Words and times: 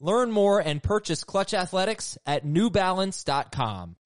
Learn 0.00 0.30
more 0.30 0.60
and 0.60 0.82
purchase 0.82 1.24
Clutch 1.24 1.54
Athletics 1.54 2.18
at 2.26 2.44
newbalance.com. 2.44 3.96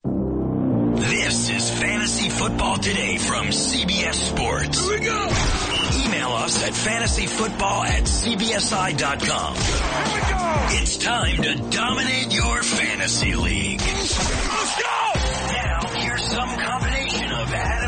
This 0.94 1.50
is 1.50 1.70
Fantasy 1.70 2.28
Football 2.28 2.76
Today 2.76 3.18
from 3.18 3.46
CBS 3.46 4.14
Sports. 4.14 4.80
Here 4.84 4.98
we 4.98 5.04
go. 5.04 5.26
Email 6.06 6.28
us 6.28 6.62
at 6.62 6.72
fantasyfootball 6.74 7.86
at 7.86 8.04
cbsi.com. 8.04 9.54
Here 9.54 10.14
we 10.14 10.20
go. 10.30 10.82
It's 10.82 10.96
time 10.98 11.42
to 11.42 11.54
dominate 11.76 12.32
your 12.32 12.62
fantasy 12.62 13.34
league. 13.34 13.80
Let's 13.80 14.82
go. 14.82 15.12
Now, 15.52 15.80
here's 15.94 16.24
some 16.24 16.56
combination 16.58 17.32
of 17.32 17.52
Adam, 17.52 17.79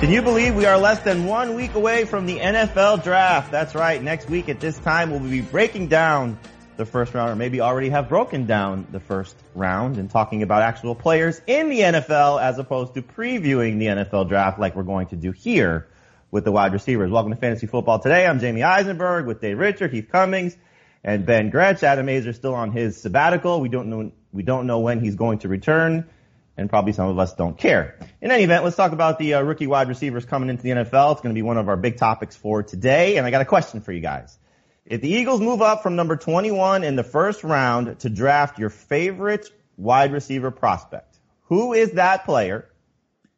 Can 0.00 0.10
you 0.10 0.20
believe 0.20 0.54
we 0.54 0.66
are 0.66 0.76
less 0.76 1.00
than 1.00 1.24
one 1.24 1.54
week 1.54 1.72
away 1.72 2.04
from 2.04 2.26
the 2.26 2.38
NFL 2.38 3.02
draft? 3.02 3.50
That's 3.50 3.74
right. 3.74 4.00
Next 4.02 4.28
week 4.28 4.50
at 4.50 4.60
this 4.60 4.78
time, 4.78 5.10
we'll 5.10 5.20
be 5.20 5.40
breaking 5.40 5.88
down 5.88 6.38
the 6.76 6.84
first 6.84 7.14
round 7.14 7.30
or 7.30 7.34
maybe 7.34 7.62
already 7.62 7.88
have 7.88 8.06
broken 8.06 8.44
down 8.44 8.86
the 8.92 9.00
first 9.00 9.34
round 9.54 9.96
and 9.96 10.10
talking 10.10 10.42
about 10.42 10.60
actual 10.60 10.94
players 10.94 11.40
in 11.46 11.70
the 11.70 11.80
NFL 11.80 12.42
as 12.42 12.58
opposed 12.58 12.92
to 12.94 13.00
previewing 13.02 13.78
the 13.78 13.86
NFL 13.86 14.28
draft 14.28 14.58
like 14.58 14.76
we're 14.76 14.82
going 14.82 15.06
to 15.08 15.16
do 15.16 15.32
here 15.32 15.88
with 16.30 16.44
the 16.44 16.52
wide 16.52 16.74
receivers. 16.74 17.10
Welcome 17.10 17.32
to 17.32 17.38
Fantasy 17.38 17.66
Football 17.66 17.98
today. 17.98 18.26
I'm 18.26 18.38
Jamey 18.38 18.62
Eisenberg 18.62 19.24
with 19.24 19.40
Dave 19.40 19.58
Richard, 19.58 19.94
Heath 19.94 20.10
Cummings, 20.12 20.58
and 21.02 21.24
Ben 21.24 21.48
Gretch. 21.48 21.82
Adam 21.82 22.06
Aizer 22.06 22.34
still 22.34 22.54
on 22.54 22.70
his 22.70 23.00
sabbatical. 23.00 23.62
We 23.62 23.70
don't 23.70 23.88
know, 23.88 24.12
we 24.30 24.42
don't 24.42 24.66
know 24.66 24.80
when 24.80 25.00
he's 25.00 25.14
going 25.14 25.38
to 25.38 25.48
return. 25.48 26.10
And 26.56 26.70
probably 26.70 26.92
some 26.92 27.08
of 27.08 27.18
us 27.18 27.34
don't 27.34 27.58
care. 27.58 27.98
In 28.20 28.30
any 28.30 28.44
event, 28.44 28.64
let's 28.64 28.76
talk 28.76 28.92
about 28.92 29.18
the 29.18 29.34
uh, 29.34 29.42
rookie 29.42 29.66
wide 29.66 29.88
receivers 29.88 30.24
coming 30.24 30.48
into 30.48 30.62
the 30.62 30.70
NFL. 30.70 31.12
It's 31.12 31.20
going 31.20 31.34
to 31.34 31.38
be 31.38 31.42
one 31.42 31.58
of 31.58 31.68
our 31.68 31.76
big 31.76 31.98
topics 31.98 32.34
for 32.34 32.62
today. 32.62 33.18
And 33.18 33.26
I 33.26 33.30
got 33.30 33.42
a 33.42 33.46
question 33.46 33.82
for 33.82 33.92
you 33.92 34.00
guys. 34.00 34.38
If 34.86 35.00
the 35.00 35.08
Eagles 35.10 35.40
move 35.40 35.60
up 35.60 35.82
from 35.82 35.96
number 35.96 36.16
21 36.16 36.84
in 36.84 36.96
the 36.96 37.04
first 37.04 37.44
round 37.44 38.00
to 38.00 38.08
draft 38.08 38.58
your 38.58 38.70
favorite 38.70 39.50
wide 39.76 40.12
receiver 40.12 40.50
prospect, 40.50 41.18
who 41.42 41.72
is 41.72 41.92
that 41.92 42.24
player 42.24 42.70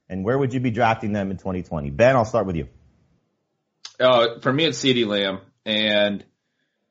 and 0.09 0.25
where 0.25 0.39
would 0.39 0.53
you 0.53 0.61
be 0.61 0.71
drafting 0.71 1.13
them 1.13 1.31
in 1.31 1.39
2020? 1.39 1.91
Ben, 1.91 2.17
I'll 2.17 2.25
start 2.25 2.47
with 2.47 2.57
you. 2.57 2.69
Uh, 3.99 4.39
for 4.41 4.53
me, 4.53 4.67
it's 4.67 4.79
CeeDee 4.79 5.07
Lamb. 5.07 5.41
And 5.65 6.25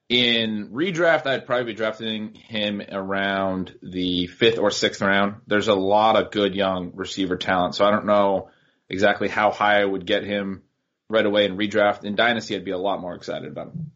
in 0.09 0.69
redraft, 0.71 1.25
I'd 1.25 1.45
probably 1.45 1.65
be 1.65 1.73
drafting 1.73 2.33
him 2.33 2.81
around 2.91 3.75
the 3.81 4.27
fifth 4.27 4.57
or 4.57 4.71
sixth 4.71 5.01
round. 5.01 5.41
There's 5.47 5.67
a 5.67 5.75
lot 5.75 6.15
of 6.15 6.31
good 6.31 6.55
young 6.55 6.91
receiver 6.95 7.35
talent. 7.35 7.75
So 7.75 7.85
I 7.85 7.91
don't 7.91 8.05
know 8.05 8.49
exactly 8.89 9.27
how 9.27 9.51
high 9.51 9.81
I 9.81 9.85
would 9.85 10.05
get 10.05 10.23
him 10.23 10.63
right 11.09 11.25
away 11.25 11.45
in 11.45 11.57
redraft. 11.57 12.05
In 12.05 12.15
Dynasty, 12.15 12.55
I'd 12.55 12.65
be 12.65 12.71
a 12.71 12.77
lot 12.77 13.01
more 13.01 13.15
excited 13.15 13.51
about 13.51 13.67
him. 13.67 13.91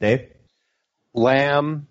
Dave? 0.00 0.28
Lamb, 1.14 1.88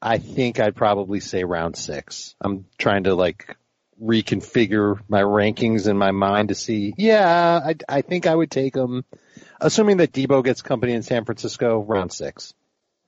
I 0.00 0.18
think 0.18 0.60
I'd 0.60 0.76
probably 0.76 1.20
say 1.20 1.44
round 1.44 1.76
six. 1.76 2.34
I'm 2.40 2.66
trying 2.78 3.04
to 3.04 3.14
like 3.14 3.56
reconfigure 4.00 4.98
my 5.08 5.22
rankings 5.22 5.88
in 5.88 5.96
my 5.96 6.10
mind 6.10 6.48
to 6.48 6.54
see, 6.54 6.94
yeah, 6.96 7.60
I, 7.64 7.74
I 7.88 8.02
think 8.02 8.26
I 8.26 8.34
would 8.34 8.50
take 8.50 8.76
him, 8.76 9.04
assuming 9.60 9.98
that 9.98 10.12
Deebo 10.12 10.44
gets 10.44 10.62
company 10.62 10.92
in 10.92 11.02
San 11.02 11.24
Francisco, 11.24 11.80
round 11.80 12.12
six. 12.12 12.54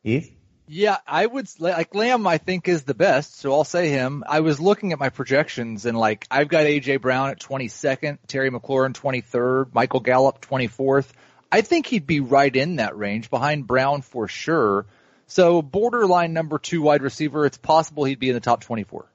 Heath? 0.03 0.33
Yeah, 0.69 0.97
I 1.07 1.25
would 1.25 1.49
like 1.61 1.95
Lamb. 1.95 2.27
I 2.27 2.39
think 2.39 2.67
is 2.67 2.83
the 2.83 2.95
best, 2.95 3.37
so 3.37 3.53
I'll 3.53 3.65
say 3.65 3.89
him. 3.89 4.25
I 4.27 4.41
was 4.41 4.59
looking 4.59 4.93
at 4.93 4.99
my 4.99 5.11
projections 5.11 5.87
and 5.87 5.97
like 5.97 6.27
I've 6.29 6.49
got 6.49 6.65
AJ 6.65 7.01
Brown 7.01 7.31
at 7.31 7.39
22nd, 7.39 8.19
Terry 8.27 8.51
McLaurin 8.51 8.93
23rd, 8.93 9.73
Michael 9.73 10.01
Gallup 10.01 10.41
24th. 10.41 11.07
I 11.53 11.61
think 11.61 11.87
he'd 11.87 12.07
be 12.07 12.19
right 12.19 12.55
in 12.55 12.77
that 12.77 12.97
range 12.99 13.31
behind 13.31 13.69
Brown 13.69 14.03
for 14.03 14.27
sure. 14.27 14.87
So 15.29 15.63
borderline 15.63 16.33
number 16.33 16.59
two 16.59 16.83
wide 16.83 17.03
receiver. 17.03 17.47
It's 17.47 17.59
possible 17.59 18.05
he'd 18.05 18.19
be 18.19 18.29
in 18.29 18.35
the 18.35 18.41
top 18.41 18.63
24. 18.63 19.07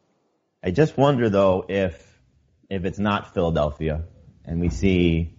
I 0.63 0.71
just 0.71 0.97
wonder 0.97 1.29
though 1.29 1.65
if 1.67 2.01
if 2.69 2.85
it's 2.85 2.99
not 2.99 3.33
Philadelphia 3.33 4.05
and 4.45 4.61
we 4.61 4.69
see, 4.69 5.33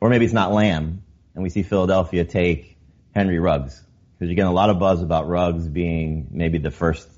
or 0.00 0.08
maybe 0.08 0.24
it's 0.24 0.34
not 0.34 0.50
Lamb 0.50 1.02
and 1.38 1.44
we 1.44 1.50
see 1.50 1.62
Philadelphia 1.62 2.24
take 2.24 2.76
Henry 3.14 3.38
Ruggs 3.38 3.80
because 4.12 4.28
you're 4.28 4.34
getting 4.34 4.50
a 4.50 4.52
lot 4.52 4.70
of 4.70 4.80
buzz 4.80 5.02
about 5.02 5.28
Ruggs 5.28 5.68
being 5.68 6.26
maybe 6.32 6.58
the 6.58 6.72
first 6.72 7.08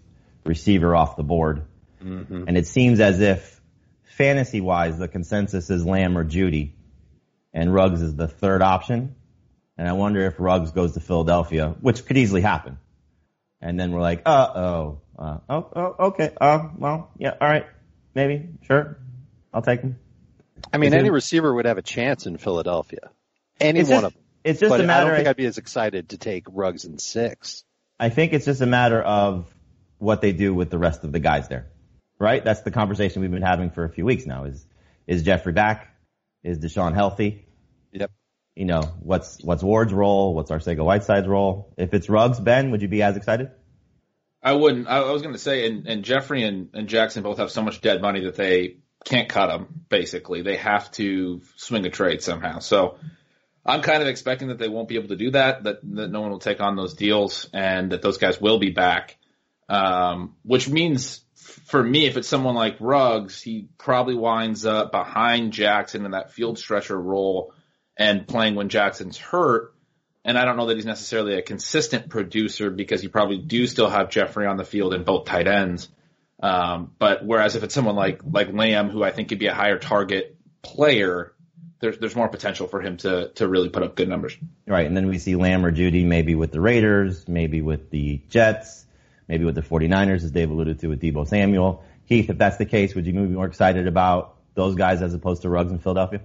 receiver 0.45 0.95
off 0.95 1.17
the 1.17 1.23
board, 1.23 1.65
mm-hmm. 2.05 2.45
and 2.47 2.59
it 2.59 2.67
seems 2.67 3.01
as 3.01 3.21
if 3.21 3.59
fantasy 4.03 4.61
wise 4.61 4.99
the 4.99 5.09
consensus 5.09 5.71
is 5.71 5.87
Lamb 5.87 6.19
or 6.19 6.25
Jeudy, 6.25 6.73
and 7.55 7.73
Ruggs 7.73 8.03
is 8.03 8.15
the 8.15 8.29
third 8.29 8.61
option. 8.61 9.15
And 9.79 9.89
I 9.89 9.95
wonder 9.95 10.21
if 10.27 10.39
Ruggs 10.39 10.73
goes 10.73 10.93
to 10.93 11.01
Philadelphia, 11.01 11.75
which 11.81 12.05
could 12.05 12.19
easily 12.19 12.43
happen. 12.43 12.77
And 13.63 13.81
then 13.81 13.91
we're 13.91 14.03
like, 14.03 14.21
uh 14.27 14.49
oh, 14.55 15.01
uh, 15.19 15.39
oh, 15.49 15.71
oh, 15.75 15.95
okay, 16.09 16.31
uh, 16.39 16.69
well, 16.77 17.11
yeah, 17.17 17.37
all 17.41 17.49
right, 17.49 17.65
maybe, 18.15 18.51
sure, 18.67 18.99
I'll 19.55 19.63
take 19.63 19.81
him. 19.81 19.99
I 20.75 20.77
mean, 20.77 20.93
any 20.93 21.09
receiver 21.09 21.55
would 21.55 21.65
have 21.65 21.79
a 21.79 21.83
chance 21.83 22.27
in 22.27 22.37
Philadelphia. 22.37 23.13
Any 23.61 23.85
one 23.85 24.05
of 24.05 24.13
them. 24.15 24.23
It's 24.43 24.61
just 24.61 24.71
but 24.71 24.81
a 24.81 24.85
matter. 24.85 25.07
I 25.07 25.09
don't 25.09 25.17
think 25.17 25.29
I'd 25.29 25.37
be 25.37 25.47
as 25.47 25.59
excited 25.59 26.11
to 26.11 26.19
take 26.19 26.45
Ruggs 26.49 26.85
in 26.85 26.99
six. 26.99 27.65
I 27.99 28.09
think 28.09 28.33
it's 28.33 28.47
just 28.47 28.61
a 28.63 28.67
matter 28.67 29.03
of 29.03 29.53
what 29.99 30.23
they 30.23 30.33
do 30.33 30.55
with 30.55 30.71
the 30.71 30.79
rest 30.79 31.05
of 31.05 31.13
the 31.13 31.21
guys 31.21 31.49
there, 31.49 31.67
right? 32.19 32.43
That's 32.43 32.63
the 32.63 32.71
conversation 32.71 33.21
we've 33.21 33.31
been 33.31 33.43
having 33.43 33.71
for 33.71 33.85
a 33.85 33.91
few 33.91 34.05
weeks 34.07 34.25
now. 34.25 34.45
Is 34.45 34.67
is 35.07 35.23
Jeffery 35.23 35.53
back? 35.53 35.95
Is 36.43 36.59
DeSean 36.59 36.95
healthy? 36.95 37.45
Yep 37.93 38.11
you 38.61 38.67
know, 38.67 38.83
what's 39.01 39.43
what's 39.43 39.63
Ward's 39.63 39.93
role? 39.93 40.35
What's 40.35 40.51
Arcega 40.51 40.85
Whiteside's 40.85 41.27
role? 41.27 41.73
If 41.79 41.95
it's 41.95 42.11
Ruggs, 42.11 42.39
Ben, 42.39 42.71
would 42.71 42.83
you 42.83 42.89
be 42.89 43.03
as 43.03 43.17
excited? 43.17 43.51
I 44.43 44.53
wouldn't. 44.53 44.89
I, 44.89 44.99
I 44.99 45.13
was 45.13 45.23
going 45.23 45.35
to 45.35 45.41
say, 45.41 45.67
and, 45.67 45.87
and 45.87 46.05
Jeffery 46.05 46.45
and, 46.45 46.69
and 46.75 46.89
Jackson 46.89 47.23
both 47.23 47.39
have 47.39 47.51
so 47.51 47.63
much 47.63 47.81
dead 47.81 48.03
money 48.03 48.25
that 48.25 48.37
they 48.37 48.79
can't 49.05 49.29
cut 49.29 49.47
them. 49.47 49.85
Basically, 49.89 50.43
they 50.43 50.57
have 50.57 50.91
to 50.93 51.41
swing 51.57 51.87
a 51.87 51.91
trade 51.91 52.23
somehow. 52.23 52.59
So 52.59 52.99
I'm 53.71 53.83
kind 53.83 54.03
of 54.03 54.09
expecting 54.09 54.49
that 54.49 54.59
they 54.59 54.69
won't 54.69 54.89
be 54.89 54.97
able 54.97 55.09
to 55.09 55.17
do 55.17 55.31
that. 55.31 55.65
That 55.65 55.79
that 55.95 56.11
no 56.11 56.21
one 56.21 56.31
will 56.31 56.39
take 56.39 56.61
on 56.61 56.77
those 56.77 56.95
deals, 56.95 57.49
and 57.53 57.93
that 57.93 58.03
those 58.03 58.19
guys 58.19 58.41
will 58.41 58.59
be 58.59 58.71
back. 58.71 59.17
Um, 59.69 60.35
which 60.43 60.69
means 60.69 61.23
for 61.67 61.83
me, 61.83 62.07
if 62.07 62.17
it's 62.17 62.29
someone 62.29 62.55
like 62.55 62.77
Ruggs, 62.81 63.41
he 63.41 63.69
probably 63.79 64.17
winds 64.17 64.67
up 64.67 64.91
behind 64.91 65.53
Jackson 65.53 66.05
in 66.05 66.11
that 66.11 66.33
field 66.33 66.59
stretcher 66.59 67.01
role 67.01 67.55
and 67.97 68.27
playing 68.27 68.57
when 68.57 68.69
Jackson's 68.69 69.17
hurt. 69.17 69.75
And 70.25 70.37
I 70.37 70.45
don't 70.45 70.57
know 70.57 70.67
that 70.67 70.77
he's 70.77 70.87
necessarily 70.87 71.35
a 71.35 71.43
consistent 71.43 72.11
producer 72.11 72.71
because 72.71 73.03
you 73.03 73.09
probably 73.09 73.39
do 73.39 73.67
still 73.67 73.89
have 73.89 74.11
Jeffery 74.11 74.47
on 74.47 74.57
the 74.57 74.65
field 74.65 74.93
in 74.93 75.05
both 75.05 75.25
tight 75.27 75.47
ends. 75.47 75.89
Um, 76.43 76.93
but 76.99 77.25
whereas 77.25 77.57
if 77.57 77.63
it's 77.63 77.75
someone 77.75 77.97
like 77.97 78.23
like 78.25 78.53
Lamb, 78.53 78.91
who 78.91 79.03
I 79.03 79.13
think 79.13 79.29
could 79.29 79.39
be 79.39 79.47
a 79.47 79.55
higher 79.55 79.79
target 79.79 80.37
player, 80.63 81.35
there's 81.81 81.99
there's 81.99 82.15
more 82.15 82.29
potential 82.29 82.69
for 82.69 82.81
him 82.81 82.97
to 82.99 83.31
to 83.35 83.49
really 83.49 83.69
put 83.69 83.83
up 83.83 83.97
good 83.97 84.09
numbers. 84.09 84.37
Right, 84.67 84.87
and 84.87 84.97
then 84.97 85.09
we 85.09 85.19
see 85.19 85.37
Lamb 85.37 85.65
or 85.65 85.73
Jeudy 85.73 86.05
maybe 86.05 86.35
with 86.35 86.53
the 86.53 86.61
Raiders, 86.61 87.27
maybe 87.27 87.63
with 87.63 87.91
the 87.91 88.21
Jets, 88.29 88.87
maybe 89.29 89.45
with 89.45 89.55
the 89.55 89.63
49ers, 89.63 90.23
as 90.25 90.31
Dave 90.31 90.51
alluded 90.51 90.81
to 90.81 90.89
with 90.89 91.01
Deebo 91.01 91.27
Samuel. 91.27 91.85
Heath, 92.05 92.29
if 92.29 92.39
that's 92.39 92.57
the 92.57 92.67
case, 92.67 92.95
would 92.95 93.07
you 93.07 93.13
be 93.13 93.21
more 93.21 93.47
excited 93.47 93.87
about 93.87 94.37
those 94.55 94.75
guys 94.75 95.01
as 95.01 95.15
opposed 95.15 95.43
to 95.43 95.49
Ruggs 95.49 95.71
in 95.71 95.79
Philadelphia? 95.79 96.21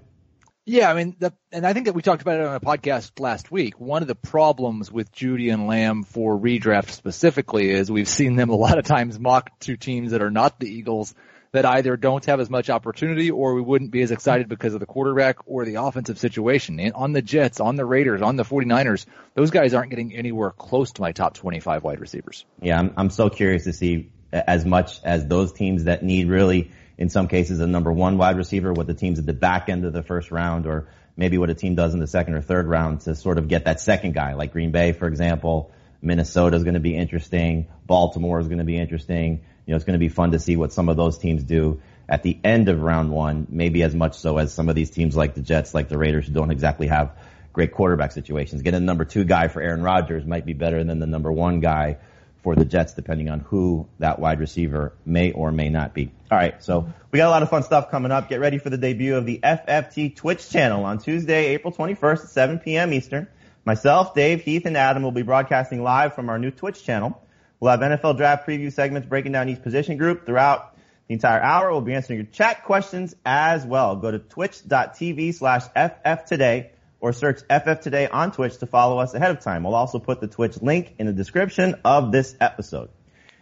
Yeah, 0.68 0.90
I 0.90 0.96
mean, 0.96 1.16
the, 1.20 1.32
and 1.52 1.66
I 1.66 1.74
think 1.74 1.86
that 1.86 1.94
we 1.94 2.02
talked 2.02 2.24
about 2.24 2.40
it 2.40 2.48
on 2.48 2.56
a 2.56 2.60
podcast 2.60 3.20
last 3.20 3.52
week. 3.52 3.80
One 3.80 4.02
of 4.02 4.08
the 4.08 4.16
problems 4.16 4.92
with 4.92 5.14
Jeudy 5.14 5.54
and 5.54 5.68
Lamb 5.68 6.04
for 6.04 6.36
redraft 6.36 6.90
specifically 6.90 7.70
is 7.70 7.92
we've 7.92 8.10
seen 8.10 8.36
them 8.36 8.50
a 8.50 8.56
lot 8.56 8.80
of 8.80 8.86
times 8.86 9.20
mock 9.20 9.60
to 9.60 9.78
teams 9.78 10.10
that 10.10 10.24
are 10.24 10.32
not 10.32 10.60
the 10.60 10.68
Eagles 10.68 11.14
that 11.56 11.66
either 11.66 11.98
don't 11.98 12.24
have 12.26 12.40
as 12.40 12.50
much 12.50 12.70
opportunity 12.70 13.32
or 13.32 13.54
we 13.54 13.62
wouldn't 13.62 13.92
be 13.92 14.02
as 14.02 14.12
excited 14.12 14.48
because 14.48 14.74
of 14.74 14.80
the 14.80 14.86
quarterback 14.86 15.38
or 15.46 15.66
the 15.66 15.76
offensive 15.76 16.18
situation. 16.18 16.80
And 16.80 16.94
on 16.94 17.12
the 17.12 17.22
Jets, 17.22 17.60
on 17.60 17.76
the 17.76 17.86
Raiders, 17.86 18.22
on 18.22 18.36
the 18.36 18.44
49ers, 18.44 19.06
those 19.34 19.52
guys 19.52 19.74
aren't 19.74 19.90
getting 19.90 20.16
anywhere 20.16 20.52
close 20.52 20.92
to 20.94 21.02
my 21.02 21.12
top 21.12 21.34
25 21.34 21.84
wide 21.84 22.00
receivers. 22.00 22.46
Yeah, 22.62 22.80
I'm, 22.80 22.94
I'm 22.96 23.10
so 23.10 23.30
curious 23.30 23.66
to 23.66 23.74
see 23.74 24.12
as 24.32 24.66
much 24.66 25.02
as 25.04 25.28
those 25.28 25.52
teams 25.52 25.86
that 25.86 26.04
need 26.04 26.30
really– 26.30 26.72
in 26.98 27.10
some 27.10 27.28
cases 27.28 27.60
a 27.60 27.68
number 27.68 27.92
one 27.92 28.18
wide 28.18 28.38
receiver, 28.38 28.74
what 28.74 28.88
the 28.88 28.94
teams 28.94 29.20
at 29.20 29.26
the 29.26 29.34
back 29.34 29.70
end 29.70 29.86
of 29.86 29.94
the 29.94 30.04
first 30.04 30.32
round, 30.32 30.66
or 30.66 30.88
maybe 31.18 31.38
what 31.38 31.50
a 31.50 31.54
team 31.54 31.76
does 31.76 31.94
in 31.94 32.00
the 32.00 32.08
second 32.08 32.34
or 32.34 32.42
third 32.42 32.68
round 32.68 33.02
to 33.02 33.16
sort 33.16 33.38
of 33.38 33.48
get 33.48 33.66
that 33.66 33.80
second 33.80 34.14
guy, 34.14 34.34
like 34.34 34.52
Green 34.52 34.72
Bay, 34.72 34.92
for 34.92 35.08
example. 35.08 35.72
Minnesota 36.02 36.56
is 36.56 36.64
going 36.64 36.76
to 36.76 36.80
be 36.80 36.96
interesting. 36.96 37.68
Baltimore 37.86 38.40
is 38.40 38.48
going 38.48 38.60
to 38.60 38.66
be 38.66 38.78
interesting. 38.78 39.44
You 39.66 39.72
know, 39.72 39.76
it's 39.76 39.86
going 39.86 39.94
to 39.94 40.00
be 40.00 40.10
fun 40.10 40.32
to 40.32 40.40
see 40.40 40.56
what 40.56 40.72
some 40.72 40.90
of 40.90 40.98
those 40.98 41.18
teams 41.18 41.44
do 41.44 41.82
at 42.08 42.24
the 42.24 42.38
end 42.44 42.70
of 42.70 42.82
round 42.82 43.12
one, 43.12 43.48
maybe 43.50 43.82
as 43.84 43.96
much 43.96 44.16
so 44.16 44.38
as 44.38 44.54
some 44.54 44.70
of 44.70 44.76
these 44.76 44.92
teams 44.92 45.16
like 45.16 45.34
the 45.34 45.42
Jets, 45.42 45.74
like 45.74 45.90
the 45.90 45.98
Raiders, 45.98 46.28
who 46.28 46.34
don't 46.34 46.52
exactly 46.52 46.88
have 46.88 47.18
great 47.52 47.72
quarterback 47.72 48.12
situations. 48.12 48.62
Getting 48.62 48.82
the 48.82 48.86
number 48.86 49.06
two 49.06 49.24
guy 49.24 49.48
for 49.48 49.62
Aaron 49.62 49.82
Rodgers 49.82 50.26
might 50.26 50.46
be 50.46 50.54
better 50.54 50.84
than 50.84 51.00
the 51.00 51.08
number 51.08 51.32
one 51.32 51.62
guy 51.62 51.98
for 52.44 52.56
the 52.56 52.66
Jets, 52.66 52.94
depending 52.94 53.28
on 53.30 53.40
who 53.40 53.88
that 53.98 54.20
wide 54.20 54.40
receiver 54.40 54.94
may 55.04 55.32
or 55.32 55.52
may 55.52 55.70
not 55.70 55.96
be. 55.96 56.12
All 56.30 56.38
right, 56.38 56.62
so 56.64 56.88
we 57.12 57.18
got 57.18 57.28
a 57.28 57.32
lot 57.32 57.42
of 57.42 57.50
fun 57.50 57.64
stuff 57.64 57.90
coming 57.90 58.12
up. 58.12 58.30
Get 58.30 58.40
ready 58.40 58.60
for 58.60 58.70
the 58.70 58.78
debut 58.78 59.16
of 59.16 59.26
the 59.26 59.40
FFT 59.40 60.16
Twitch 60.16 60.48
channel 60.52 60.86
on 60.86 61.00
Tuesday, 61.00 61.48
April 61.48 61.74
21st 61.74 62.24
at 62.26 62.30
7 62.30 62.60
p.m. 62.60 62.94
Eastern. 62.94 63.28
Myself, 63.66 64.14
Dave, 64.14 64.44
Heath, 64.44 64.68
and 64.68 64.78
Adam 64.78 65.02
will 65.02 65.12
be 65.12 65.24
broadcasting 65.24 65.82
live 65.82 66.14
from 66.14 66.30
our 66.30 66.38
new 66.38 66.52
Twitch 66.52 66.84
channel. 66.84 67.20
We'll 67.66 67.72
have 67.72 67.80
NFL 67.80 68.18
draft 68.18 68.48
preview 68.48 68.72
segments 68.72 69.08
breaking 69.08 69.32
down 69.32 69.50
each 69.50 69.64
position 69.64 69.98
group 69.98 70.28
throughout 70.28 70.78
the 71.08 71.16
entire 71.16 71.42
hour. 71.42 71.72
We'll 71.72 71.82
be 71.82 71.96
answering 71.96 72.20
your 72.20 72.28
chat 72.28 72.64
questions 72.64 73.16
as 73.26 73.66
well. 73.66 73.96
Go 73.96 74.12
to 74.12 74.20
twitch.tv 74.20 75.34
slash 75.34 75.64
FF 75.70 76.26
today 76.28 76.70
or 77.00 77.12
search 77.12 77.40
FF 77.40 77.82
Today 77.82 78.08
on 78.08 78.32
Twitch 78.32 78.60
to 78.60 78.68
follow 78.68 79.00
us 79.00 79.16
ahead 79.16 79.32
of 79.32 79.40
time. 79.40 79.64
We'll 79.64 79.74
also 79.74 79.98
put 79.98 80.22
the 80.22 80.28
Twitch 80.28 80.62
link 80.62 80.94
in 81.00 81.08
the 81.08 81.14
description 81.14 81.74
of 81.84 82.12
this 82.12 82.36
episode. 82.40 82.90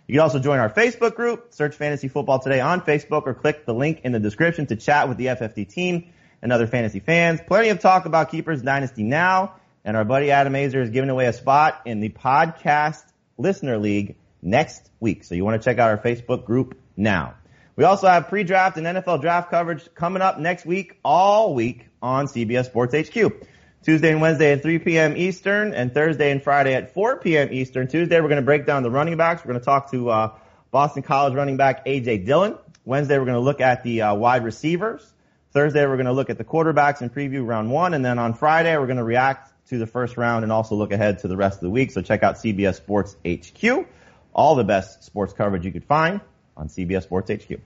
You 0.07 0.13
can 0.13 0.21
also 0.21 0.39
join 0.39 0.59
our 0.59 0.69
Facebook 0.69 1.15
group, 1.15 1.53
search 1.53 1.75
Fantasy 1.75 2.07
Football 2.07 2.39
Today 2.39 2.61
on 2.61 2.79
Facebook 2.79 3.23
or 3.27 3.33
click 3.33 3.65
the 3.65 3.73
link 3.73 3.99
in 4.05 4.13
the 4.13 4.21
description 4.21 4.67
to 4.67 4.77
chat 4.77 5.09
with 5.09 5.17
the 5.17 5.25
FFT 5.25 5.67
team 5.67 6.13
and 6.41 6.53
other 6.53 6.67
fantasy 6.67 7.01
fans. 7.01 7.41
Plenty 7.45 7.67
of 7.71 7.81
talk 7.81 8.05
about 8.05 8.31
Keepers 8.31 8.61
Dynasty 8.61 9.03
now, 9.03 9.55
and 9.83 9.97
our 9.97 10.05
buddy 10.05 10.31
Adam 10.31 10.53
Aizer 10.53 10.81
is 10.81 10.91
giving 10.91 11.09
away 11.09 11.25
a 11.25 11.33
spot 11.33 11.81
in 11.83 11.99
the 11.99 12.07
podcast 12.07 13.03
listener 13.37 13.77
league 13.77 14.15
next 14.41 14.89
week. 14.99 15.23
So 15.23 15.35
you 15.35 15.45
want 15.45 15.61
to 15.61 15.65
check 15.65 15.79
out 15.79 15.89
our 15.89 15.97
Facebook 15.97 16.45
group 16.45 16.77
now. 16.95 17.35
We 17.75 17.85
also 17.85 18.07
have 18.07 18.27
pre-draft 18.27 18.77
and 18.77 18.85
NFL 18.85 19.21
draft 19.21 19.49
coverage 19.49 19.93
coming 19.95 20.21
up 20.21 20.39
next 20.39 20.65
week, 20.65 20.99
all 21.03 21.55
week 21.55 21.87
on 22.01 22.27
CBS 22.27 22.65
Sports 22.65 22.93
HQ. 22.95 23.47
Tuesday 23.83 24.11
and 24.11 24.21
Wednesday 24.21 24.53
at 24.53 24.61
3 24.61 24.79
p.m. 24.79 25.17
Eastern, 25.17 25.73
and 25.73 25.93
Thursday 25.93 26.31
and 26.31 26.41
Friday 26.41 26.73
at 26.73 26.93
4 26.93 27.17
p.m. 27.17 27.49
Eastern. 27.51 27.87
Tuesday, 27.87 28.21
we're 28.21 28.29
going 28.29 28.41
to 28.41 28.45
break 28.45 28.65
down 28.65 28.81
the 28.81 28.91
running 28.91 29.17
backs. 29.17 29.43
We're 29.43 29.51
going 29.51 29.59
to 29.59 29.65
talk 29.65 29.91
to 29.91 30.09
uh, 30.09 30.35
Boston 30.71 31.03
College 31.03 31.33
running 31.33 31.57
back 31.57 31.81
A.J. 31.85 32.19
Dillon. 32.19 32.57
Wednesday, 32.85 33.17
we're 33.17 33.25
going 33.25 33.35
to 33.35 33.41
look 33.41 33.59
at 33.59 33.83
the 33.83 34.03
uh, 34.03 34.15
wide 34.15 34.45
receivers. 34.45 35.13
Thursday, 35.51 35.85
we're 35.85 35.97
going 35.97 36.05
to 36.05 36.13
look 36.13 36.29
at 36.29 36.37
the 36.37 36.45
quarterbacks 36.45 37.01
and 37.01 37.13
preview 37.13 37.45
round 37.45 37.71
one. 37.71 37.93
And 37.93 38.05
then 38.05 38.19
on 38.19 38.33
Friday, 38.33 38.77
we're 38.77 38.87
going 38.87 38.97
to 38.97 39.03
react 39.03 39.52
to 39.69 39.77
the 39.77 39.87
first 39.87 40.17
round 40.17 40.43
and 40.43 40.51
also 40.51 40.75
look 40.75 40.91
ahead 40.91 41.19
to 41.19 41.27
the 41.27 41.37
rest 41.37 41.55
of 41.55 41.61
the 41.61 41.69
week. 41.69 41.91
So 41.91 42.01
check 42.01 42.23
out 42.23 42.35
CBS 42.35 42.75
Sports 42.75 43.15
HQ. 43.25 43.87
All 44.33 44.55
the 44.55 44.63
best 44.63 45.03
sports 45.03 45.33
coverage 45.33 45.65
you 45.65 45.71
could 45.71 45.85
find 45.85 46.21
on 46.57 46.67
CBS 46.67 47.03
Sports 47.03 47.31
HQ. 47.31 47.59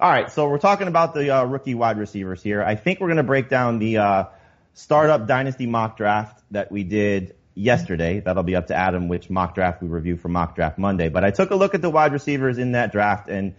All 0.00 0.10
right, 0.10 0.30
so 0.30 0.48
we're 0.48 0.58
talking 0.58 0.88
about 0.88 1.14
the 1.14 1.30
uh, 1.30 1.44
rookie 1.44 1.74
wide 1.74 1.98
receivers 1.98 2.42
here. 2.42 2.62
I 2.62 2.74
think 2.74 3.00
we're 3.00 3.06
going 3.06 3.18
to 3.18 3.22
break 3.22 3.48
down 3.48 3.78
the 3.78 3.98
uh, 3.98 4.24
startup 4.72 5.26
dynasty 5.26 5.66
mock 5.66 5.96
draft 5.96 6.42
that 6.50 6.72
we 6.72 6.82
did 6.82 7.36
yesterday. 7.54 8.20
That'll 8.20 8.42
be 8.42 8.56
up 8.56 8.66
to 8.68 8.74
Adam 8.74 9.08
which 9.08 9.30
mock 9.30 9.54
draft 9.54 9.80
we 9.80 9.88
review 9.88 10.16
for 10.16 10.28
mock 10.28 10.56
draft 10.56 10.78
Monday. 10.78 11.08
But 11.08 11.24
I 11.24 11.30
took 11.30 11.50
a 11.50 11.54
look 11.54 11.74
at 11.74 11.82
the 11.82 11.90
wide 11.90 12.12
receivers 12.12 12.58
in 12.58 12.72
that 12.72 12.92
draft 12.92 13.28
and 13.28 13.54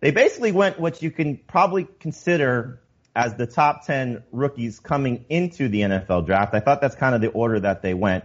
they 0.00 0.10
basically 0.10 0.52
went 0.52 0.78
what 0.78 1.02
you 1.02 1.10
can 1.10 1.36
probably 1.36 1.86
consider 2.00 2.80
as 3.16 3.34
the 3.34 3.46
top 3.46 3.86
10 3.86 4.22
rookies 4.30 4.78
coming 4.78 5.24
into 5.30 5.68
the 5.68 5.80
NFL 5.80 6.26
draft. 6.26 6.54
I 6.54 6.60
thought 6.60 6.82
that's 6.82 6.94
kind 6.94 7.14
of 7.14 7.22
the 7.22 7.28
order 7.28 7.58
that 7.58 7.80
they 7.80 7.94
went. 7.94 8.24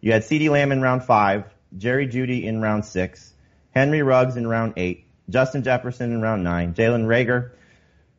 You 0.00 0.10
had 0.10 0.22
CeeDee 0.22 0.50
Lamb 0.50 0.72
in 0.72 0.82
round 0.82 1.04
five, 1.04 1.44
Jerry 1.78 2.08
Jeudy 2.08 2.42
in 2.42 2.60
round 2.60 2.84
six, 2.84 3.32
Henry 3.70 4.02
Ruggs 4.02 4.36
in 4.36 4.48
round 4.48 4.74
eight, 4.76 5.06
Justin 5.30 5.62
Jefferson 5.62 6.10
in 6.10 6.20
round 6.20 6.42
nine, 6.42 6.74
Jalen 6.74 7.06
Reagor 7.06 7.52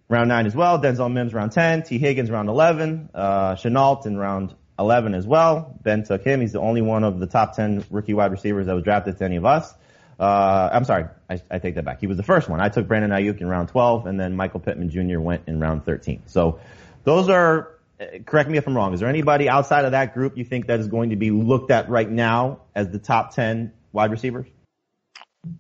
round 0.08 0.30
nine 0.30 0.46
as 0.46 0.56
well, 0.56 0.80
Denzel 0.80 1.12
Mims 1.12 1.34
round 1.34 1.52
10, 1.52 1.84
Tee 1.84 1.98
Higgins 1.98 2.32
round 2.32 2.48
11, 2.48 3.10
uh, 3.14 3.56
Shenault 3.56 4.06
in 4.06 4.18
round 4.18 4.56
11 4.80 5.14
as 5.14 5.28
well. 5.28 5.78
Ben 5.84 6.06
took 6.06 6.24
him. 6.24 6.40
He's 6.40 6.54
the 6.54 6.62
only 6.62 6.82
one 6.82 7.04
of 7.04 7.20
the 7.20 7.28
top 7.28 7.54
10 7.54 7.84
rookie 7.90 8.14
wide 8.14 8.32
receivers 8.32 8.68
that 8.68 8.74
was 8.74 8.86
drafted 8.86 9.18
to 9.18 9.26
any 9.26 9.36
of 9.36 9.46
us. 9.46 9.74
Uh, 10.20 10.70
I'm 10.72 10.86
sorry, 10.86 11.06
I, 11.30 11.42
I, 11.50 11.60
take 11.60 11.76
that 11.76 11.86
back. 11.86 12.00
He 12.00 12.08
was 12.08 12.18
the 12.18 12.24
first 12.24 12.48
one. 12.48 12.62
I 12.62 12.70
took 12.70 12.88
Brandon 12.88 13.12
Aiyuk 13.12 13.42
in 13.42 13.48
round 13.48 13.70
12, 13.70 14.06
and 14.06 14.20
then 14.20 14.36
Michael 14.36 14.60
Pittman 14.60 14.90
Jr. 14.90 15.20
went 15.20 15.44
in 15.48 15.60
round 15.60 15.86
13. 15.86 16.24
So 16.28 16.60
those 17.04 17.30
are, 17.30 17.72
uh, 18.00 18.06
correct 18.26 18.50
me 18.50 18.58
if 18.58 18.68
I'm 18.68 18.76
wrong, 18.76 18.94
is 18.94 19.00
there 19.00 19.10
anybody 19.10 19.50
outside 19.50 19.86
of 19.86 19.92
that 19.92 20.14
group 20.14 20.38
you 20.38 20.46
think 20.46 20.68
that 20.68 20.80
is 20.80 20.88
going 20.88 21.10
to 21.10 21.16
be 21.16 21.32
looked 21.32 21.72
at 21.72 21.90
right 21.90 22.10
now 22.10 22.62
as 22.76 22.90
the 22.90 23.00
top 23.00 23.34
10 23.34 23.74
wide 23.92 24.12
receivers? 24.12 24.48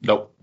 Nope. 0.01 0.35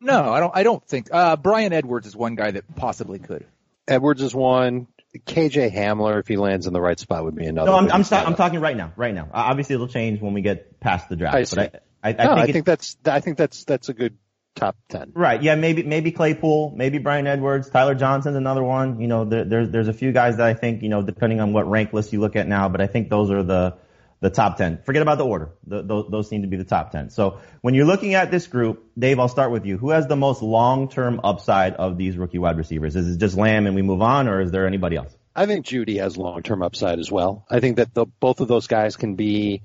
No, 0.00 0.32
I 0.32 0.40
don't. 0.40 0.52
I 0.54 0.62
don't 0.64 0.84
think 0.86 1.08
uh, 1.12 1.36
Bryan 1.36 1.72
Edwards 1.72 2.08
is 2.08 2.16
one 2.16 2.34
guy 2.34 2.50
that 2.50 2.74
possibly 2.74 3.20
could. 3.20 3.46
Edwards 3.86 4.20
is 4.20 4.34
one. 4.34 4.88
KJ 5.26 5.72
Hamler, 5.72 6.18
if 6.18 6.26
he 6.26 6.36
lands 6.36 6.66
in 6.66 6.72
the 6.72 6.80
right 6.80 6.98
spot, 6.98 7.24
would 7.24 7.36
be 7.36 7.46
another. 7.46 7.70
No, 7.70 7.76
I'm 7.76 7.92
I'm, 7.92 8.04
I'm, 8.10 8.34
talking 8.34 8.60
right 8.60 8.76
now. 8.76 8.92
Right 8.96 9.14
now. 9.14 9.28
Obviously, 9.32 9.74
it'll 9.74 9.88
change 9.88 10.20
when 10.20 10.32
we 10.32 10.40
get 10.40 10.80
past 10.80 11.08
the 11.08 11.16
draft. 11.16 11.36
I 11.36 11.44
see. 11.44 11.56
But 11.56 11.84
I, 12.02 12.10
I, 12.10 12.12
I, 12.12 12.24
no, 12.24 12.34
think, 12.34 12.48
I 12.48 12.52
think 12.52 12.66
that's 12.66 12.96
I 13.06 13.20
think 13.20 13.38
that's 13.38 13.64
that's 13.64 13.88
a 13.88 13.94
good 13.94 14.16
top 14.54 14.76
ten. 14.88 15.12
Right. 15.14 15.42
Yeah. 15.42 15.54
Maybe 15.54 15.82
maybe 15.82 16.12
Claypool. 16.12 16.74
Maybe 16.76 16.98
Bryan 16.98 17.26
Edwards. 17.26 17.70
Tyler 17.70 17.94
Johnson's 17.94 18.36
another 18.36 18.62
one. 18.62 19.00
You 19.00 19.08
know, 19.08 19.24
there, 19.24 19.44
there's 19.44 19.70
there's 19.70 19.88
a 19.88 19.92
few 19.92 20.12
guys 20.12 20.36
that 20.38 20.46
I 20.46 20.54
think 20.54 20.82
you 20.82 20.88
know, 20.88 21.02
depending 21.02 21.40
on 21.40 21.52
what 21.52 21.68
rank 21.70 21.92
list 21.92 22.12
you 22.12 22.20
look 22.20 22.36
at 22.36 22.48
now, 22.48 22.68
but 22.68 22.80
I 22.80 22.86
think 22.86 23.08
those 23.08 23.30
are 23.30 23.42
the 23.42 23.76
the 24.22 24.30
top 24.30 24.56
10. 24.56 24.82
Forget 24.84 25.02
about 25.02 25.18
the 25.18 25.26
order. 25.26 25.50
The, 25.66 25.82
those, 25.82 26.06
those 26.08 26.28
seem 26.28 26.42
to 26.42 26.48
be 26.48 26.56
the 26.56 26.64
top 26.64 26.92
10. 26.92 27.10
So 27.10 27.40
when 27.60 27.74
you're 27.74 27.84
looking 27.84 28.14
at 28.14 28.30
this 28.30 28.46
group, 28.46 28.88
Dave, 28.96 29.18
I'll 29.18 29.28
start 29.28 29.50
with 29.50 29.66
you. 29.66 29.76
Who 29.76 29.90
has 29.90 30.06
the 30.06 30.14
most 30.14 30.42
long-term 30.42 31.20
upside 31.24 31.74
of 31.74 31.98
these 31.98 32.16
rookie 32.16 32.38
wide 32.38 32.56
receivers? 32.56 32.94
Is 32.94 33.16
it 33.16 33.18
just 33.18 33.36
Lamb 33.36 33.66
and 33.66 33.74
we 33.74 33.82
move 33.82 34.00
on, 34.00 34.28
or 34.28 34.40
is 34.40 34.52
there 34.52 34.68
anybody 34.68 34.94
else? 34.94 35.12
I 35.34 35.46
think 35.46 35.66
Jeudy 35.66 35.98
has 35.98 36.16
long-term 36.16 36.62
upside 36.62 37.00
as 37.00 37.10
well. 37.10 37.44
I 37.50 37.58
think 37.58 37.78
that 37.78 37.94
the, 37.94 38.06
both 38.06 38.40
of 38.40 38.46
those 38.46 38.68
guys 38.68 38.96
can 38.96 39.16
be 39.16 39.62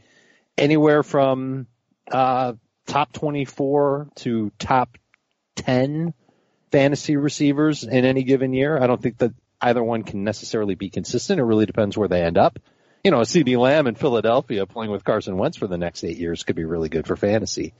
anywhere 0.57 1.03
from 1.03 1.67
uh, 2.11 2.53
top 2.85 3.13
24 3.13 4.09
to 4.15 4.51
top 4.59 4.97
10 5.55 6.13
fantasy 6.71 7.15
receivers 7.17 7.83
in 7.83 8.05
any 8.05 8.23
given 8.23 8.53
year. 8.53 8.81
I 8.81 8.87
don't 8.87 9.01
think 9.01 9.17
that 9.19 9.33
either 9.61 9.83
one 9.83 10.03
can 10.03 10.23
necessarily 10.23 10.75
be 10.75 10.89
consistent. 10.89 11.39
It 11.39 11.43
really 11.43 11.65
depends 11.65 11.97
where 11.97 12.07
they 12.07 12.23
end 12.23 12.37
up 12.37 12.59
you 13.07 13.11
know, 13.11 13.21
a 13.21 13.25
CeeDee 13.25 13.57
Lamb 13.57 13.87
in 13.87 13.95
Philadelphia 13.95 14.65
playing 14.65 14.91
with 14.91 15.05
Carson 15.05 15.37
Wentz 15.37 15.55
for 15.55 15.67
the 15.67 15.77
next 15.77 16.03
eight 16.03 16.17
years 16.17 16.43
could 16.43 16.57
be 16.57 16.65
really 16.65 16.89
good 16.89 17.07
for 17.07 17.15
fantasy. 17.15 17.73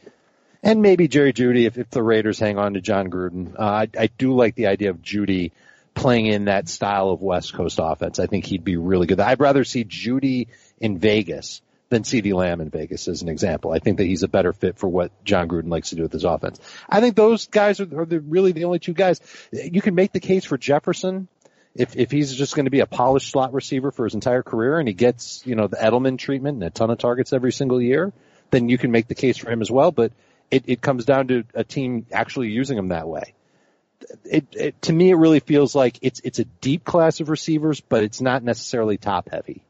And 0.64 0.82
maybe 0.82 1.10
Jerry 1.10 1.34
Jeudy 1.34 1.66
if, 1.66 1.78
if 1.78 1.90
the 1.90 2.02
Raiders 2.02 2.40
hang 2.40 2.58
on 2.58 2.76
to 2.76 2.82
Jon 2.82 3.10
Gruden. 3.10 3.54
Uh, 3.60 3.64
I, 3.64 3.90
I 4.00 4.08
do 4.18 4.34
like 4.34 4.56
the 4.56 4.68
idea 4.68 4.90
of 4.90 5.02
Jeudy 5.02 5.52
playing 5.94 6.28
in 6.28 6.46
that 6.46 6.70
style 6.70 7.10
of 7.10 7.22
West 7.22 7.54
Coast 7.54 7.80
offense. 7.82 8.20
I 8.20 8.28
think 8.28 8.46
he'd 8.46 8.64
be 8.64 8.78
really 8.78 9.06
good. 9.06 9.20
I'd 9.20 9.42
rather 9.42 9.66
see 9.66 9.84
Jeudy 9.84 10.48
in 10.80 10.98
Vegas 10.98 11.62
than 11.90 12.04
CeeDee 12.04 12.34
Lamb 12.34 12.62
in 12.62 12.70
Vegas 12.70 13.08
as 13.08 13.22
an 13.22 13.30
example. 13.30 13.72
I 13.72 13.80
think 13.80 13.98
that 13.98 14.06
he's 14.06 14.24
a 14.24 14.28
better 14.28 14.54
fit 14.54 14.78
for 14.78 14.88
what 14.88 15.12
Jon 15.24 15.48
Gruden 15.48 15.70
likes 15.70 15.90
to 15.90 15.96
do 15.96 16.04
with 16.04 16.12
his 16.12 16.26
offense. 16.26 16.60
I 16.90 17.00
think 17.00 17.16
those 17.16 17.48
guys 17.48 17.80
are, 17.80 18.02
are 18.02 18.06
the, 18.06 18.20
really 18.20 18.52
the 18.52 18.66
only 18.66 18.80
two 18.80 18.94
guys. 18.94 19.22
You 19.52 19.82
can 19.82 19.96
make 19.96 20.12
the 20.12 20.20
case 20.20 20.46
for 20.46 20.58
Jefferson 20.58 21.28
if 21.78 21.96
if 21.96 22.12
he's 22.12 22.34
just 22.36 22.56
going 22.56 22.66
to 22.66 22.72
be 22.72 22.80
a 22.80 22.88
polished 22.88 23.30
slot 23.30 23.54
receiver 23.54 23.92
for 23.92 24.04
his 24.06 24.16
entire 24.16 24.42
career 24.42 24.80
and 24.80 24.88
he 24.88 24.94
gets 24.94 25.46
you 25.46 25.56
know 25.56 25.68
the 25.68 25.78
Edelman 25.78 26.18
treatment 26.18 26.56
and 26.56 26.64
a 26.64 26.70
ton 26.70 26.90
of 26.90 26.98
targets 26.98 27.34
every 27.34 27.52
single 27.52 27.82
year, 27.82 28.12
then 28.50 28.68
you 28.68 28.78
can 28.78 28.92
make 28.92 29.08
the 29.08 29.16
case 29.16 29.38
for 29.38 29.50
him 29.50 29.62
as 29.62 29.72
well. 29.72 29.92
But 29.92 30.12
it, 30.50 30.64
it 30.68 30.82
comes 30.82 31.06
down 31.06 31.28
to 31.28 31.44
a 31.54 31.64
team 31.64 32.06
actually 32.12 32.50
using 32.50 32.78
him 32.78 32.90
that 32.90 33.08
way. 33.08 33.34
It, 34.26 34.48
it 34.52 34.82
to 34.84 34.94
me 34.94 35.12
it 35.12 35.16
really 35.16 35.40
feels 35.40 35.76
like 35.76 36.00
it's 36.02 36.20
it's 36.24 36.40
a 36.40 36.46
deep 36.46 36.84
class 36.84 37.20
of 37.20 37.30
receivers, 37.30 37.80
but 37.80 38.04
it's 38.04 38.22
not 38.22 38.44
necessarily 38.44 38.98
top 38.98 39.30
heavy. 39.30 39.64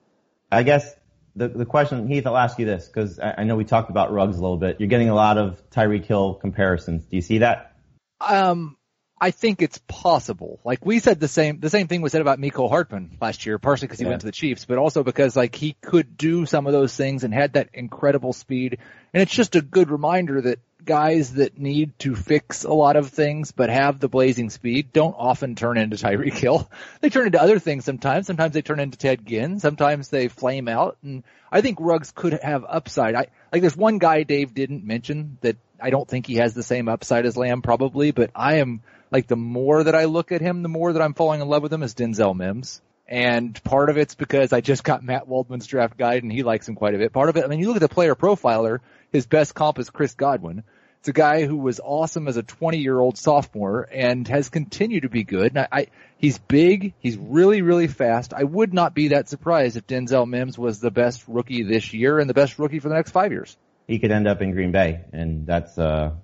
I 0.52 0.64
guess 0.64 0.94
the 1.38 1.48
the 1.50 1.66
question, 1.66 2.08
Heath, 2.08 2.26
I'll 2.26 2.38
ask 2.38 2.60
you 2.60 2.66
this 2.66 2.88
because 2.88 3.20
I, 3.20 3.36
I 3.40 3.44
know 3.44 3.56
we 3.56 3.64
talked 3.64 3.90
about 3.90 4.12
rugs 4.12 4.38
a 4.38 4.42
little 4.42 4.58
bit. 4.58 4.80
You're 4.80 4.90
getting 4.90 5.10
a 5.10 5.16
lot 5.16 5.38
of 5.38 5.62
Tyreek 5.70 6.06
Hill 6.06 6.36
comparisons. 6.36 7.06
Do 7.06 7.16
you 7.16 7.22
see 7.22 7.40
that? 7.40 7.76
Um, 8.20 8.78
I 9.20 9.32
think 9.32 9.62
it's 9.62 9.80
possible. 9.88 10.60
Like 10.64 10.86
we 10.86 11.00
said 11.00 11.20
the 11.20 11.28
same, 11.28 11.60
the 11.60 11.70
same 11.70 11.88
thing 11.88 12.02
was 12.02 12.12
said 12.12 12.22
about 12.22 12.40
Mecole 12.40 12.70
Hardman 12.70 13.18
last 13.20 13.46
year, 13.46 13.58
partially 13.58 13.88
because 13.88 14.00
he 14.00 14.06
yeah. 14.06 14.10
went 14.10 14.22
to 14.22 14.28
the 14.28 14.32
Chiefs, 14.32 14.66
but 14.66 14.78
also 14.78 15.04
because 15.04 15.36
like 15.36 15.56
he 15.56 15.76
could 15.82 16.18
do 16.18 16.46
some 16.46 16.68
of 16.68 16.74
those 16.74 16.96
things 16.96 17.24
and 17.24 17.34
had 17.34 17.54
that 17.54 17.70
incredible 17.74 18.34
speed. 18.34 18.78
And 19.14 19.22
it's 19.24 19.34
just 19.34 19.56
a 19.56 19.62
good 19.62 19.90
reminder 19.90 20.42
that 20.42 20.60
guys 20.88 21.34
that 21.34 21.60
need 21.60 21.98
to 22.00 22.16
fix 22.16 22.64
a 22.64 22.74
lot 22.74 22.96
of 22.96 23.10
things 23.10 23.52
but 23.52 23.70
have 23.70 24.00
the 24.00 24.08
blazing 24.08 24.50
speed 24.50 24.92
don't 24.92 25.14
often 25.16 25.54
turn 25.54 25.78
into 25.78 25.98
Tyreek 25.98 26.34
Hill. 26.34 26.70
They 27.02 27.10
turn 27.10 27.28
into 27.28 27.42
other 27.42 27.60
things 27.60 27.86
sometimes. 27.86 28.26
Sometimes 28.26 28.54
they 28.54 28.64
turn 28.64 28.80
into 28.80 28.98
Ted 28.98 29.26
Ginn. 29.26 29.60
Sometimes 29.60 30.10
they 30.10 30.30
flame 30.30 30.68
out. 30.68 30.98
And 31.04 31.24
I 31.52 31.62
think 31.62 31.78
Ruggs 31.80 32.12
could 32.12 32.34
have 32.42 32.66
upside. 32.68 33.14
I, 33.14 33.28
like 33.52 33.62
there's 33.62 33.78
one 33.78 34.00
guy 34.00 34.24
Dave 34.24 34.54
didn't 34.54 34.84
mention 34.84 35.38
that 35.42 35.58
I 35.80 35.92
don't 35.92 36.08
think 36.08 36.26
he 36.26 36.36
has 36.36 36.54
the 36.56 36.64
same 36.64 36.90
upside 36.90 37.26
as 37.26 37.38
Lamb 37.38 37.62
probably, 37.62 38.12
but 38.12 38.32
I 38.34 38.56
am 38.56 38.82
like 39.12 39.28
the 39.28 39.36
more 39.36 39.84
that 39.84 39.96
I 39.96 40.06
look 40.06 40.32
at 40.32 40.42
him, 40.42 40.64
the 40.64 40.70
more 40.70 40.94
that 40.94 41.02
I'm 41.02 41.14
falling 41.14 41.42
in 41.42 41.48
love 41.48 41.62
with 41.62 41.74
him 41.74 41.84
is 41.84 41.94
Denzel 41.94 42.36
Mims. 42.36 42.82
And 43.08 43.62
part 43.64 43.90
of 43.90 43.98
it's 43.98 44.16
because 44.16 44.52
I 44.52 44.60
just 44.60 44.84
got 44.84 45.04
Matt 45.04 45.28
Waldman's 45.28 45.68
draft 45.68 45.98
guide 45.98 46.24
and 46.24 46.32
he 46.32 46.44
likes 46.44 46.68
him 46.68 46.76
quite 46.76 46.94
a 46.94 46.98
bit. 46.98 47.14
Part 47.14 47.30
of 47.30 47.38
it, 47.38 47.46
I 47.46 47.48
mean, 47.48 47.60
you 47.60 47.68
look 47.68 47.78
at 47.78 47.82
the 47.82 47.88
player 47.88 48.16
profiler, 48.16 48.80
his 49.12 49.26
best 49.26 49.56
comp 49.56 49.80
is 49.80 49.90
Chris 49.90 50.14
Godwin. 50.14 50.64
It's 51.00 51.10
a 51.10 51.14
guy 51.14 51.46
who 51.46 51.58
was 51.58 51.80
awesome 51.84 52.28
as 52.28 52.38
a 52.38 52.44
20 52.44 52.80
year 52.80 53.00
old 53.00 53.18
sophomore 53.18 53.88
and 53.92 54.28
has 54.28 54.50
continued 54.50 55.04
to 55.04 55.10
be 55.10 55.24
good. 55.24 55.56
And 55.56 55.60
I, 55.60 55.68
I, 55.72 55.88
he's 56.18 56.38
big. 56.38 56.94
He's 57.00 57.18
really, 57.18 57.62
really 57.62 57.88
fast. 57.88 58.34
I 58.34 58.44
would 58.44 58.74
not 58.74 58.94
be 58.94 59.10
that 59.10 59.30
surprised 59.30 59.78
if 59.78 59.88
Denzel 59.88 60.28
Mims 60.28 60.58
was 60.58 60.80
the 60.80 60.92
best 60.92 61.24
rookie 61.28 61.64
this 61.64 61.94
year 61.94 62.20
and 62.20 62.30
the 62.30 62.34
best 62.34 62.60
rookie 62.60 62.80
for 62.80 62.90
the 62.90 62.96
next 62.96 63.12
five 63.12 63.32
years. 63.32 63.56
He 63.88 64.00
could 64.00 64.12
end 64.12 64.28
up 64.28 64.42
in 64.42 64.52
Green 64.52 64.74
Bay, 64.74 65.06
and 65.14 65.48
that's 65.48 65.78
a, 65.78 66.18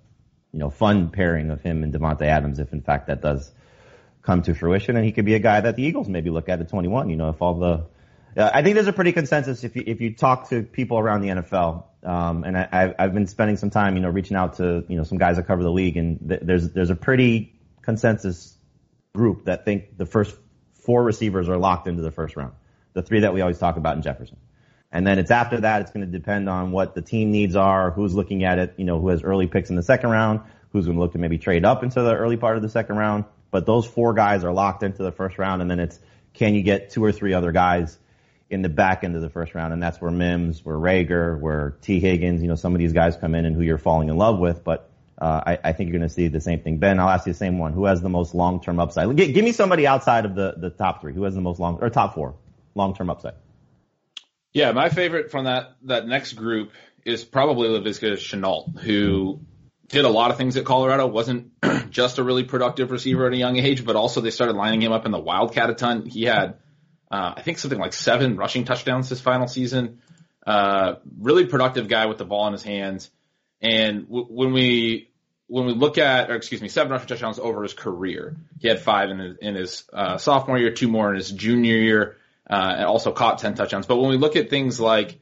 you 0.53 0.59
know 0.59 0.69
fun 0.69 1.09
pairing 1.09 1.49
of 1.49 1.61
him 1.61 1.83
and 1.83 1.93
Davante 1.93 2.23
Adams 2.23 2.59
if 2.59 2.71
in 2.71 2.81
fact 2.81 3.07
that 3.07 3.21
does 3.21 3.51
come 4.21 4.41
to 4.43 4.55
fruition, 4.55 4.95
and 4.95 5.03
he 5.05 5.11
could 5.11 5.25
be 5.25 5.33
a 5.33 5.39
guy 5.39 5.59
that 5.59 5.75
the 5.75 5.83
Eagles 5.83 6.07
maybe 6.07 6.29
look 6.29 6.47
at 6.47 6.61
at 6.61 6.69
21. 6.69 7.09
You 7.09 7.17
know, 7.17 7.29
if 7.29 7.41
all 7.41 7.55
the 7.55 7.85
uh, 8.37 8.49
I 8.53 8.63
think 8.63 8.75
there's 8.75 8.87
a 8.87 8.93
pretty 8.93 9.11
consensus 9.11 9.63
if 9.63 9.75
you 9.75 9.83
if 9.85 10.01
you 10.01 10.13
talk 10.13 10.49
to 10.49 10.63
people 10.63 10.97
around 10.99 11.21
the 11.21 11.29
NFL, 11.29 11.83
um, 12.03 12.43
and 12.43 12.57
I, 12.57 12.67
I've, 12.71 12.95
I've 12.99 13.13
been 13.13 13.27
spending 13.27 13.57
some 13.57 13.69
time, 13.69 13.95
you 13.95 14.01
know, 14.01 14.09
reaching 14.09 14.37
out 14.37 14.57
to 14.57 14.83
you 14.87 14.97
know 14.97 15.03
some 15.03 15.17
guys 15.17 15.37
that 15.37 15.47
cover 15.47 15.63
the 15.63 15.71
league, 15.71 15.97
and 15.97 16.19
th- 16.27 16.41
there's 16.43 16.71
there's 16.71 16.89
a 16.89 16.95
pretty 16.95 17.53
consensus 17.81 18.57
group 19.13 19.45
that 19.45 19.65
think 19.65 19.97
the 19.97 20.05
first 20.05 20.35
four 20.73 21.03
receivers 21.03 21.49
are 21.49 21.57
locked 21.57 21.87
into 21.87 22.01
the 22.01 22.11
first 22.11 22.35
round, 22.35 22.53
the 22.93 23.01
three 23.01 23.21
that 23.21 23.33
we 23.33 23.41
always 23.41 23.59
talk 23.59 23.77
about 23.77 23.95
in 23.95 24.01
Jefferson. 24.01 24.37
And 24.91 25.07
then 25.07 25.17
it's 25.17 25.31
after 25.31 25.61
that, 25.61 25.81
it's 25.81 25.91
going 25.91 26.05
to 26.05 26.11
depend 26.11 26.47
on 26.47 26.71
what 26.71 26.93
the 26.93 27.01
team 27.01 27.31
needs 27.31 27.55
are, 27.55 27.89
who's 27.89 28.13
looking 28.13 28.43
at 28.43 28.59
it, 28.59 28.75
you 28.77 28.85
know, 28.85 28.99
who 28.99 29.07
has 29.09 29.23
early 29.23 29.47
picks 29.47 29.71
in 29.71 29.75
the 29.75 29.83
second 29.83 30.11
round, 30.11 30.41
who's 30.71 30.85
going 30.85 30.97
to 30.97 31.01
look 31.01 31.13
to 31.13 31.17
maybe 31.17 31.39
trade 31.39 31.65
up 31.65 31.83
into 31.83 32.01
the 32.01 32.15
early 32.15 32.37
part 32.37 32.57
of 32.57 32.61
the 32.61 32.69
second 32.69 32.97
round. 32.97 33.25
But 33.49 33.65
those 33.65 33.87
four 33.87 34.13
guys 34.13 34.43
are 34.43 34.53
locked 34.53 34.83
into 34.83 35.01
the 35.01 35.11
first 35.11 35.39
round, 35.39 35.63
and 35.63 35.69
then 35.69 35.79
it's 35.79 35.99
can 36.33 36.53
you 36.53 36.61
get 36.61 36.91
two 36.91 37.03
or 37.03 37.11
three 37.11 37.33
other 37.33 37.51
guys 37.51 37.97
in 38.53 38.61
the 38.61 38.69
back 38.69 39.03
end 39.03 39.15
of 39.15 39.21
the 39.21 39.29
first 39.29 39.55
round, 39.55 39.73
and 39.73 39.81
that's 39.81 39.99
where 39.99 40.11
Mims, 40.11 40.63
where 40.63 40.75
Reagor, 40.75 41.39
where 41.39 41.75
Tee 41.81 41.99
Higgins, 41.99 42.41
you 42.41 42.47
know, 42.47 42.55
some 42.55 42.73
of 42.73 42.79
these 42.79 42.93
guys 42.93 43.17
come 43.17 43.35
in 43.35 43.45
and 43.45 43.55
who 43.55 43.61
you're 43.61 43.77
falling 43.77 44.09
in 44.09 44.17
love 44.17 44.39
with. 44.39 44.63
But 44.63 44.89
uh, 45.19 45.41
I, 45.45 45.59
I 45.63 45.73
think 45.73 45.89
you're 45.89 45.99
going 45.99 46.07
to 46.07 46.13
see 46.13 46.27
the 46.27 46.41
same 46.41 46.61
thing. 46.61 46.77
Ben, 46.77 46.99
I'll 46.99 47.09
ask 47.09 47.25
you 47.25 47.33
the 47.33 47.37
same 47.37 47.59
one. 47.59 47.73
Who 47.73 47.85
has 47.85 48.01
the 48.01 48.09
most 48.09 48.33
long-term 48.33 48.79
upside? 48.79 49.15
G- 49.17 49.31
give 49.31 49.43
me 49.43 49.51
somebody 49.51 49.85
outside 49.87 50.25
of 50.25 50.35
the, 50.35 50.53
the 50.57 50.69
top 50.69 51.01
three. 51.01 51.13
Who 51.13 51.23
has 51.23 51.35
the 51.35 51.41
most 51.41 51.59
long 51.59 51.79
or 51.81 51.89
top 51.89 52.15
four 52.15 52.35
long-term 52.75 53.09
upside? 53.09 53.33
Yeah, 54.53 54.71
my 54.71 54.89
favorite 54.89 55.31
from 55.31 55.45
that 55.45 55.75
that 55.83 56.07
next 56.07 56.33
group 56.33 56.71
is 57.05 57.23
probably 57.25 57.69
Laviska 57.69 58.13
Shenault, 58.13 58.79
who 58.79 59.41
did 59.87 60.05
a 60.05 60.09
lot 60.09 60.31
of 60.31 60.37
things 60.37 60.57
at 60.57 60.65
Colorado. 60.65 61.07
wasn't 61.07 61.51
just 61.89 62.17
a 62.17 62.23
really 62.23 62.43
productive 62.43 62.91
receiver 62.91 63.27
at 63.27 63.33
a 63.33 63.37
young 63.37 63.57
age, 63.57 63.83
but 63.85 63.95
also 63.95 64.21
they 64.21 64.31
started 64.31 64.55
lining 64.55 64.81
him 64.81 64.91
up 64.91 65.05
in 65.05 65.11
the 65.11 65.19
Wildcat 65.19 65.69
a 65.69 65.73
ton. 65.73 66.05
He 66.05 66.23
had, 66.23 66.55
uh, 67.11 67.33
I 67.37 67.41
think, 67.41 67.57
something 67.57 67.79
like 67.79 67.93
seven 67.93 68.37
rushing 68.37 68.65
touchdowns 68.65 69.09
this 69.09 69.21
final 69.21 69.47
season. 69.47 70.01
Uh, 70.45 70.95
really 71.19 71.45
productive 71.45 71.87
guy 71.87 72.07
with 72.07 72.17
the 72.17 72.25
ball 72.25 72.47
in 72.47 72.53
his 72.53 72.63
hands. 72.63 73.09
And 73.61 74.07
w- 74.07 74.25
when 74.25 74.53
we 74.53 75.09
when 75.47 75.65
we 75.65 75.73
look 75.73 75.97
at, 75.97 76.31
or 76.31 76.35
excuse 76.35 76.61
me, 76.61 76.67
seven 76.67 76.91
rushing 76.91 77.07
touchdowns 77.07 77.39
over 77.39 77.63
his 77.63 77.73
career, 77.73 78.35
he 78.59 78.67
had 78.67 78.79
five 78.79 79.09
in 79.09 79.19
his, 79.19 79.37
in 79.37 79.55
his 79.55 79.83
uh, 79.93 80.17
sophomore 80.17 80.57
year, 80.57 80.71
two 80.71 80.87
more 80.87 81.09
in 81.09 81.15
his 81.15 81.31
junior 81.31 81.75
year 81.75 82.17
uh, 82.49 82.73
and 82.77 82.85
also 82.85 83.11
caught 83.11 83.39
10 83.39 83.55
touchdowns. 83.55 83.85
But 83.85 83.97
when 83.97 84.09
we 84.09 84.17
look 84.17 84.35
at 84.35 84.49
things 84.49 84.79
like 84.79 85.19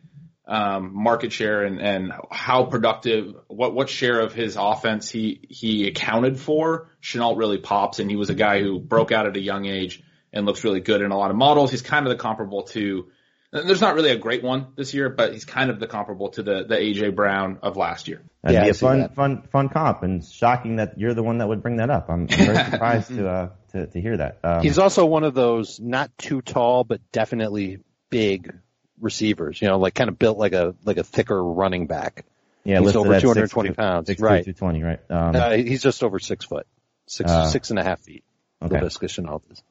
um, 0.47 0.91
market 0.93 1.31
share 1.31 1.63
and, 1.63 1.79
and 1.79 2.11
how 2.29 2.65
productive, 2.65 3.35
what 3.47 3.73
what 3.73 3.89
share 3.89 4.19
of 4.19 4.33
his 4.33 4.57
offense 4.59 5.09
he 5.09 5.39
he 5.49 5.87
accounted 5.87 6.39
for, 6.39 6.89
Shenault 7.01 7.37
really 7.37 7.57
pops, 7.57 7.99
and 7.99 8.09
he 8.09 8.17
was 8.17 8.29
a 8.29 8.33
guy 8.35 8.59
who 8.59 8.79
broke 8.79 9.11
out 9.11 9.27
at 9.27 9.37
a 9.37 9.39
young 9.39 9.65
age 9.65 10.03
and 10.33 10.45
looks 10.45 10.63
really 10.63 10.79
good 10.81 11.01
in 11.01 11.11
a 11.11 11.17
lot 11.17 11.29
of 11.31 11.37
models. 11.37 11.71
He's 11.71 11.81
kind 11.81 12.05
of 12.05 12.11
the 12.11 12.17
comparable 12.17 12.63
to. 12.63 13.07
There's 13.53 13.81
not 13.81 13.95
really 13.95 14.11
a 14.11 14.17
great 14.17 14.43
one 14.43 14.67
this 14.77 14.93
year, 14.93 15.09
but 15.09 15.33
he's 15.33 15.43
kind 15.43 15.69
of 15.69 15.79
the 15.79 15.87
comparable 15.87 16.29
to 16.29 16.43
the 16.43 16.63
the 16.63 16.75
AJ 16.75 17.15
Brown 17.15 17.59
of 17.61 17.75
last 17.75 18.07
year. 18.07 18.21
That'd 18.43 18.55
Yeah, 18.55 18.61
be 18.61 18.67
I 18.67 18.69
a 18.69 18.73
see 18.73 18.79
fun, 18.85 18.99
that. 19.01 19.15
fun, 19.15 19.41
fun 19.51 19.67
comp, 19.69 20.03
and 20.03 20.23
shocking 20.23 20.77
that 20.77 20.97
you're 20.97 21.13
the 21.13 21.21
one 21.23 21.39
that 21.39 21.47
would 21.49 21.61
bring 21.61 21.75
that 21.77 21.89
up. 21.89 22.09
I'm 22.09 22.27
very 22.27 22.55
surprised 22.71 23.09
to, 23.09 23.27
uh, 23.29 23.49
to 23.73 23.87
to 23.87 23.99
hear 24.01 24.15
that. 24.17 24.39
Um, 24.43 24.61
He's 24.63 24.79
also 24.79 25.05
one 25.05 25.25
of 25.25 25.33
those 25.33 25.81
not 25.81 26.17
too 26.17 26.41
tall, 26.41 26.85
but 26.85 27.01
definitely 27.11 27.79
big 28.09 28.53
receivers. 29.01 29.61
You 29.61 29.67
know, 29.67 29.79
like 29.79 29.95
kind 29.95 30.09
of 30.09 30.17
built 30.17 30.37
like 30.37 30.53
a 30.53 30.73
like 30.85 30.97
a 30.97 31.03
thicker 31.03 31.43
running 31.43 31.87
back. 31.87 32.23
yeah, 32.63 32.79
he's 32.79 32.95
over 32.95 33.19
220 33.19 33.71
6'2", 33.71 33.75
pounds, 33.75 34.09
6'2", 34.09 34.21
right. 34.21 34.45
220, 34.45 34.83
right? 34.83 34.99
Um, 35.09 35.35
Uh, 35.35 35.51
he's 35.57 35.81
just 35.83 36.03
over 36.03 36.19
six 36.19 36.45
foot, 36.45 36.67
six 37.07 37.29
Uh, 37.29 37.47
six 37.49 37.69
and 37.69 37.79
a 37.79 37.83
half 37.83 37.99
feet. 37.99 38.23
okay. 38.61 38.75
Laviska 38.77 39.09
Shenault 39.09 39.41
is. 39.51 39.61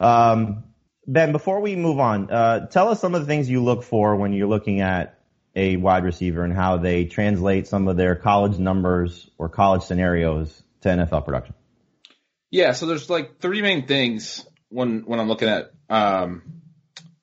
Um, 0.00 0.64
ben, 1.06 1.32
before 1.32 1.60
we 1.60 1.76
move 1.76 1.98
on, 1.98 2.30
uh, 2.30 2.66
tell 2.66 2.88
us 2.88 3.00
some 3.00 3.14
of 3.14 3.20
the 3.20 3.26
things 3.26 3.48
you 3.48 3.62
look 3.62 3.82
for 3.82 4.16
when 4.16 4.32
you're 4.32 4.48
looking 4.48 4.80
at 4.80 5.18
a 5.54 5.76
wide 5.76 6.04
receiver 6.04 6.44
and 6.44 6.52
how 6.52 6.76
they 6.76 7.06
translate 7.06 7.66
some 7.66 7.88
of 7.88 7.96
their 7.96 8.14
college 8.14 8.58
numbers 8.58 9.28
or 9.38 9.48
college 9.48 9.82
scenarios 9.82 10.62
to 10.82 10.88
NFL 10.88 11.24
production. 11.24 11.54
Yeah, 12.50 12.72
so 12.72 12.86
there's 12.86 13.10
like 13.10 13.40
three 13.40 13.62
main 13.62 13.86
things 13.86 14.46
when 14.68 15.00
when 15.00 15.18
I'm 15.18 15.28
looking 15.28 15.48
at 15.48 15.72
um, 15.88 16.42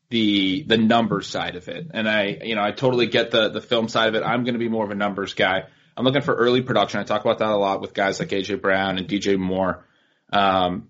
the 0.09 0.63
the 0.63 0.77
numbers 0.77 1.27
side 1.27 1.55
of 1.55 1.67
it, 1.69 1.87
and 1.93 2.09
I 2.09 2.39
you 2.43 2.55
know 2.55 2.63
I 2.63 2.71
totally 2.71 3.07
get 3.07 3.31
the 3.31 3.49
the 3.49 3.61
film 3.61 3.87
side 3.87 4.09
of 4.09 4.15
it. 4.15 4.23
I'm 4.23 4.43
going 4.43 4.53
to 4.53 4.59
be 4.59 4.69
more 4.69 4.83
of 4.83 4.91
a 4.91 4.95
numbers 4.95 5.33
guy. 5.33 5.63
I'm 5.95 6.03
looking 6.05 6.21
for 6.21 6.33
early 6.33 6.61
production. 6.61 6.99
I 6.99 7.03
talk 7.03 7.21
about 7.21 7.39
that 7.39 7.49
a 7.49 7.55
lot 7.55 7.81
with 7.81 7.93
guys 7.93 8.19
like 8.19 8.29
AJ 8.29 8.61
Brown 8.61 8.97
and 8.97 9.07
DJ 9.07 9.37
Moore. 9.37 9.85
Um, 10.31 10.89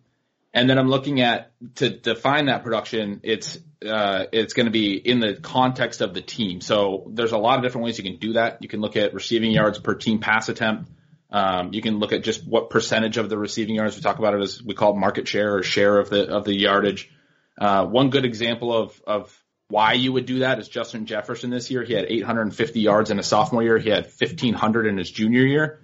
and 0.54 0.70
then 0.70 0.78
I'm 0.78 0.88
looking 0.88 1.22
at 1.22 1.52
to 1.76 1.90
define 1.90 2.46
that 2.46 2.64
production. 2.64 3.22
It's 3.24 3.58
uh, 3.86 4.26
it's 4.32 4.54
going 4.54 4.68
to 4.68 4.72
be 4.72 4.96
in 4.96 5.20
the 5.20 5.34
context 5.34 6.02
of 6.02 6.14
the 6.14 6.22
team. 6.22 6.62
So 6.62 7.10
there's 7.12 7.32
a 7.32 7.38
lot 7.38 7.58
of 7.58 7.64
different 7.64 7.86
ways 7.86 7.98
you 7.98 8.04
can 8.04 8.18
do 8.18 8.34
that. 8.34 8.60
You 8.62 8.70
can 8.70 8.80
look 8.80 8.96
at 8.96 9.14
receiving 9.14 9.52
yards 9.52 9.80
per 9.80 9.96
team 9.96 10.20
pass 10.20 10.50
attempt. 10.50 10.90
Um, 11.32 11.74
you 11.74 11.82
can 11.82 11.98
look 11.98 12.14
at 12.14 12.24
just 12.24 12.48
what 12.48 12.70
percentage 12.70 13.18
of 13.18 13.30
the 13.30 13.38
receiving 13.38 13.76
yards. 13.76 13.96
We 13.96 14.04
talk 14.04 14.20
about 14.20 14.36
it 14.36 14.42
as 14.42 14.62
we 14.62 14.76
call 14.76 14.94
it 14.94 15.00
market 15.00 15.28
share 15.28 15.56
or 15.56 15.64
share 15.64 15.98
of 15.98 16.10
the 16.10 16.30
of 16.30 16.46
the 16.46 16.54
yardage. 16.54 17.12
Uh, 17.60 17.86
one 17.86 18.12
good 18.12 18.26
example 18.26 18.72
of 18.76 19.02
of 19.08 19.44
why 19.70 19.94
you 19.94 20.14
would 20.14 20.28
do 20.28 20.40
that 20.40 20.60
is 20.60 20.70
Justin 20.70 21.08
Jefferson 21.08 21.50
this 21.50 21.72
year. 21.72 21.84
He 21.84 21.94
had 21.94 22.06
850 22.06 22.80
yards 22.80 23.10
in 23.10 23.18
his 23.18 23.26
sophomore 23.26 23.64
year. 23.64 23.80
He 23.80 23.90
had 23.90 24.06
1500 24.06 24.86
in 24.86 25.00
his 25.00 25.10
junior 25.10 25.42
year. 25.42 25.80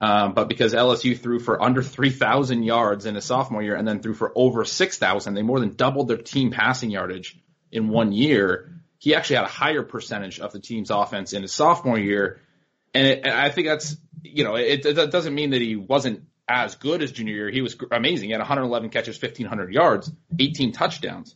Um, 0.00 0.34
but 0.34 0.48
because 0.48 0.74
LSU 0.74 1.18
threw 1.18 1.38
for 1.38 1.62
under 1.62 1.82
3,000 1.82 2.62
yards 2.62 3.06
in 3.06 3.14
his 3.14 3.24
sophomore 3.24 3.62
year 3.62 3.76
and 3.76 3.86
then 3.86 4.00
threw 4.00 4.14
for 4.14 4.32
over 4.34 4.64
6,000, 4.64 5.34
they 5.34 5.42
more 5.42 5.60
than 5.60 5.74
doubled 5.74 6.08
their 6.08 6.16
team 6.18 6.50
passing 6.50 6.90
yardage 6.90 7.38
in 7.70 7.88
one 7.88 8.12
year. 8.12 8.72
He 8.98 9.14
actually 9.14 9.36
had 9.36 9.44
a 9.44 9.48
higher 9.48 9.82
percentage 9.82 10.40
of 10.40 10.52
the 10.52 10.60
team's 10.60 10.90
offense 10.90 11.32
in 11.32 11.42
his 11.42 11.52
sophomore 11.52 11.98
year. 11.98 12.40
And, 12.92 13.06
it, 13.06 13.20
and 13.24 13.32
I 13.32 13.50
think 13.50 13.68
that's, 13.68 13.96
you 14.22 14.44
know, 14.44 14.56
it, 14.56 14.84
it 14.84 15.10
doesn't 15.10 15.34
mean 15.34 15.50
that 15.50 15.60
he 15.60 15.76
wasn't 15.76 16.24
as 16.48 16.74
good 16.74 17.02
as 17.02 17.12
junior 17.12 17.34
year. 17.34 17.50
He 17.50 17.62
was 17.62 17.76
amazing. 17.90 18.28
He 18.28 18.32
had 18.32 18.40
111 18.40 18.90
catches, 18.90 19.20
1,500 19.20 19.72
yards, 19.72 20.10
18 20.38 20.72
touchdowns. 20.72 21.34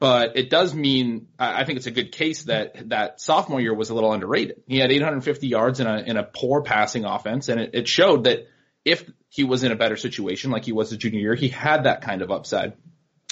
But 0.00 0.38
it 0.38 0.48
does 0.48 0.74
mean 0.74 1.28
I 1.38 1.64
think 1.64 1.76
it's 1.76 1.86
a 1.86 1.90
good 1.90 2.10
case 2.10 2.44
that 2.44 2.88
that 2.88 3.20
sophomore 3.20 3.60
year 3.60 3.74
was 3.74 3.90
a 3.90 3.94
little 3.94 4.12
underrated. 4.12 4.62
He 4.66 4.78
had 4.78 4.90
850 4.90 5.46
yards 5.46 5.78
in 5.78 5.86
a 5.86 5.98
in 5.98 6.16
a 6.16 6.24
poor 6.24 6.62
passing 6.62 7.04
offense, 7.04 7.50
and 7.50 7.60
it, 7.60 7.70
it 7.74 7.88
showed 7.88 8.24
that 8.24 8.48
if 8.82 9.08
he 9.28 9.44
was 9.44 9.62
in 9.62 9.72
a 9.72 9.76
better 9.76 9.96
situation 9.96 10.50
like 10.50 10.64
he 10.64 10.72
was 10.72 10.88
his 10.88 10.98
junior 10.98 11.20
year, 11.20 11.34
he 11.34 11.48
had 11.48 11.84
that 11.84 12.00
kind 12.00 12.22
of 12.22 12.30
upside. 12.30 12.72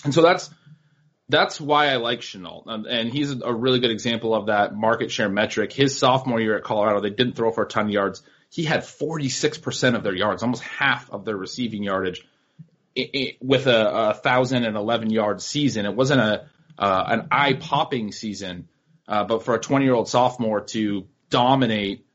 And 0.04 0.12
so 0.12 0.20
that's 0.20 0.50
that's 1.30 1.58
why 1.58 1.88
I 1.88 1.96
like 1.96 2.20
Shenault, 2.20 2.64
and 2.86 3.10
he's 3.10 3.32
a 3.32 3.54
really 3.54 3.80
good 3.80 3.90
example 3.90 4.34
of 4.34 4.46
that 4.46 4.74
market 4.74 5.10
share 5.10 5.30
metric. 5.30 5.72
His 5.72 5.98
sophomore 5.98 6.38
year 6.38 6.58
at 6.58 6.64
Colorado, 6.64 7.00
they 7.00 7.10
didn't 7.10 7.34
throw 7.34 7.50
for 7.50 7.64
a 7.64 7.68
ton 7.68 7.86
of 7.86 7.92
yards. 7.92 8.22
He 8.50 8.64
had 8.64 8.80
46% 8.80 9.94
of 9.94 10.02
their 10.02 10.14
yards, 10.14 10.42
almost 10.42 10.62
half 10.62 11.10
of 11.10 11.24
their 11.24 11.36
receiving 11.36 11.82
yardage, 11.82 12.26
with 13.40 13.66
a, 13.66 14.10
a 14.10 14.14
thousand 14.14 14.64
and 14.64 14.76
eleven 14.76 15.08
yard 15.08 15.40
season. 15.40 15.86
It 15.86 15.94
wasn't 15.94 16.20
a 16.20 16.46
uh, 16.78 17.04
an 17.08 17.28
eye 17.30 17.54
popping 17.54 18.12
season, 18.12 18.68
uh, 19.06 19.24
but 19.24 19.44
for 19.44 19.54
a 19.54 19.60
20 19.60 19.84
year 19.84 19.94
old 19.94 20.08
sophomore 20.08 20.60
to 20.60 21.06
dominate 21.30 22.06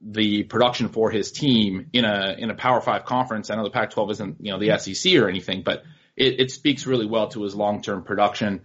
the 0.00 0.44
production 0.44 0.88
for 0.88 1.10
his 1.10 1.30
team 1.30 1.90
in 1.92 2.04
a 2.04 2.34
in 2.38 2.50
a 2.50 2.54
Power 2.54 2.80
Five 2.80 3.04
conference. 3.04 3.50
I 3.50 3.56
know 3.56 3.64
the 3.64 3.70
Pac-12 3.70 4.10
isn't 4.12 4.36
you 4.40 4.52
know 4.52 4.58
the 4.58 4.78
SEC 4.78 5.14
or 5.14 5.28
anything, 5.28 5.62
but 5.62 5.84
it, 6.16 6.40
it 6.40 6.50
speaks 6.50 6.86
really 6.86 7.06
well 7.06 7.28
to 7.28 7.42
his 7.42 7.54
long 7.54 7.82
term 7.82 8.02
production. 8.02 8.62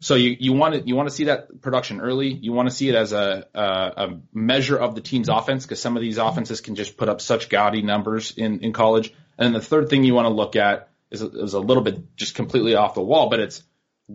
So 0.00 0.16
you 0.16 0.36
you 0.38 0.52
want 0.52 0.74
to 0.74 0.86
you 0.86 0.96
want 0.96 1.08
to 1.08 1.14
see 1.14 1.24
that 1.24 1.60
production 1.62 2.00
early. 2.00 2.32
You 2.32 2.52
want 2.52 2.68
to 2.68 2.74
see 2.74 2.88
it 2.88 2.96
as 2.96 3.12
a 3.12 3.46
a, 3.54 3.62
a 3.62 4.20
measure 4.32 4.76
of 4.76 4.96
the 4.96 5.00
team's 5.00 5.28
offense 5.28 5.64
because 5.64 5.80
some 5.80 5.96
of 5.96 6.02
these 6.02 6.18
offenses 6.18 6.60
can 6.60 6.74
just 6.74 6.96
put 6.96 7.08
up 7.08 7.20
such 7.20 7.48
gaudy 7.48 7.82
numbers 7.82 8.32
in 8.36 8.60
in 8.60 8.72
college. 8.72 9.14
And 9.38 9.46
then 9.46 9.52
the 9.52 9.66
third 9.66 9.88
thing 9.88 10.02
you 10.02 10.14
want 10.14 10.26
to 10.26 10.34
look 10.34 10.56
at 10.56 10.88
is 11.12 11.22
is 11.22 11.54
a 11.54 11.60
little 11.60 11.84
bit 11.84 12.16
just 12.16 12.34
completely 12.34 12.74
off 12.74 12.94
the 12.94 13.02
wall, 13.02 13.30
but 13.30 13.38
it's 13.38 13.62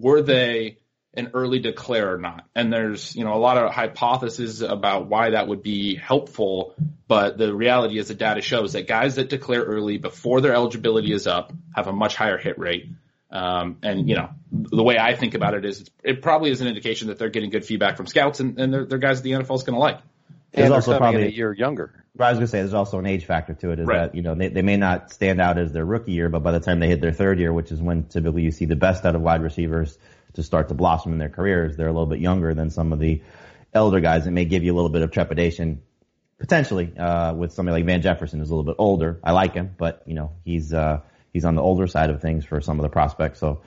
were 0.01 0.21
they 0.21 0.77
an 1.17 1.31
early 1.33 1.59
declare 1.59 2.13
or 2.13 2.17
not. 2.19 2.45
And 2.53 2.71
there's, 2.71 3.15
you 3.15 3.23
know, 3.23 3.33
a 3.33 3.41
lot 3.41 3.57
of 3.57 3.73
hypotheses 3.73 4.61
about 4.61 5.07
why 5.07 5.31
that 5.31 5.47
would 5.47 5.63
be 5.63 5.95
helpful. 5.95 6.75
But 7.07 7.39
the 7.39 7.53
reality 7.53 7.97
is 7.97 8.09
the 8.09 8.13
data 8.13 8.41
shows 8.41 8.73
that 8.73 8.87
guys 8.87 9.15
that 9.15 9.27
declare 9.27 9.63
early 9.63 9.97
before 9.97 10.41
their 10.41 10.53
eligibility 10.53 11.11
is 11.11 11.25
up 11.25 11.51
have 11.75 11.87
a 11.87 11.93
much 11.93 12.15
higher 12.15 12.37
hit 12.37 12.59
rate. 12.59 12.91
Um, 13.31 13.77
and 13.81 14.07
you 14.07 14.15
know, 14.15 14.29
the 14.51 14.83
way 14.83 14.97
I 14.99 15.15
think 15.15 15.33
about 15.33 15.55
it 15.55 15.65
is 15.65 15.89
it 16.03 16.21
probably 16.21 16.51
is 16.51 16.61
an 16.61 16.67
indication 16.67 17.07
that 17.07 17.17
they're 17.17 17.29
getting 17.29 17.49
good 17.49 17.65
feedback 17.65 17.97
from 17.97 18.05
scouts 18.05 18.39
and, 18.39 18.59
and 18.59 18.71
they're, 18.71 18.85
they're 18.85 18.99
guys 18.99 19.21
that 19.21 19.23
the 19.23 19.31
NFL 19.31 19.55
is 19.55 19.63
going 19.63 19.73
to 19.73 19.79
like. 19.79 19.99
There's 20.53 20.71
also 20.71 20.97
probably 20.97 21.25
a 21.25 21.29
year 21.29 21.53
younger. 21.53 22.03
I 22.19 22.29
was 22.31 22.39
gonna 22.39 22.47
say 22.47 22.59
there's 22.59 22.73
also 22.73 22.97
an 22.99 23.05
age 23.05 23.25
factor 23.25 23.53
to 23.53 23.71
it. 23.71 23.79
Is 23.79 23.87
Right. 23.87 23.97
that 23.97 24.15
you 24.15 24.21
know 24.23 24.33
they, 24.33 24.47
they 24.49 24.61
may 24.63 24.77
not 24.77 25.11
stand 25.11 25.39
out 25.39 25.57
as 25.57 25.71
their 25.71 25.85
rookie 25.85 26.13
year, 26.13 26.29
but 26.29 26.41
by 26.41 26.51
the 26.51 26.59
time 26.59 26.79
they 26.79 26.87
hit 26.87 27.01
their 27.01 27.11
third 27.11 27.39
year, 27.39 27.53
which 27.53 27.71
is 27.71 27.81
when 27.81 28.05
typically 28.05 28.41
you 28.41 28.51
see 28.51 28.65
the 28.65 28.75
best 28.75 29.05
out 29.05 29.15
of 29.15 29.21
wide 29.21 29.43
receivers 29.43 29.97
to 30.33 30.43
start 30.43 30.69
to 30.69 30.73
blossom 30.73 31.13
in 31.13 31.19
their 31.19 31.29
careers, 31.29 31.77
they're 31.77 31.87
a 31.87 31.91
little 31.93 32.07
bit 32.07 32.19
younger 32.19 32.53
than 32.53 32.69
some 32.69 32.91
of 32.91 32.99
the 32.99 33.21
elder 33.73 33.99
guys. 33.99 34.25
It 34.25 34.31
may 34.31 34.45
give 34.45 34.63
you 34.63 34.73
a 34.73 34.75
little 34.75 34.89
bit 34.89 35.03
of 35.03 35.11
trepidation 35.11 35.81
potentially 36.39 36.95
uh, 36.97 37.33
with 37.33 37.51
somebody 37.53 37.73
like 37.73 37.85
Van 37.85 38.01
Jefferson 38.01 38.39
who's 38.39 38.49
a 38.49 38.55
little 38.55 38.71
bit 38.71 38.75
older. 38.79 39.19
I 39.23 39.31
like 39.31 39.53
him, 39.53 39.75
but 39.77 40.01
you 40.07 40.15
know 40.15 40.31
he's 40.43 40.73
uh, 40.73 41.01
he's 41.33 41.45
on 41.45 41.53
the 41.55 41.61
older 41.61 41.85
side 41.87 42.09
of 42.09 42.21
things 42.21 42.45
for 42.45 42.61
some 42.61 42.79
of 42.79 42.83
the 42.83 42.89
prospects, 42.89 43.39
so 43.39 43.61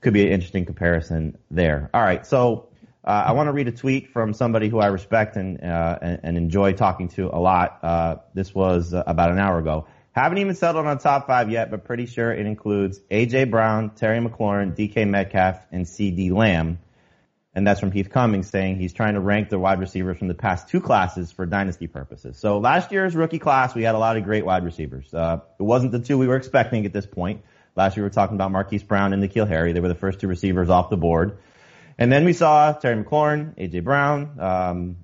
could 0.00 0.14
be 0.14 0.26
an 0.26 0.32
interesting 0.32 0.64
comparison 0.64 1.36
there. 1.50 1.90
All 1.92 2.00
right, 2.02 2.26
so 2.26 2.69
uh, 3.04 3.24
I 3.26 3.32
want 3.32 3.46
to 3.48 3.52
read 3.52 3.68
a 3.68 3.72
tweet 3.72 4.10
from 4.10 4.34
somebody 4.34 4.68
who 4.68 4.78
I 4.78 4.86
respect 4.86 5.36
and 5.36 5.62
uh, 5.62 5.98
and, 6.02 6.20
and 6.22 6.36
enjoy 6.36 6.72
talking 6.72 7.08
to 7.10 7.28
a 7.34 7.40
lot. 7.40 7.78
Uh, 7.82 8.16
this 8.34 8.54
was 8.54 8.92
uh, 8.92 9.02
about 9.06 9.30
an 9.30 9.38
hour 9.38 9.58
ago. 9.58 9.86
Haven't 10.12 10.38
even 10.38 10.54
settled 10.54 10.86
on 10.86 10.98
top 10.98 11.26
five 11.26 11.50
yet, 11.50 11.70
but 11.70 11.84
pretty 11.84 12.06
sure 12.06 12.32
it 12.32 12.44
includes 12.44 13.00
AJ 13.10 13.50
Brown, 13.50 13.90
Terry 13.90 14.18
McLaurin, 14.18 14.76
DK 14.76 15.08
Metcalf, 15.08 15.60
and 15.70 15.86
CeeDee 15.86 16.32
Lamb. 16.32 16.78
And 17.54 17.66
that's 17.66 17.80
from 17.80 17.90
Heath 17.90 18.10
Cummings 18.10 18.48
saying 18.48 18.76
he's 18.76 18.92
trying 18.92 19.14
to 19.14 19.20
rank 19.20 19.48
the 19.48 19.58
wide 19.58 19.80
receivers 19.80 20.18
from 20.18 20.28
the 20.28 20.34
past 20.34 20.68
two 20.68 20.80
classes 20.80 21.32
for 21.32 21.46
dynasty 21.46 21.86
purposes. 21.86 22.38
So 22.38 22.58
last 22.58 22.92
year's 22.92 23.16
rookie 23.16 23.38
class, 23.38 23.74
we 23.74 23.82
had 23.82 23.94
a 23.94 23.98
lot 23.98 24.16
of 24.16 24.24
great 24.24 24.44
wide 24.44 24.64
receivers. 24.64 25.12
Uh, 25.12 25.40
it 25.58 25.62
wasn't 25.62 25.92
the 25.92 25.98
two 26.00 26.18
we 26.18 26.28
were 26.28 26.36
expecting 26.36 26.86
at 26.86 26.92
this 26.92 27.06
point. 27.06 27.42
Last 27.74 27.96
year 27.96 28.04
we 28.04 28.08
were 28.08 28.14
talking 28.14 28.36
about 28.36 28.52
Marquise 28.52 28.82
Brown 28.82 29.12
and 29.12 29.22
N'Keal 29.22 29.48
Harry. 29.48 29.72
They 29.72 29.80
were 29.80 29.88
the 29.88 29.94
first 29.94 30.20
two 30.20 30.28
receivers 30.28 30.70
off 30.70 30.90
the 30.90 30.96
board. 30.96 31.38
And 32.00 32.10
then 32.10 32.24
we 32.24 32.32
saw 32.32 32.72
Terry 32.72 33.04
McLaurin, 33.04 33.54
AJ 33.58 33.84
Brown, 33.84 34.40
um, 34.40 34.96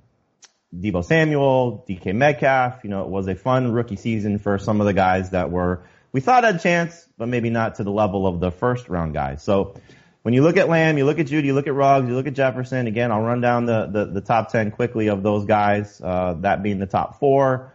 Deebo 0.74 1.04
Samuel, 1.04 1.84
DK 1.86 2.14
Metcalf. 2.14 2.84
You 2.84 2.90
know, 2.90 3.02
it 3.04 3.10
was 3.10 3.28
a 3.28 3.34
fun 3.34 3.70
rookie 3.70 3.96
season 3.96 4.38
for 4.38 4.56
some 4.56 4.80
of 4.80 4.86
the 4.86 4.94
guys 4.94 5.30
that 5.30 5.50
were, 5.50 5.82
we 6.12 6.22
thought 6.22 6.44
had 6.44 6.56
a 6.56 6.58
chance, 6.58 7.06
but 7.18 7.28
maybe 7.28 7.50
not 7.50 7.74
to 7.76 7.84
the 7.84 7.90
level 7.90 8.26
of 8.26 8.40
the 8.40 8.50
first 8.50 8.88
round 8.88 9.12
guys. 9.12 9.42
So 9.42 9.74
when 10.22 10.32
you 10.32 10.42
look 10.42 10.56
at 10.56 10.70
Lamb, 10.70 10.96
you 10.96 11.04
look 11.04 11.18
at 11.18 11.26
Jeudy, 11.26 11.44
you 11.44 11.54
look 11.54 11.66
at 11.66 11.74
Ruggs, 11.74 12.08
you 12.08 12.14
look 12.14 12.26
at 12.26 12.32
Jefferson. 12.32 12.86
Again, 12.86 13.12
I'll 13.12 13.20
run 13.20 13.42
down 13.42 13.66
the, 13.66 13.88
the, 13.92 14.06
the 14.06 14.20
top 14.22 14.50
10 14.50 14.70
quickly 14.70 15.08
of 15.08 15.22
those 15.22 15.44
guys, 15.44 16.00
uh, 16.02 16.32
that 16.40 16.62
being 16.62 16.78
the 16.78 16.86
top 16.86 17.20
four. 17.20 17.74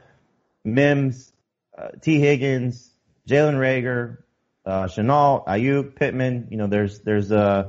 Mims, 0.65 1.31
uh, 1.77 1.89
Tee 2.01 2.19
Higgins, 2.19 2.89
Jalen 3.29 3.53
Reagor, 3.53 4.17
uh, 4.65 4.85
Shenault, 4.85 5.45
Aiyuk, 5.45 5.95
Pittman. 5.95 6.47
You 6.49 6.57
know, 6.57 6.65
there's, 6.65 7.01
there's, 7.01 7.31
uh, 7.31 7.67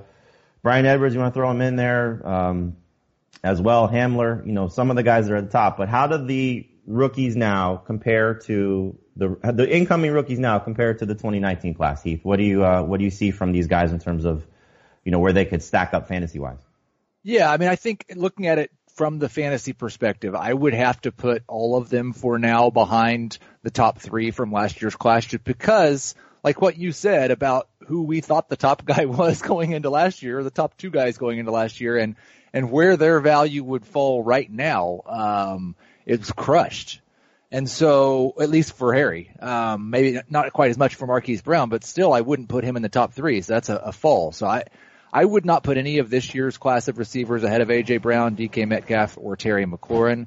Bryan 0.63 0.87
Edwards, 0.87 1.15
you 1.15 1.21
want 1.21 1.35
to 1.35 1.39
throw 1.39 1.51
him 1.51 1.61
in 1.61 1.77
there, 1.77 2.27
um, 2.27 2.77
as 3.43 3.61
well. 3.61 3.89
Hamler, 3.89 4.47
you 4.47 4.53
know, 4.53 4.69
some 4.69 4.91
of 4.91 4.97
the 4.97 5.03
guys 5.03 5.27
that 5.27 5.35
are 5.35 5.39
at 5.39 5.47
the 5.47 5.51
top, 5.51 5.77
but 5.77 5.89
how 5.89 6.07
do 6.07 6.25
the 6.25 6.67
rookies 6.87 7.37
now 7.37 7.77
compare 7.77 8.35
to 8.35 8.97
the, 9.17 9.37
the 9.43 9.69
incoming 9.69 10.13
rookies 10.13 10.39
now 10.39 10.59
compare 10.59 10.95
to 10.95 11.05
the 11.05 11.15
2019 11.15 11.75
class, 11.75 12.03
Heath? 12.03 12.21
What 12.23 12.37
do 12.37 12.45
you, 12.45 12.65
uh, 12.65 12.83
what 12.83 12.99
do 12.99 13.05
you 13.05 13.11
see 13.11 13.31
from 13.31 13.53
these 13.53 13.67
guys 13.67 13.93
in 13.93 13.99
terms 13.99 14.25
of, 14.25 14.47
you 15.05 15.13
know, 15.13 15.19
where 15.19 15.33
they 15.33 15.45
could 15.45 15.63
stack 15.63 15.95
up 15.95 16.09
fantasy 16.09 16.39
wise? 16.39 16.61
Yeah, 17.23 17.51
I 17.51 17.57
mean, 17.57 17.69
I 17.69 17.77
think 17.77 18.07
looking 18.15 18.47
at 18.47 18.59
it 18.59 18.71
from 18.95 19.19
the 19.19 19.29
fantasy 19.29 19.73
perspective, 19.73 20.35
I 20.35 20.53
would 20.53 20.75
have 20.75 21.01
to 21.03 21.13
put 21.13 21.43
all 21.49 21.77
of 21.77 21.89
them 21.89 22.13
for 22.13 22.39
now 22.39 22.71
behind 22.71 23.39
the 23.63 23.71
top 23.71 23.99
three 23.99 24.31
from 24.31 24.53
last 24.53 24.81
year's 24.81 24.97
class 24.97 25.25
just 25.27 25.45
because, 25.45 26.15
like 26.43 26.61
what 26.61 26.77
you 26.77 26.93
said 26.93 27.31
about 27.31 27.69
who 27.87 28.03
we 28.03 28.21
thought 28.21 28.49
the 28.49 28.57
top 28.57 28.85
guy 28.85 29.05
was 29.07 29.43
going 29.43 29.73
into 29.73 29.91
last 29.91 30.23
year, 30.23 30.43
the 30.43 30.51
top 30.51 30.77
two 30.77 30.91
guys 30.91 31.19
going 31.19 31.39
into 31.39 31.51
last 31.51 31.81
year, 31.81 31.97
and, 31.97 32.17
and 32.53 32.71
where 32.71 32.97
their 32.97 33.21
value 33.21 33.65
would 33.65 33.85
fall 33.85 34.23
right 34.23 34.51
now, 34.51 35.01
um, 35.07 35.77
it's 36.07 36.31
crushed. 36.33 37.01
And 37.51 37.69
so, 37.69 38.35
at 38.41 38.49
least 38.49 38.77
for 38.77 38.95
Harry, 38.95 39.31
um, 39.39 39.91
maybe 39.91 40.19
not 40.31 40.55
quite 40.55 40.71
as 40.71 40.79
much 40.79 40.95
for 40.95 41.07
Marquise 41.07 41.43
Brown, 41.43 41.69
but 41.69 41.85
still 41.85 42.13
I 42.15 42.23
wouldn't 42.23 42.49
put 42.49 42.65
him 42.65 42.77
in 42.77 42.83
the 42.83 42.89
top 42.89 43.13
three. 43.13 43.43
So 43.43 43.53
that's 43.53 43.69
a, 43.69 43.77
a 43.77 43.93
fall. 43.93 44.33
So 44.33 44.47
I, 44.47 44.65
I 45.13 45.23
would 45.23 45.45
not 45.45 45.63
put 45.63 45.77
any 45.77 45.99
of 45.99 46.09
this 46.09 46.35
year's 46.35 46.57
class 46.57 46.89
of 46.89 46.97
receivers 46.97 47.45
ahead 47.45 47.61
of 47.61 47.69
AJ 47.69 48.01
Brown, 48.01 48.37
DK 48.37 48.67
Metcalf, 48.67 49.19
or 49.21 49.37
Terry 49.37 49.67
McLaurin. 49.67 50.27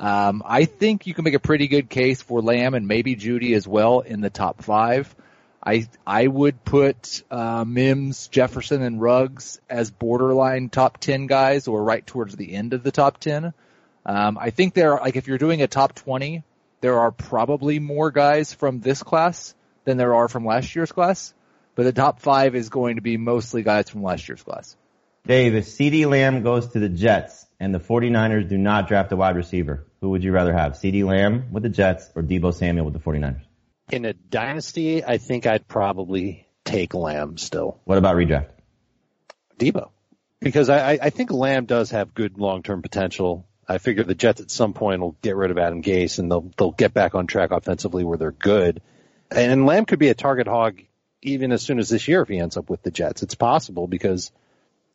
Um, 0.00 0.42
I 0.44 0.64
think 0.64 1.06
you 1.06 1.14
can 1.14 1.22
make 1.22 1.34
a 1.34 1.38
pretty 1.38 1.68
good 1.68 1.88
case 1.88 2.20
for 2.20 2.42
Lamb 2.42 2.74
and 2.74 2.88
maybe 2.88 3.14
Jeudy 3.14 3.54
as 3.54 3.68
well 3.68 4.00
in 4.00 4.20
the 4.20 4.30
top 4.30 4.62
five. 4.62 5.14
I 5.64 5.88
I 6.06 6.26
would 6.26 6.64
put 6.64 7.22
uh, 7.30 7.64
Mims, 7.64 8.28
Jefferson, 8.28 8.82
and 8.82 9.00
Ruggs 9.00 9.60
as 9.68 9.90
borderline 9.90 10.68
top 10.68 10.98
ten 10.98 11.26
guys, 11.26 11.68
or 11.68 11.82
right 11.82 12.06
towards 12.06 12.36
the 12.36 12.52
end 12.52 12.74
of 12.74 12.82
the 12.82 12.92
top 12.92 13.18
ten. 13.18 13.54
Um, 14.04 14.36
I 14.38 14.50
think 14.50 14.74
there 14.74 14.94
are 14.94 15.00
like 15.00 15.16
if 15.16 15.26
you're 15.26 15.38
doing 15.38 15.62
a 15.62 15.66
top 15.66 15.94
twenty, 15.94 16.42
there 16.82 16.98
are 16.98 17.10
probably 17.10 17.78
more 17.78 18.10
guys 18.10 18.52
from 18.52 18.80
this 18.80 19.02
class 19.02 19.54
than 19.84 19.96
there 19.96 20.14
are 20.14 20.28
from 20.28 20.44
last 20.44 20.74
year's 20.74 20.92
class. 20.92 21.32
But 21.76 21.84
the 21.84 21.92
top 21.92 22.20
five 22.20 22.54
is 22.54 22.68
going 22.68 22.96
to 22.96 23.02
be 23.02 23.16
mostly 23.16 23.62
guys 23.62 23.88
from 23.88 24.02
last 24.02 24.28
year's 24.28 24.42
class. 24.42 24.76
Dave, 25.26 25.54
if 25.54 25.64
CeeDee 25.64 26.06
Lamb 26.06 26.42
goes 26.42 26.68
to 26.68 26.78
the 26.78 26.90
Jets 26.90 27.46
and 27.58 27.74
the 27.74 27.80
49ers 27.80 28.48
do 28.48 28.58
not 28.58 28.86
draft 28.86 29.10
a 29.12 29.16
wide 29.16 29.36
receiver, 29.36 29.86
who 30.00 30.10
would 30.10 30.22
you 30.22 30.30
rather 30.30 30.52
have? 30.52 30.74
CeeDee 30.74 31.04
Lamb 31.04 31.46
with 31.50 31.62
the 31.62 31.70
Jets 31.70 32.10
or 32.14 32.22
Deebo 32.22 32.52
Samuel 32.52 32.84
with 32.84 32.94
the 32.94 33.00
49ers? 33.00 33.40
In 33.90 34.04
a 34.04 34.12
dynasty, 34.12 35.04
I 35.04 35.18
think 35.18 35.46
I'd 35.46 35.68
probably 35.68 36.46
take 36.64 36.94
Lamb 36.94 37.36
still. 37.36 37.80
What 37.84 37.98
about 37.98 38.16
redraft? 38.16 38.48
Deebo. 39.58 39.90
Because 40.40 40.68
I, 40.68 40.92
I- 41.00 41.10
think 41.10 41.30
Lamb 41.30 41.66
does 41.66 41.90
have 41.90 42.14
good 42.14 42.38
long-term 42.38 42.82
potential. 42.82 43.46
I 43.68 43.78
figure 43.78 44.04
the 44.04 44.14
Jets 44.14 44.40
at 44.40 44.50
some 44.50 44.74
point 44.74 45.00
will 45.00 45.16
get 45.22 45.36
rid 45.36 45.50
of 45.50 45.58
Adam 45.58 45.82
Gase 45.82 46.18
and 46.18 46.30
they'll, 46.30 46.50
they'll 46.58 46.70
get 46.72 46.92
back 46.92 47.14
on 47.14 47.26
track 47.26 47.50
offensively 47.50 48.04
where 48.04 48.18
they're 48.18 48.30
good. 48.30 48.82
And 49.30 49.64
Lamb 49.64 49.86
could 49.86 49.98
be 49.98 50.08
a 50.10 50.14
target 50.14 50.46
hog 50.46 50.80
even 51.22 51.50
as 51.52 51.62
soon 51.62 51.78
as 51.78 51.88
this 51.88 52.06
year 52.06 52.20
if 52.20 52.28
he 52.28 52.38
ends 52.38 52.58
up 52.58 52.68
with 52.68 52.82
the 52.82 52.90
Jets. 52.90 53.22
It's 53.22 53.34
possible 53.34 53.86
because 53.86 54.30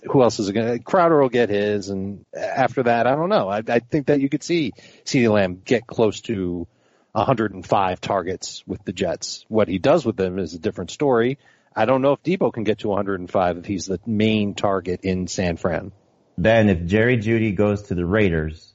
who 0.04 0.22
else 0.22 0.40
is 0.40 0.52
going 0.52 0.78
to, 0.78 0.84
Crowder 0.84 1.20
will 1.20 1.30
get 1.30 1.50
his 1.50 1.90
and 1.90 2.26
after 2.34 2.84
that, 2.84 3.08
I 3.08 3.16
don't 3.16 3.30
know. 3.30 3.50
I, 3.50 3.64
I 3.68 3.80
think 3.80 4.08
that 4.08 4.22
you 4.22 4.30
could 4.30 4.44
see 4.44 4.74
CeeDee 5.06 5.32
Lamb 5.32 5.62
get 5.66 5.88
close 5.88 6.22
to 6.22 6.68
105 7.14 8.02
targets 8.02 8.64
with 8.68 8.84
the 8.84 8.94
Jets. 8.94 9.46
What 9.48 9.68
he 9.68 9.80
does 9.80 10.06
with 10.06 10.16
them 10.16 10.40
is 10.40 10.54
a 10.54 10.60
different 10.60 10.92
story. 10.92 11.38
I 11.76 11.86
don't 11.86 12.02
know 12.02 12.14
if 12.14 12.24
Deebo 12.24 12.54
can 12.54 12.64
get 12.64 12.80
to 12.80 12.90
105 12.90 13.58
if 13.58 13.66
he's 13.66 13.86
the 13.86 14.00
main 14.06 14.54
target 14.54 15.02
in 15.04 15.28
San 15.28 15.58
Fran. 15.58 15.92
Ben, 16.38 16.70
if 16.70 16.86
Jerry 16.86 17.18
Jeudy 17.18 17.56
goes 17.56 17.84
to 17.84 17.96
the 17.96 18.06
Raiders, 18.06 18.74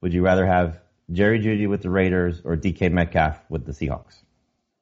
would 0.00 0.12
you 0.12 0.22
rather 0.22 0.46
have 0.46 0.80
Jerry 1.10 1.40
Jeudy 1.40 1.68
with 1.68 1.82
the 1.82 1.90
Raiders 1.90 2.40
or 2.44 2.56
DK 2.56 2.90
Metcalf 2.90 3.38
with 3.48 3.64
the 3.64 3.72
Seahawks? 3.72 4.16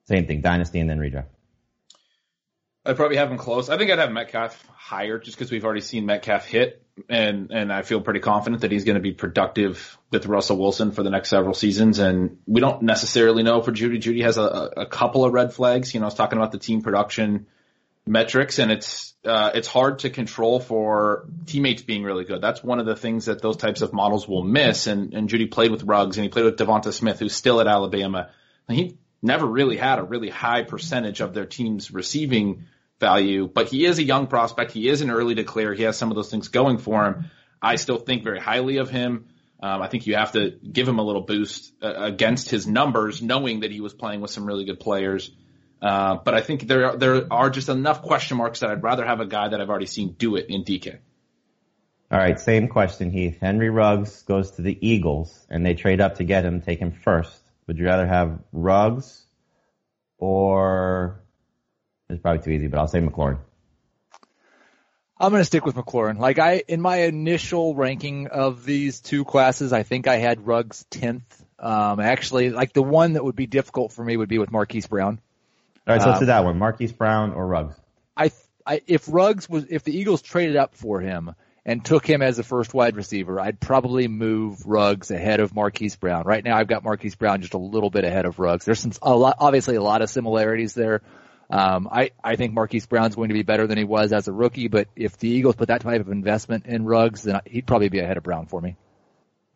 Same 0.07 0.27
thing, 0.27 0.40
dynasty 0.40 0.81
and 0.81 0.88
then 0.88 0.99
redraft. 0.99 1.27
I'd 2.85 2.97
probably 2.97 3.17
have 3.17 3.31
him 3.31 3.38
close. 3.38 3.71
I 3.71 3.79
think 3.79 3.90
I'd 3.90 3.99
have 3.99 4.12
Metcalf 4.12 4.67
higher 4.69 5.19
just 5.19 5.38
because 5.38 5.51
we've 5.51 5.64
already 5.64 5.81
seen 5.81 6.05
Metcalf 6.05 6.45
hit, 6.45 6.84
and 7.09 7.50
and 7.50 7.72
I 7.72 7.83
feel 7.83 8.00
pretty 8.00 8.20
confident 8.20 8.62
that 8.62 8.70
he's 8.70 8.85
going 8.85 8.94
to 8.96 9.00
be 9.00 9.12
productive 9.12 9.98
with 10.11 10.26
Russell 10.26 10.59
Wilson 10.59 10.92
for 10.92 11.02
the 11.02 11.11
next 11.11 11.28
several 11.28 11.54
seasons. 11.54 11.98
And 11.98 12.38
we 12.46 12.61
don't 12.61 12.83
necessarily 12.83 13.42
know 13.42 13.62
for 13.62 13.72
Jeudy. 13.72 14.00
Jeudy 14.00 14.22
has 14.22 14.38
a, 14.38 14.70
a 14.76 14.87
couple 14.87 15.24
of 15.24 15.33
red 15.33 15.52
flags. 15.52 15.92
You 15.92 16.00
know, 16.00 16.07
I 16.07 16.09
was 16.09 16.14
talking 16.14 16.38
about 16.38 16.52
the 16.52 16.59
team 16.59 16.83
production 16.83 17.46
metrics, 18.07 18.59
and 18.59 18.70
it's 18.70 19.14
uh, 19.24 19.50
it's 19.54 19.66
hard 19.66 20.00
to 20.00 20.11
control 20.11 20.61
for 20.61 21.26
teammates 21.46 21.83
being 21.83 22.04
really 22.04 22.24
good. 22.24 22.40
That's 22.40 22.62
one 22.62 22.78
of 22.78 22.87
the 22.87 22.96
things 22.96 23.24
that 23.24 23.42
those 23.42 23.57
types 23.57 23.83
of 23.83 23.92
models 23.92 24.28
will 24.28 24.44
miss. 24.44 24.87
And 24.87 25.14
and 25.14 25.28
Jeudy 25.28 25.50
played 25.50 25.72
with 25.72 25.83
Ruggs, 25.83 26.16
and 26.16 26.22
he 26.22 26.28
played 26.28 26.44
with 26.44 26.57
Devonta 26.57 26.92
Smith, 26.92 27.18
who's 27.18 27.35
still 27.35 27.61
at 27.61 27.66
Alabama. 27.66 28.30
And 28.68 28.78
he 28.78 28.98
never 29.20 29.46
really 29.46 29.76
had 29.76 29.98
a 29.98 30.04
really 30.04 30.28
high 30.28 30.62
percentage 30.62 31.20
of 31.20 31.35
their 31.35 31.46
team's 31.46 31.90
receiving 31.90 32.66
value, 33.00 33.48
but 33.52 33.68
he 33.68 33.85
is 33.85 33.98
a 33.98 34.02
young 34.02 34.26
prospect. 34.26 34.72
He 34.72 34.88
is 34.88 35.00
an 35.00 35.11
early 35.11 35.35
declare. 35.35 35.74
He 35.74 35.83
has 35.83 35.96
some 35.96 36.11
of 36.11 36.16
those 36.16 36.30
things 36.30 36.48
going 36.48 36.78
for 36.78 37.04
him. 37.04 37.30
I 37.61 37.76
still 37.76 37.98
think 37.98 38.24
very 38.24 38.40
highly 38.40 38.78
of 38.78 38.90
him. 38.90 39.26
Um, 39.62 39.80
I 39.80 39.88
think 39.88 40.07
you 40.07 40.16
have 40.16 40.33
to 40.33 40.50
give 40.50 40.87
him 40.87 40.98
a 40.98 41.02
little 41.02 41.22
boost 41.22 41.72
uh, 41.83 41.94
against 41.96 42.50
his 42.50 42.66
numbers, 42.66 43.22
knowing 43.22 43.61
that 43.61 43.70
he 43.70 43.80
was 43.80 43.94
playing 43.94 44.20
with 44.20 44.30
some 44.30 44.44
really 44.44 44.64
good 44.64 44.80
players. 44.80 45.30
Uh, 45.80 46.16
but 46.16 46.35
I 46.35 46.40
think 46.40 46.66
there 46.66 46.90
are, 46.90 46.96
there 46.96 47.33
are 47.33 47.50
just 47.50 47.68
enough 47.68 48.02
question 48.02 48.37
marks 48.37 48.61
that 48.61 48.70
I'd 48.70 48.83
rather 48.83 49.04
have 49.04 49.20
a 49.20 49.26
guy 49.26 49.48
that 49.48 49.61
I've 49.61 49.70
already 49.70 49.87
seen 49.87 50.12
do 50.12 50.37
it 50.37 50.46
in 50.48 50.64
DK. 50.64 50.98
All 52.11 52.18
right, 52.18 52.38
same 52.38 52.68
question, 52.68 53.11
Heath. 53.11 53.38
Henry 53.40 53.70
Ruggs 53.70 54.22
goes 54.22 54.52
to 54.52 54.62
the 54.62 54.78
Eagles 54.87 55.46
and 55.48 55.64
they 55.64 55.74
trade 55.74 56.00
up 56.00 56.16
to 56.16 56.24
get 56.24 56.44
him, 56.44 56.61
take 56.61 56.78
him 56.78 56.92
first. 56.92 57.35
Would 57.66 57.78
you 57.78 57.87
rather 57.87 58.07
have 58.07 58.38
Ruggs 58.52 59.24
or 60.18 61.24
it's 62.14 62.22
probably 62.22 62.42
too 62.42 62.50
easy, 62.50 62.68
but 62.68 62.79
I'll 62.79 62.88
say 62.88 63.00
McLaurin. 63.00 63.38
I'm 65.18 65.31
going 65.31 65.40
to 65.40 65.44
stick 65.44 65.64
with 65.64 65.77
McLaurin. 65.77 66.18
Like 66.18 66.38
I, 66.38 66.62
in 66.66 66.81
my 66.81 67.03
initial 67.03 67.74
ranking 67.74 68.27
of 68.27 68.64
these 68.64 69.00
two 69.00 69.24
classes, 69.24 69.72
I 69.72 69.83
think 69.85 70.09
I 70.09 70.16
had 70.16 70.46
Ruggs 70.46 70.85
10th. 70.90 71.22
Um, 71.59 72.00
actually, 72.00 72.50
like 72.50 72.72
the 72.72 72.83
one 72.83 73.12
that 73.12 73.24
would 73.24 73.37
be 73.37 73.46
difficult 73.46 73.92
for 73.92 74.05
me 74.05 74.16
would 74.16 74.29
be 74.29 74.38
with 74.38 74.50
Marquise 74.50 74.87
Brown. 74.87 75.20
All 75.87 75.94
right, 75.94 76.03
so 76.03 76.09
let's 76.09 76.18
Um, 76.18 76.22
do 76.22 76.27
that 76.27 76.44
one. 76.44 76.59
Marquise 76.59 76.92
Brown 76.92 77.33
or 77.33 77.46
Ruggs? 77.46 77.74
I, 78.16 78.33
I, 78.66 78.81
if 78.87 79.05
Ruggs 79.09 79.48
was, 79.48 79.66
if 79.70 79.85
the 79.85 79.96
Eagles 79.96 80.20
traded 80.20 80.57
up 80.57 80.74
for 80.74 81.00
him 81.00 81.35
and 81.64 81.85
took 81.85 82.05
him 82.07 82.20
as 82.20 82.38
a 82.38 82.42
first 82.42 82.74
wide 82.74 82.96
receiver, 82.96 83.38
I'd 83.40 83.61
probably 83.61 84.09
move 84.09 84.66
Ruggs 84.66 85.11
ahead 85.11 85.40
of 85.40 85.55
Marquise 85.55 85.96
Brown. 85.96 86.24
Right 86.24 86.42
now 86.44 86.57
I've 86.57 86.68
got 86.68 86.83
Marquise 86.83 87.14
Brown 87.14 87.40
just 87.40 87.55
a 87.55 87.59
little 87.59 87.90
bit 87.90 88.05
ahead 88.05 88.27
of 88.27 88.38
Ruggs. 88.38 88.64
There's 88.64 88.81
some, 88.81 88.92
a 89.00 89.14
lot, 89.14 89.37
obviously 89.38 89.77
a 89.77 89.83
lot 89.83 90.03
of 90.03 90.11
similarities 90.11 90.74
there. 90.74 91.03
Um, 91.50 91.88
I, 91.90 92.11
I 92.22 92.37
think 92.37 92.54
Marquise 92.54 92.87
Brown's 92.87 93.14
going 93.14 93.28
to 93.28 93.35
be 93.35 93.42
better 93.42 93.66
than 93.66 93.78
he 93.78 93.85
was 93.85 94.12
as 94.12 94.28
a 94.28 94.33
rookie, 94.33 94.68
but 94.68 94.88
if 94.96 95.18
the 95.18 95.28
Eagles 95.28 95.57
put 95.57 95.68
that 95.68 95.83
type 95.83 96.00
of 96.00 96.09
investment 96.09 96.66
in 96.66 96.85
Ruggs, 96.85 97.22
then 97.22 97.40
he'd 97.46 97.66
probably 97.66 97.88
be 97.88 98.00
ahead 98.00 98.16
of 98.16 98.22
Brown 98.22 98.46
for 98.46 98.61
me. 98.61 98.76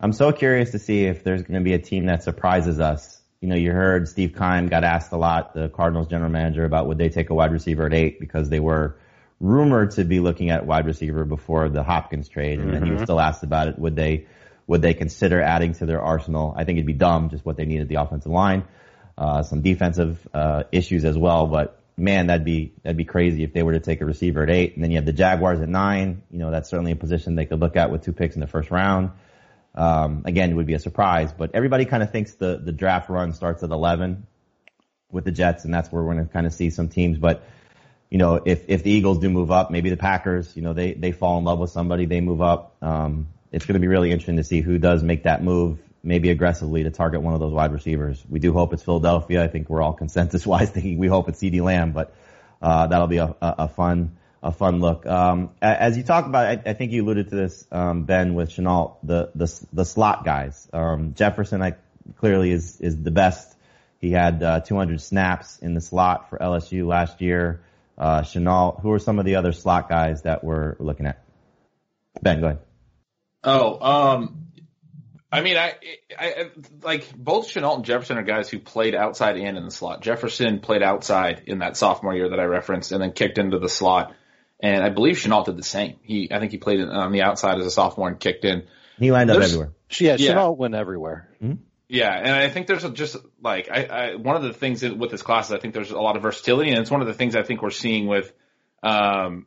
I'm 0.01 0.13
so 0.13 0.31
curious 0.33 0.71
to 0.73 0.79
see 0.79 1.05
if 1.05 1.25
there's 1.25 1.43
going 1.43 1.59
to 1.59 1.65
be 1.65 1.73
a 1.73 1.79
team 1.79 2.07
that 2.07 2.23
surprises 2.23 2.79
us. 2.79 3.21
You 3.41 3.49
know, 3.49 3.57
you 3.57 3.73
heard 3.73 4.09
Steve 4.09 4.35
Keim 4.37 4.69
got 4.69 4.85
asked 4.85 5.13
a 5.13 5.17
lot, 5.17 5.55
the 5.55 5.69
Cardinals 5.69 6.09
general 6.09 6.31
manager, 6.31 6.65
about 6.65 6.87
would 6.87 6.99
they 6.99 7.09
take 7.09 7.31
a 7.31 7.35
wide 7.35 7.53
receiver 7.53 7.87
at 7.87 7.95
eight 7.95 8.21
because 8.21 8.49
they 8.49 8.61
were 8.61 8.97
rumored 9.41 9.93
to 9.93 10.05
be 10.05 10.21
looking 10.21 10.51
at 10.51 10.67
wide 10.67 10.87
receiver 10.87 11.25
before 11.25 11.69
the 11.69 11.83
Hopkins 11.83 12.29
trade, 12.29 12.59
and 12.59 12.71
mm-hmm. 12.71 12.73
then 12.73 12.85
he 12.85 12.91
was 12.91 12.99
mm-hmm. 12.99 13.05
still 13.05 13.21
asked 13.21 13.43
about 13.43 13.69
it. 13.69 13.79
Would 13.79 13.97
they 13.97 14.27
would 14.67 14.83
they 14.83 14.95
consider 14.95 15.41
adding 15.41 15.73
to 15.75 15.87
their 15.87 16.03
arsenal? 16.03 16.55
I 16.57 16.65
think 16.65 16.77
it'd 16.77 16.87
be 16.87 16.93
dumb, 16.93 17.31
just 17.31 17.45
what 17.45 17.57
they 17.57 17.65
needed 17.65 17.89
the 17.89 17.97
offensive 17.97 18.31
line, 18.31 18.65
uh, 19.17 19.43
some 19.43 19.63
defensive 19.63 20.29
uh, 20.35 20.65
issues 20.71 21.05
as 21.05 21.17
well. 21.17 21.47
But 21.47 21.78
man, 21.99 22.29
that'd 22.29 22.45
be 22.45 22.73
that'd 22.83 22.97
be 22.97 23.05
crazy 23.05 23.43
if 23.43 23.53
they 23.53 23.63
were 23.63 23.73
to 23.73 23.81
take 23.81 24.01
a 24.01 24.05
receiver 24.05 24.43
at 24.43 24.51
eight, 24.51 24.75
and 24.75 24.83
then 24.83 24.91
you 24.91 24.97
have 24.97 25.07
the 25.07 25.13
Jaguars 25.13 25.61
at 25.61 25.69
nine. 25.69 26.23
You 26.31 26.39
know, 26.39 26.51
that's 26.51 26.69
certainly 26.69 26.93
a 26.93 26.97
position 26.97 27.35
they 27.35 27.47
could 27.47 27.61
look 27.61 27.77
at 27.77 27.91
with 27.91 28.05
two 28.05 28.13
picks 28.13 28.35
in 28.35 28.41
the 28.41 28.47
first 28.47 28.71
round. 28.71 29.11
Um, 29.75 30.23
again, 30.25 30.51
it 30.51 30.55
would 30.55 30.67
be 30.67 30.75
a 30.75 30.79
surprise, 30.79 31.33
but 31.33 31.51
everybody 31.55 31.85
kind 31.85 32.03
of 32.03 32.11
thinks 32.11 32.35
the 32.35 32.61
the 32.63 32.73
draft 32.73 33.11
run 33.11 33.33
starts 33.33 33.63
at 33.63 33.71
11 33.71 34.27
with 35.11 35.25
the 35.25 35.33
Jets, 35.33 35.65
and 35.65 35.73
that's 35.73 35.91
where 35.91 36.03
we're 36.03 36.15
going 36.15 36.27
to 36.27 36.33
kind 36.33 36.47
of 36.47 36.53
see 36.53 36.71
some 36.71 36.89
teams. 36.89 37.19
But 37.19 37.45
you 38.11 38.19
know, 38.19 38.41
if 38.45 38.65
if 38.69 38.83
the 38.83 38.91
Eagles 38.91 39.19
do 39.19 39.29
move 39.29 39.51
up, 39.51 39.71
maybe 39.71 39.91
the 39.91 39.97
Packers, 39.97 40.57
you 40.57 40.63
know, 40.63 40.73
they 40.73 40.95
they 40.95 41.13
fall 41.13 41.39
in 41.39 41.45
love 41.45 41.59
with 41.59 41.71
somebody, 41.71 42.07
they 42.07 42.21
move 42.21 42.41
up. 42.41 42.77
Um, 42.81 43.29
it's 43.53 43.67
going 43.67 43.75
to 43.75 43.81
be 43.81 43.89
really 43.89 44.11
interesting 44.11 44.37
to 44.37 44.45
see 44.45 44.61
who 44.61 44.79
does 44.79 45.03
make 45.03 45.25
that 45.25 45.43
move, 45.43 45.79
maybe 46.03 46.31
aggressively 46.31 46.85
to 46.85 46.91
target 46.91 47.23
one 47.23 47.35
of 47.35 47.41
those 47.41 47.53
wide 47.53 47.73
receivers. 47.73 48.23
We 48.29 48.39
do 48.39 48.53
hope 48.53 48.73
it's 48.73 48.83
Philadelphia. 48.83 49.43
I 49.43 49.49
think 49.49 49.69
we're 49.69 49.83
all 49.83 49.93
consensus 49.93 50.47
wise 50.47 50.71
thinking 50.75 50.99
we 50.99 51.09
hope 51.09 51.29
it's 51.29 51.41
CeeDee 51.41 51.63
Lamb, 51.63 51.93
but 51.93 52.15
uh, 52.63 52.87
that'll 52.87 53.07
be 53.07 53.19
a, 53.19 53.35
a, 53.41 53.69
fun 53.69 54.17
a 54.43 54.53
fun 54.53 54.81
look. 54.81 55.07
Um, 55.07 55.51
as 55.61 55.97
you 55.97 56.03
talk 56.03 56.27
about, 56.27 56.47
I, 56.47 56.71
I, 56.71 56.73
think 56.75 56.93
you 56.93 57.05
alluded 57.05 57.31
to 57.31 57.37
this, 57.37 57.67
um, 57.73 58.05
Ben, 58.05 58.35
with 58.35 58.51
Shenault, 58.51 58.97
the 59.03 59.31
the 59.35 59.67
the 59.73 59.85
slot 59.85 60.25
guys. 60.25 60.69
Um, 60.73 61.15
Jefferson, 61.15 61.63
I 61.63 61.75
clearly 62.17 62.51
is 62.51 62.81
is 62.81 63.01
the 63.03 63.11
best. 63.11 63.57
He 64.01 64.13
had 64.13 64.43
uh, 64.43 64.61
200 64.61 65.01
snaps 65.01 65.59
in 65.59 65.75
the 65.75 65.81
slot 65.81 66.31
for 66.31 66.39
LSU 66.39 66.87
last 66.87 67.21
year 67.21 67.63
uh, 67.99 68.23
Shenault. 68.23 68.81
Who 68.81 68.93
are 68.93 68.99
some 68.99 69.19
of 69.19 69.25
the 69.25 69.37
other 69.37 69.53
slot 69.53 69.89
guys 69.89 70.23
that 70.23 70.45
we're 70.45 70.77
looking 70.79 71.07
at? 71.07 71.23
Ben, 72.23 72.41
go 72.41 72.47
ahead. 72.47 72.59
Oh, 73.45 73.81
um, 73.81 74.48
I 75.31 75.43
mean, 75.43 75.59
I, 75.59 75.75
I, 76.19 76.51
like 76.83 77.15
both 77.15 77.49
Shenault 77.49 77.77
and 77.77 77.85
Jefferson 77.85 78.17
are 78.17 78.23
guys 78.23 78.49
who 78.49 78.59
played 78.59 78.95
outside 78.95 79.37
and 79.37 79.59
in 79.59 79.65
the 79.65 79.71
slot. 79.71 80.01
Jefferson 80.01 80.61
played 80.61 80.83
outside 80.83 81.43
in 81.47 81.59
that 81.59 81.77
sophomore 81.77 82.15
year 82.15 82.31
that 82.31 82.41
I 82.41 82.45
referenced, 82.45 82.93
and 82.93 83.03
then 83.03 83.13
kicked 83.13 83.37
into 83.37 83.59
the 83.59 83.69
slot. 83.69 84.15
And 84.61 84.83
I 84.83 84.89
believe 84.89 85.17
Shenault 85.17 85.45
did 85.45 85.57
the 85.57 85.63
same. 85.63 85.99
He, 86.03 86.33
I 86.33 86.41
think 86.41 86.53
he 86.53 86.59
played 86.59 86.81
on 86.81 87.13
the 87.13 87.23
outside 87.23 87.59
as 87.59 87.67
a 87.67 87.71
sophomore 87.71 88.09
and 88.09 88.19
kicked 88.19 88.45
in. 88.45 88.67
He 88.99 89.13
lined 89.13 89.31
up 89.31 89.39
There's, 89.39 89.53
everywhere. 89.53 89.75
Yeah, 89.99 90.17
Shenault 90.17 90.57
went 90.57 90.75
everywhere. 90.75 91.29
Mm-hmm. 91.43 91.63
Yeah, 91.89 92.13
and 92.13 92.35
I 92.35 92.49
think 92.51 92.67
there's 92.67 92.85
a, 92.85 92.91
just 92.91 93.17
like 93.43 93.71
I, 93.71 93.85
I 93.85 94.15
one 94.17 94.37
of 94.37 94.43
the 94.43 94.53
things 94.53 94.83
with 94.83 95.11
this 95.11 95.23
class 95.23 95.47
is 95.47 95.53
I 95.53 95.59
think 95.59 95.75
there's 95.75 95.91
a 95.91 96.01
lot 96.01 96.17
of 96.17 96.23
versatility, 96.23 96.71
and 96.71 96.81
it's 96.81 96.91
one 96.91 97.01
of 97.01 97.07
the 97.07 97.15
things 97.15 97.37
I 97.37 97.43
think 97.43 97.63
we're 97.63 97.71
seeing 97.71 98.07
with 98.07 98.33
um, 98.83 99.47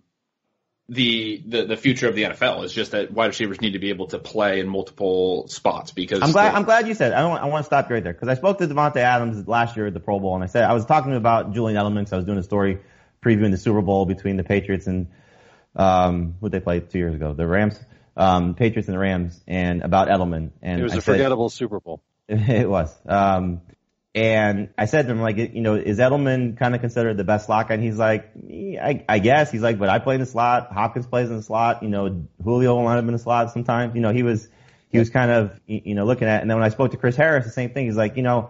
the, 0.90 1.42
the 1.46 1.66
the 1.68 1.78
future 1.78 2.10
of 2.10 2.16
the 2.16 2.24
NFL 2.24 2.66
is 2.66 2.74
just 2.74 2.92
that 2.92 3.12
wide 3.12 3.28
receivers 3.28 3.62
need 3.62 3.74
to 3.74 3.80
be 3.80 3.90
able 3.90 4.08
to 4.08 4.20
play 4.20 4.60
in 4.60 4.68
multiple 4.68 5.48
spots 5.48 5.92
because 5.92 6.22
I'm 6.22 6.32
glad 6.32 6.54
I'm 6.54 6.64
glad 6.64 6.88
you 6.88 6.94
said 6.94 7.14
I 7.14 7.22
don't 7.22 7.38
I 7.38 7.46
want 7.46 7.64
to 7.64 7.66
stop 7.66 7.90
you 7.90 7.96
right 7.96 8.04
there 8.04 8.14
because 8.14 8.28
I 8.28 8.34
spoke 8.34 8.58
to 8.58 8.68
Davante 8.68 8.98
Adams 8.98 9.48
last 9.48 9.78
year 9.78 9.88
at 9.88 9.94
the 9.94 10.00
Pro 10.00 10.20
Bowl 10.20 10.36
and 10.36 10.44
I 10.44 10.48
said 10.48 10.64
I 10.64 10.74
was 10.74 10.86
talking 10.86 11.16
about 11.16 11.54
Julian 11.54 11.80
Edelman 11.80 12.00
because 12.00 12.14
I 12.14 12.18
was 12.18 12.26
doing 12.26 12.40
a 12.40 12.44
story 12.44 12.80
previewing 13.24 13.52
the 13.52 13.58
Super 13.58 13.82
Bowl 13.82 14.06
between 14.06 14.36
the 14.36 14.44
Patriots 14.44 14.88
and 14.88 15.08
um 15.76 16.36
who 16.42 16.50
they 16.50 16.60
played 16.60 16.90
two 16.90 16.98
years 16.98 17.16
ago? 17.16 17.34
The 17.34 17.48
Rams? 17.48 17.80
Um 18.18 18.56
Patriots 18.56 18.90
and 18.90 18.96
the 18.96 19.00
Rams 19.00 19.40
and 19.48 19.84
about 19.84 20.10
Edelman 20.10 20.52
and 20.62 20.80
it 20.82 20.84
was 20.84 20.94
I 20.94 20.98
a 20.98 21.02
said, 21.02 21.14
forgettable 21.14 21.50
Super 21.50 21.80
Bowl. 21.80 22.02
It 22.28 22.70
was. 22.70 22.94
Um, 23.06 23.62
and 24.14 24.70
I 24.78 24.86
said 24.86 25.06
to 25.08 25.12
him, 25.12 25.22
like, 25.22 25.38
you 25.38 25.62
know, 25.62 25.76
is 25.76 25.98
Edelman 25.98 26.58
kind 26.58 26.76
of 26.76 26.82
considered 26.82 27.16
the 27.16 27.24
best 27.24 27.46
slot 27.46 27.70
guy? 27.70 27.76
And 27.76 27.84
he's 27.84 27.98
like, 27.98 28.32
I, 28.36 29.06
I 29.08 29.20
guess. 29.20 29.52
He's 29.52 29.62
like, 29.62 29.80
but 29.80 29.88
I 29.88 30.00
play 30.00 30.16
in 30.16 30.22
the 30.22 30.28
slot. 30.28 30.74
Hopkins 30.74 31.08
plays 31.08 31.30
in 31.30 31.38
the 31.38 31.44
slot. 31.44 31.82
You 31.82 31.88
know, 31.88 32.28
Julio 32.44 32.76
will 32.76 32.84
line 32.84 32.98
up 32.98 33.06
in 33.06 33.14
the 33.14 33.20
slot 33.20 33.52
sometimes. 33.52 33.96
You 33.96 34.02
know, 34.02 34.12
he 34.12 34.24
was, 34.24 34.50
he 34.90 35.00
was 35.00 35.10
kind 35.10 35.32
of, 35.32 35.58
you 35.66 35.96
know, 35.96 36.06
looking 36.06 36.28
at, 36.28 36.42
and 36.42 36.50
then 36.50 36.58
when 36.58 36.66
I 36.66 36.70
spoke 36.70 36.92
to 36.92 36.98
Chris 36.98 37.16
Harris, 37.16 37.46
the 37.46 37.52
same 37.52 37.70
thing. 37.70 37.86
He's 37.86 37.96
like, 37.96 38.18
you 38.18 38.24
know, 38.24 38.50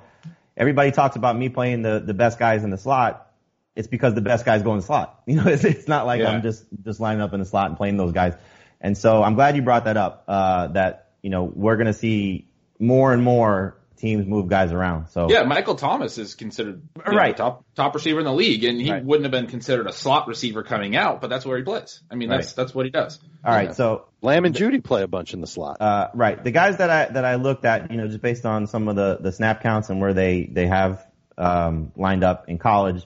everybody 0.57 0.91
talks 0.91 1.15
about 1.15 1.37
me 1.37 1.49
playing 1.49 1.83
the, 1.83 1.99
the 1.99 2.15
best 2.15 2.39
guys 2.39 2.63
in 2.63 2.71
the 2.71 2.77
slot. 2.79 3.27
It's 3.75 3.87
because 3.87 4.15
the 4.15 4.21
best 4.21 4.45
guys 4.45 4.63
go 4.63 4.71
in 4.71 4.79
the 4.79 4.85
slot. 4.85 5.21
You 5.27 5.35
know, 5.35 5.47
it's, 5.47 5.63
it's 5.63 5.87
not 5.87 6.07
like 6.07 6.21
yeah. 6.21 6.31
I'm 6.31 6.41
just, 6.41 6.65
just 6.83 6.99
lining 6.99 7.21
up 7.21 7.33
in 7.33 7.39
the 7.39 7.45
slot 7.45 7.67
and 7.67 7.77
playing 7.77 7.97
those 7.97 8.13
guys. 8.13 8.33
And 8.81 8.97
so 8.97 9.21
I'm 9.21 9.35
glad 9.35 9.55
you 9.55 9.61
brought 9.61 9.85
that 9.85 9.95
up, 9.95 10.23
uh, 10.27 10.67
that, 10.69 11.11
you 11.21 11.29
know, 11.29 11.43
we're 11.43 11.75
going 11.75 11.85
to 11.85 11.93
see 11.93 12.47
more 12.79 13.13
and 13.13 13.23
more 13.23 13.77
teams 14.01 14.25
move 14.25 14.47
guys 14.47 14.71
around. 14.73 15.07
So 15.09 15.29
yeah, 15.29 15.43
Michael 15.43 15.75
Thomas 15.75 16.17
is 16.17 16.35
considered 16.35 16.81
right 17.05 17.37
know, 17.37 17.45
top 17.45 17.65
top 17.75 17.95
receiver 17.95 18.19
in 18.19 18.25
the 18.25 18.33
league, 18.33 18.63
and 18.63 18.81
he 18.81 18.91
right. 18.91 19.03
wouldn't 19.03 19.25
have 19.25 19.31
been 19.31 19.49
considered 19.49 19.87
a 19.87 19.93
slot 19.93 20.27
receiver 20.27 20.63
coming 20.63 20.95
out, 20.95 21.21
but 21.21 21.29
that's 21.29 21.45
where 21.45 21.57
he 21.57 21.63
plays. 21.63 22.01
I 22.09 22.15
mean, 22.15 22.27
that's 22.27 22.47
right. 22.47 22.55
that's 22.55 22.75
what 22.75 22.85
he 22.85 22.91
does. 22.91 23.19
All 23.45 23.53
right, 23.53 23.73
so 23.73 24.05
Lamb 24.21 24.45
and 24.45 24.55
Jeudy 24.55 24.83
play 24.83 25.03
a 25.03 25.07
bunch 25.07 25.33
in 25.33 25.41
the 25.41 25.47
slot. 25.47 25.77
Uh, 25.79 26.09
right, 26.13 26.43
the 26.43 26.51
guys 26.51 26.77
that 26.77 26.89
I 26.89 27.05
that 27.13 27.23
I 27.23 27.35
looked 27.35 27.63
at, 27.63 27.91
you 27.91 27.97
know, 27.97 28.07
just 28.07 28.21
based 28.21 28.45
on 28.45 28.67
some 28.67 28.87
of 28.87 28.95
the 28.95 29.19
the 29.21 29.31
snap 29.31 29.61
counts 29.61 29.89
and 29.89 30.01
where 30.01 30.13
they 30.13 30.43
they 30.43 30.67
have 30.67 31.05
um, 31.37 31.91
lined 31.95 32.23
up 32.23 32.49
in 32.49 32.57
college, 32.57 33.05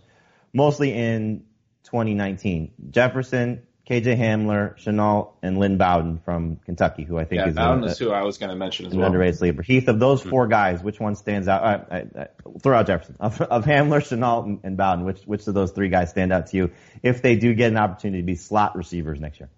mostly 0.54 0.94
in 0.94 1.44
2019. 1.84 2.72
Jefferson, 2.90 3.65
KJ 3.90 4.18
Hamler, 4.18 4.76
Shenault, 4.80 5.34
and 5.44 5.60
Lynn 5.60 5.78
Bowden 5.78 6.20
from 6.26 6.56
Kentucky, 6.66 7.04
who 7.04 7.20
I 7.20 7.26
think 7.26 7.42
is 7.42 7.46
yeah, 7.46 7.50
is 7.50 7.56
Bowden 7.56 7.84
a, 7.84 7.88
is 7.88 8.00
who 8.00 8.12
I 8.12 8.24
was 8.24 8.40
going 8.40 8.50
to 8.50 8.56
mention 8.56 8.88
as 8.88 8.94
an 8.94 9.00
well. 9.00 9.08
underrated 9.08 9.38
sleeper. 9.38 9.62
Heath, 9.62 9.88
of 9.88 10.00
those 10.00 10.24
hmm. 10.24 10.30
four 10.30 10.48
guys, 10.48 10.82
which 10.82 11.00
one 11.00 11.16
stands 11.16 11.48
out? 11.48 11.64
Uh, 11.64 11.86
I, 11.92 11.98
I, 11.98 12.28
throw 12.64 12.78
out 12.78 12.88
Jefferson. 12.88 13.16
Of, 13.20 13.40
of 13.42 13.64
Hamler, 13.66 14.02
Shenault, 14.02 14.46
and, 14.46 14.60
and, 14.64 14.78
Bowden, 14.78 15.06
which 15.06 15.22
which 15.26 15.46
of 15.48 15.54
those 15.54 15.72
three 15.72 15.90
guys 15.90 16.10
stand 16.10 16.34
out 16.34 16.48
to 16.48 16.58
you 16.58 16.72
if 17.04 17.22
they 17.22 17.36
do 17.36 17.54
get 17.54 17.72
an 17.72 17.78
opportunity 17.78 18.22
to 18.22 18.26
be 18.26 18.36
slot 18.36 18.76
receivers 18.76 19.20
next 19.20 19.40
year? 19.40 19.50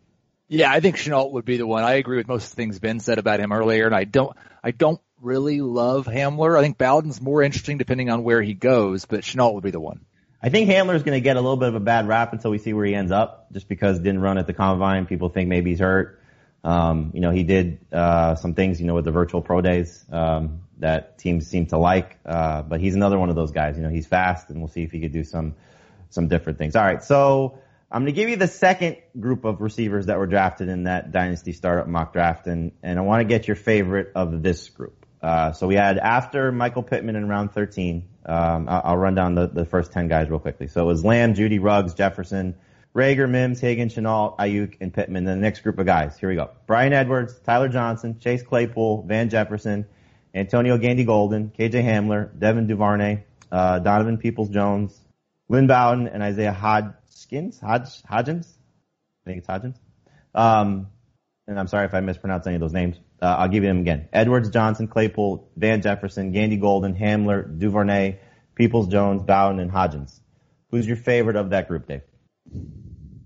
Yeah, 0.49 0.71
I 0.71 0.81
think 0.81 0.97
Shenault 0.97 1.31
would 1.31 1.45
be 1.45 1.57
the 1.57 1.67
one. 1.67 1.83
I 1.83 1.93
agree 1.93 2.17
with 2.17 2.27
most 2.27 2.45
of 2.45 2.49
the 2.51 2.55
things 2.57 2.79
Ben 2.79 2.99
said 2.99 3.19
about 3.19 3.39
him 3.39 3.53
earlier, 3.53 3.85
and 3.85 3.95
I 3.95 4.03
don't 4.03 4.35
I 4.61 4.71
don't 4.71 4.99
really 5.21 5.61
love 5.61 6.05
Hamler. 6.05 6.57
I 6.57 6.61
think 6.61 6.77
Bowden's 6.77 7.21
more 7.21 7.41
interesting 7.41 7.77
depending 7.77 8.09
on 8.09 8.23
where 8.23 8.41
he 8.41 8.53
goes, 8.53 9.05
but 9.05 9.21
Shenault 9.21 9.53
would 9.53 9.63
be 9.63 9.71
the 9.71 9.79
one. 9.79 10.05
I 10.41 10.50
think 10.50 10.69
Hamler's 10.69 11.04
going 11.04 11.15
to 11.15 11.21
get 11.21 11.36
a 11.36 11.41
little 11.41 11.58
bit 11.58 11.69
of 11.69 11.76
a 11.76 11.80
bad 11.80 12.08
rap 12.08 12.32
until 12.32 12.52
we 12.52 12.60
see 12.60 12.73
where 12.73 12.86
he 12.86 12.93
ends 12.93 13.12
up, 13.12 13.52
just 13.52 13.67
because 13.67 13.97
didn't 13.97 14.21
run 14.21 14.38
at 14.38 14.45
the 14.45 14.54
combine. 14.54 15.06
People 15.08 15.30
think 15.30 15.50
maybe 15.50 15.71
he's 15.71 15.80
hurt. 15.80 16.21
Um, 16.63 17.12
you 17.13 17.21
know, 17.21 17.32
he 17.32 17.43
did 17.43 17.80
uh, 17.91 18.36
some 18.36 18.54
things, 18.54 18.80
you 18.80 18.88
know, 18.88 18.93
with 18.93 19.06
the 19.06 19.12
virtual 19.12 19.41
pro 19.41 19.62
days 19.62 20.06
um, 20.12 20.62
that 20.80 21.17
teams 21.17 21.47
seem 21.47 21.65
to 21.67 21.78
like. 21.78 22.17
Uh, 22.26 22.62
but 22.62 22.80
he's 22.80 22.93
another 22.93 23.17
one 23.17 23.30
of 23.30 23.36
those 23.36 23.52
guys. 23.52 23.78
You 23.78 23.84
know, 23.84 23.89
he's 23.89 24.06
fast, 24.06 24.50
and 24.50 24.60
we'll 24.60 24.67
see 24.67 24.84
if 24.84 24.91
he 24.91 25.00
could 25.00 25.13
do 25.13 25.23
some 25.23 25.56
some 26.10 26.28
different 26.28 26.58
things. 26.58 26.76
All 26.76 26.84
right, 26.84 27.04
so 27.04 27.60
I'm 27.91 28.04
going 28.04 28.13
to 28.13 28.15
give 28.15 28.30
you 28.30 28.36
the 28.36 28.47
second 28.47 28.97
group 29.19 29.43
of 29.43 29.62
receivers 29.62 30.06
that 30.06 30.17
were 30.17 30.28
drafted 30.28 30.69
in 30.69 30.84
that 30.84 31.12
dynasty 31.12 31.52
startup 31.52 31.88
mock 31.88 32.13
draft, 32.13 32.47
and 32.47 32.73
and 32.84 33.00
I 33.00 33.02
want 33.02 33.21
to 33.21 33.26
get 33.26 33.47
your 33.47 33.56
favorite 33.56 34.12
of 34.13 34.43
this 34.43 34.69
group. 34.69 35.07
Uh, 35.21 35.51
so 35.51 35.67
we 35.67 35.75
had 35.75 35.97
after 35.97 36.51
Michael 36.51 36.84
Pittman 36.84 37.15
in 37.15 37.27
round 37.27 37.51
13. 37.51 38.08
Um, 38.25 38.67
I'll, 38.69 38.82
I'll, 38.84 38.97
run 38.97 39.15
down 39.15 39.36
the, 39.36 39.47
the 39.47 39.65
first 39.65 39.91
10 39.91 40.08
guys 40.08 40.30
real 40.30 40.39
quickly. 40.39 40.67
So 40.67 40.84
it 40.84 40.86
was 40.86 41.03
Lamb, 41.03 41.34
Jeudy, 41.34 41.60
Ruggs, 41.62 41.93
Jefferson, 41.93 42.56
Reagor, 42.93 43.30
Mims, 43.30 43.60
Higgins, 43.60 43.95
Shenault, 43.95 44.38
Aiyuk, 44.38 44.75
and 44.82 44.93
Pittman. 44.93 45.23
Then 45.23 45.39
the 45.39 45.41
next 45.41 45.62
group 45.62 45.80
of 45.80 45.86
guys. 45.86 46.17
Here 46.17 46.30
we 46.30 46.36
go. 46.36 46.51
Bryan 46.65 46.93
Edwards, 46.93 47.39
Tyler 47.39 47.69
Johnson, 47.69 48.19
Chase 48.19 48.43
Claypool, 48.43 49.03
Van 49.03 49.30
Jefferson, 49.30 49.86
Antonio 50.34 50.77
Gandy 50.77 51.03
Golden, 51.03 51.49
KJ 51.49 51.84
Hamler, 51.84 52.38
Devin 52.38 52.67
Duvernay, 52.67 53.23
uh, 53.51 53.80
Donovan 53.80 54.17
Peoples 54.17 54.49
Jones, 54.49 54.99
Lynn 55.47 55.67
Bowden, 55.67 56.08
and 56.08 56.21
Isaiah 56.21 56.53
Hodgkins, 56.53 57.60
Hodg, 57.60 58.03
Hodgins. 58.03 58.47
I 59.25 59.30
think 59.30 59.39
it's 59.39 59.47
Hodgins. 59.47 59.77
Um, 60.36 60.88
and 61.47 61.60
I'm 61.60 61.67
sorry 61.67 61.86
if 61.86 61.93
I 61.93 62.01
mispronounced 62.01 62.47
any 62.47 62.56
of 62.56 62.62
those 62.62 62.73
names. 62.73 62.97
Uh, 63.21 63.25
I'll 63.25 63.47
give 63.47 63.63
you 63.63 63.69
them 63.69 63.80
again. 63.80 64.10
Edwards, 64.13 64.49
Johnson, 64.49 64.88
Claypool, 64.88 65.49
Van 65.56 65.82
Jefferson, 65.82 66.32
Gandy 66.32 66.58
Golden, 66.58 66.95
Hamler, 66.95 67.58
Duvernay, 67.58 68.19
Peoples 68.56 68.88
Jones, 68.88 69.23
Bowden, 69.23 69.60
and 69.60 69.71
Hodgins. 69.71 70.19
Who's 70.69 70.88
your 70.88 70.97
favorite 70.97 71.36
of 71.36 71.51
that 71.51 71.67
group, 71.67 71.88
Dave? 71.88 72.01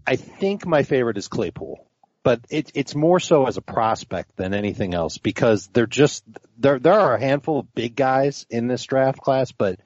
I 0.06 0.16
think 0.16 0.66
my 0.66 0.84
favorite 0.84 1.18
is 1.18 1.28
Claypool, 1.28 1.86
but 2.24 2.42
it, 2.50 2.72
it's 2.74 2.96
more 2.96 3.20
so 3.20 3.46
as 3.48 3.58
a 3.58 3.62
prospect 3.62 4.36
than 4.38 4.54
anything 4.54 4.94
else 4.94 5.18
because 5.18 5.68
they're 5.68 5.88
just 5.88 6.24
there. 6.58 6.80
There 6.80 6.94
are 6.94 7.16
a 7.16 7.20
handful 7.20 7.60
of 7.60 7.74
big 7.74 7.96
guys 7.96 8.46
in 8.50 8.68
this 8.68 8.84
draft 8.84 9.20
class, 9.20 9.52
but 9.52 9.80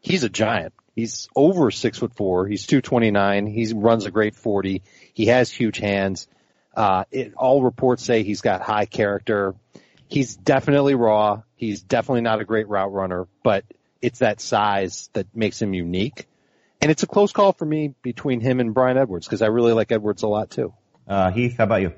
he's 0.00 0.24
a 0.24 0.28
giant. 0.28 0.74
He's 0.94 1.28
over 1.36 1.70
six 1.70 1.98
foot 1.98 2.14
four. 2.14 2.46
He's 2.46 2.66
two 2.66 2.80
twenty 2.80 3.10
nine. 3.10 3.46
He 3.46 3.72
runs 3.74 4.06
a 4.06 4.10
great 4.10 4.34
forty. 4.34 4.82
He 5.14 5.26
has 5.26 5.50
huge 5.50 5.78
hands. 5.78 6.28
Uh, 6.80 7.04
it, 7.10 7.34
all 7.34 7.62
reports 7.62 8.02
say 8.02 8.22
he's 8.22 8.40
got 8.40 8.62
high 8.62 8.86
character. 8.86 9.54
He's 10.08 10.34
definitely 10.34 10.94
raw. 10.94 11.42
He's 11.54 11.82
definitely 11.82 12.22
not 12.22 12.40
a 12.40 12.44
great 12.46 12.68
route 12.68 12.90
runner, 12.90 13.28
but 13.42 13.66
it's 14.00 14.20
that 14.20 14.40
size 14.40 15.10
that 15.12 15.26
makes 15.36 15.60
him 15.60 15.74
unique. 15.74 16.26
And 16.80 16.90
it's 16.90 17.02
a 17.02 17.06
close 17.06 17.32
call 17.32 17.52
for 17.52 17.66
me 17.66 17.94
between 18.00 18.40
him 18.40 18.60
and 18.60 18.72
Bryan 18.72 18.96
Edwards 18.96 19.26
because 19.26 19.42
I 19.42 19.48
really 19.48 19.74
like 19.74 19.92
Edwards 19.92 20.22
a 20.22 20.26
lot 20.26 20.48
too. 20.48 20.72
Uh, 21.06 21.30
Heath, 21.30 21.58
how 21.58 21.64
about 21.64 21.82
you? 21.82 21.92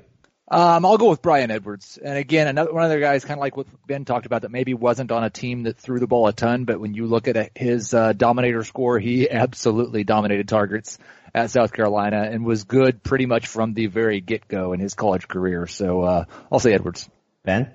Um, 0.49 0.85
I'll 0.85 0.97
go 0.97 1.09
with 1.09 1.21
Bryan 1.21 1.51
Edwards. 1.51 1.97
And 2.03 2.17
again, 2.17 2.47
another 2.47 2.73
one 2.73 2.83
of 2.83 2.89
the 2.89 2.99
guys, 2.99 3.23
kind 3.23 3.39
of 3.39 3.41
like 3.41 3.55
what 3.55 3.67
Ben 3.87 4.03
talked 4.03 4.25
about, 4.25 4.41
that 4.41 4.51
maybe 4.51 4.73
wasn't 4.73 5.11
on 5.11 5.23
a 5.23 5.29
team 5.29 5.63
that 5.63 5.77
threw 5.77 5.99
the 5.99 6.07
ball 6.07 6.27
a 6.27 6.33
ton, 6.33 6.65
but 6.65 6.79
when 6.79 6.93
you 6.93 7.07
look 7.07 7.27
at 7.27 7.57
his 7.57 7.93
uh, 7.93 8.13
dominator 8.13 8.63
score, 8.63 8.99
he 8.99 9.29
absolutely 9.29 10.03
dominated 10.03 10.47
targets 10.49 10.99
at 11.33 11.49
South 11.49 11.73
Carolina 11.73 12.29
and 12.29 12.45
was 12.45 12.65
good 12.65 13.03
pretty 13.03 13.25
much 13.25 13.47
from 13.47 13.73
the 13.73 13.87
very 13.87 14.21
get 14.21 14.47
go 14.47 14.73
in 14.73 14.79
his 14.79 14.93
college 14.93 15.27
career. 15.27 15.65
So 15.65 16.01
uh, 16.01 16.25
I'll 16.51 16.59
say 16.59 16.73
Edwards. 16.73 17.09
Ben? 17.43 17.73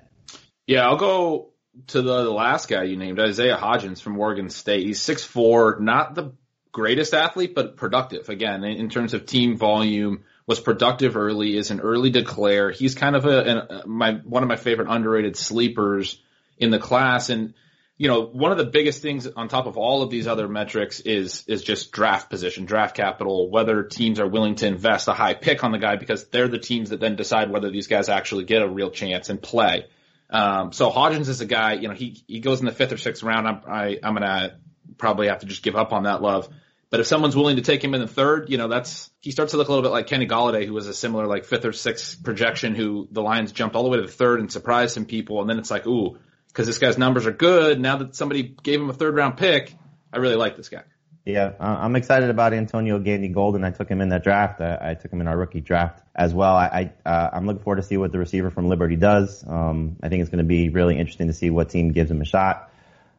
Yeah, 0.65 0.87
I'll 0.87 0.97
go 0.97 1.49
to 1.87 2.01
the, 2.01 2.23
the 2.23 2.31
last 2.31 2.69
guy 2.69 2.83
you 2.83 2.97
named, 2.97 3.19
Isaiah 3.19 3.57
Hodgins 3.57 4.01
from 4.01 4.17
Oregon 4.17 4.49
State. 4.49 4.85
He's 4.85 5.01
six 5.01 5.23
four, 5.23 5.77
not 5.79 6.15
the 6.15 6.33
greatest 6.71 7.13
athlete, 7.13 7.55
but 7.55 7.77
productive. 7.77 8.29
Again, 8.29 8.63
in, 8.63 8.77
in 8.77 8.89
terms 8.89 9.13
of 9.13 9.25
team 9.25 9.57
volume, 9.57 10.23
was 10.49 10.59
productive 10.59 11.15
early, 11.15 11.55
is 11.55 11.69
an 11.69 11.79
early 11.79 12.09
declare. 12.09 12.71
He's 12.71 12.95
kind 12.95 13.15
of 13.15 13.25
a, 13.25 13.83
a 13.83 13.87
my 13.87 14.13
one 14.13 14.41
of 14.41 14.49
my 14.49 14.55
favorite 14.55 14.87
underrated 14.89 15.37
sleepers 15.37 16.19
in 16.57 16.71
the 16.71 16.79
class, 16.79 17.29
and 17.29 17.53
you 17.97 18.07
know, 18.07 18.25
one 18.25 18.51
of 18.51 18.57
the 18.57 18.65
biggest 18.65 19.03
things 19.03 19.27
on 19.27 19.47
top 19.47 19.67
of 19.67 19.77
all 19.77 20.01
of 20.01 20.09
these 20.09 20.25
other 20.25 20.47
metrics 20.47 21.01
is 21.01 21.43
is 21.47 21.61
just 21.61 21.91
draft 21.91 22.31
position, 22.31 22.65
draft 22.65 22.95
capital, 22.95 23.51
whether 23.51 23.83
teams 23.83 24.19
are 24.19 24.27
willing 24.27 24.55
to 24.55 24.65
invest 24.65 25.07
a 25.07 25.13
high 25.13 25.35
pick 25.35 25.63
on 25.63 25.71
the 25.71 25.77
guy 25.77 25.97
because 25.97 26.27
they're 26.29 26.47
the 26.47 26.57
teams 26.57 26.89
that 26.89 26.99
then 26.99 27.15
decide 27.15 27.51
whether 27.51 27.69
these 27.69 27.85
guys 27.85 28.09
actually 28.09 28.45
get 28.45 28.63
a 28.63 28.67
real 28.67 28.89
chance 28.89 29.29
and 29.29 29.39
play. 29.39 29.85
Um, 30.31 30.73
so 30.73 30.89
Hodgins 30.89 31.27
is 31.27 31.41
a 31.41 31.45
guy, 31.45 31.73
you 31.73 31.89
know, 31.89 31.93
he 31.93 32.23
he 32.25 32.39
goes 32.39 32.59
in 32.59 32.65
the 32.65 32.71
fifth 32.71 32.91
or 32.91 32.97
sixth 32.97 33.21
round. 33.21 33.47
I'm 33.47 33.61
I, 33.67 33.99
I'm 34.01 34.15
gonna 34.15 34.57
probably 34.97 35.27
have 35.27 35.41
to 35.41 35.45
just 35.45 35.61
give 35.61 35.75
up 35.75 35.93
on 35.93 36.05
that 36.05 36.23
love. 36.23 36.49
But 36.91 36.99
if 36.99 37.07
someone's 37.07 37.35
willing 37.35 37.57
to 37.57 37.61
take 37.61 37.83
him 37.83 37.93
in 37.93 38.01
the 38.01 38.07
third, 38.07 38.49
you 38.49 38.57
know, 38.57 38.67
that's 38.67 39.11
he 39.19 39.31
starts 39.31 39.51
to 39.51 39.57
look 39.57 39.67
a 39.67 39.71
little 39.71 39.83
bit 39.83 39.91
like 39.91 40.07
Kenny 40.07 40.27
Golladay, 40.27 40.65
who 40.65 40.73
was 40.73 40.87
a 40.87 40.93
similar 40.93 41.27
like 41.27 41.45
fifth 41.45 41.65
or 41.65 41.73
sixth 41.73 42.23
projection, 42.23 42.73
who 42.73 43.07
the 43.11 43.21
Lions 43.21 43.51
jumped 43.51 43.75
all 43.75 43.83
the 43.83 43.89
way 43.89 43.97
to 43.97 44.05
the 44.05 44.11
third 44.11 44.39
and 44.39 44.51
surprised 44.51 44.93
some 44.93 45.05
people, 45.05 45.41
and 45.41 45.49
then 45.49 45.59
it's 45.59 45.69
like, 45.69 45.85
ooh, 45.85 46.17
because 46.47 46.65
this 46.65 46.79
guy's 46.79 46.97
numbers 46.97 47.27
are 47.27 47.31
good. 47.31 47.79
Now 47.79 47.97
that 47.97 48.15
somebody 48.15 48.55
gave 48.63 48.81
him 48.81 48.89
a 48.89 48.93
third 48.93 49.15
round 49.15 49.37
pick, 49.37 49.75
I 50.11 50.17
really 50.17 50.35
like 50.35 50.57
this 50.57 50.69
guy. 50.69 50.83
Yeah, 51.25 51.51
I'm 51.59 51.95
excited 51.95 52.31
about 52.31 52.53
Antonio 52.53 52.97
Gandy 52.97 53.27
Golden. 53.27 53.63
I 53.63 53.69
took 53.69 53.87
him 53.87 54.01
in 54.01 54.09
that 54.09 54.23
draft. 54.23 54.61
I, 54.61 54.77
I 54.81 54.93
took 54.95 55.13
him 55.13 55.21
in 55.21 55.27
our 55.27 55.37
rookie 55.37 55.61
draft 55.61 56.01
as 56.15 56.33
well. 56.33 56.55
I, 56.55 56.91
I 57.05 57.09
uh, 57.09 57.29
I'm 57.33 57.45
looking 57.45 57.61
forward 57.61 57.75
to 57.75 57.83
see 57.83 57.97
what 57.97 58.11
the 58.11 58.17
receiver 58.17 58.49
from 58.49 58.67
Liberty 58.67 58.95
does. 58.95 59.43
Um, 59.47 59.97
I 60.01 60.09
think 60.09 60.21
it's 60.21 60.31
going 60.31 60.39
to 60.39 60.47
be 60.47 60.69
really 60.69 60.97
interesting 60.97 61.27
to 61.27 61.33
see 61.33 61.51
what 61.51 61.69
team 61.69 61.91
gives 61.91 62.09
him 62.09 62.21
a 62.21 62.25
shot. 62.25 62.68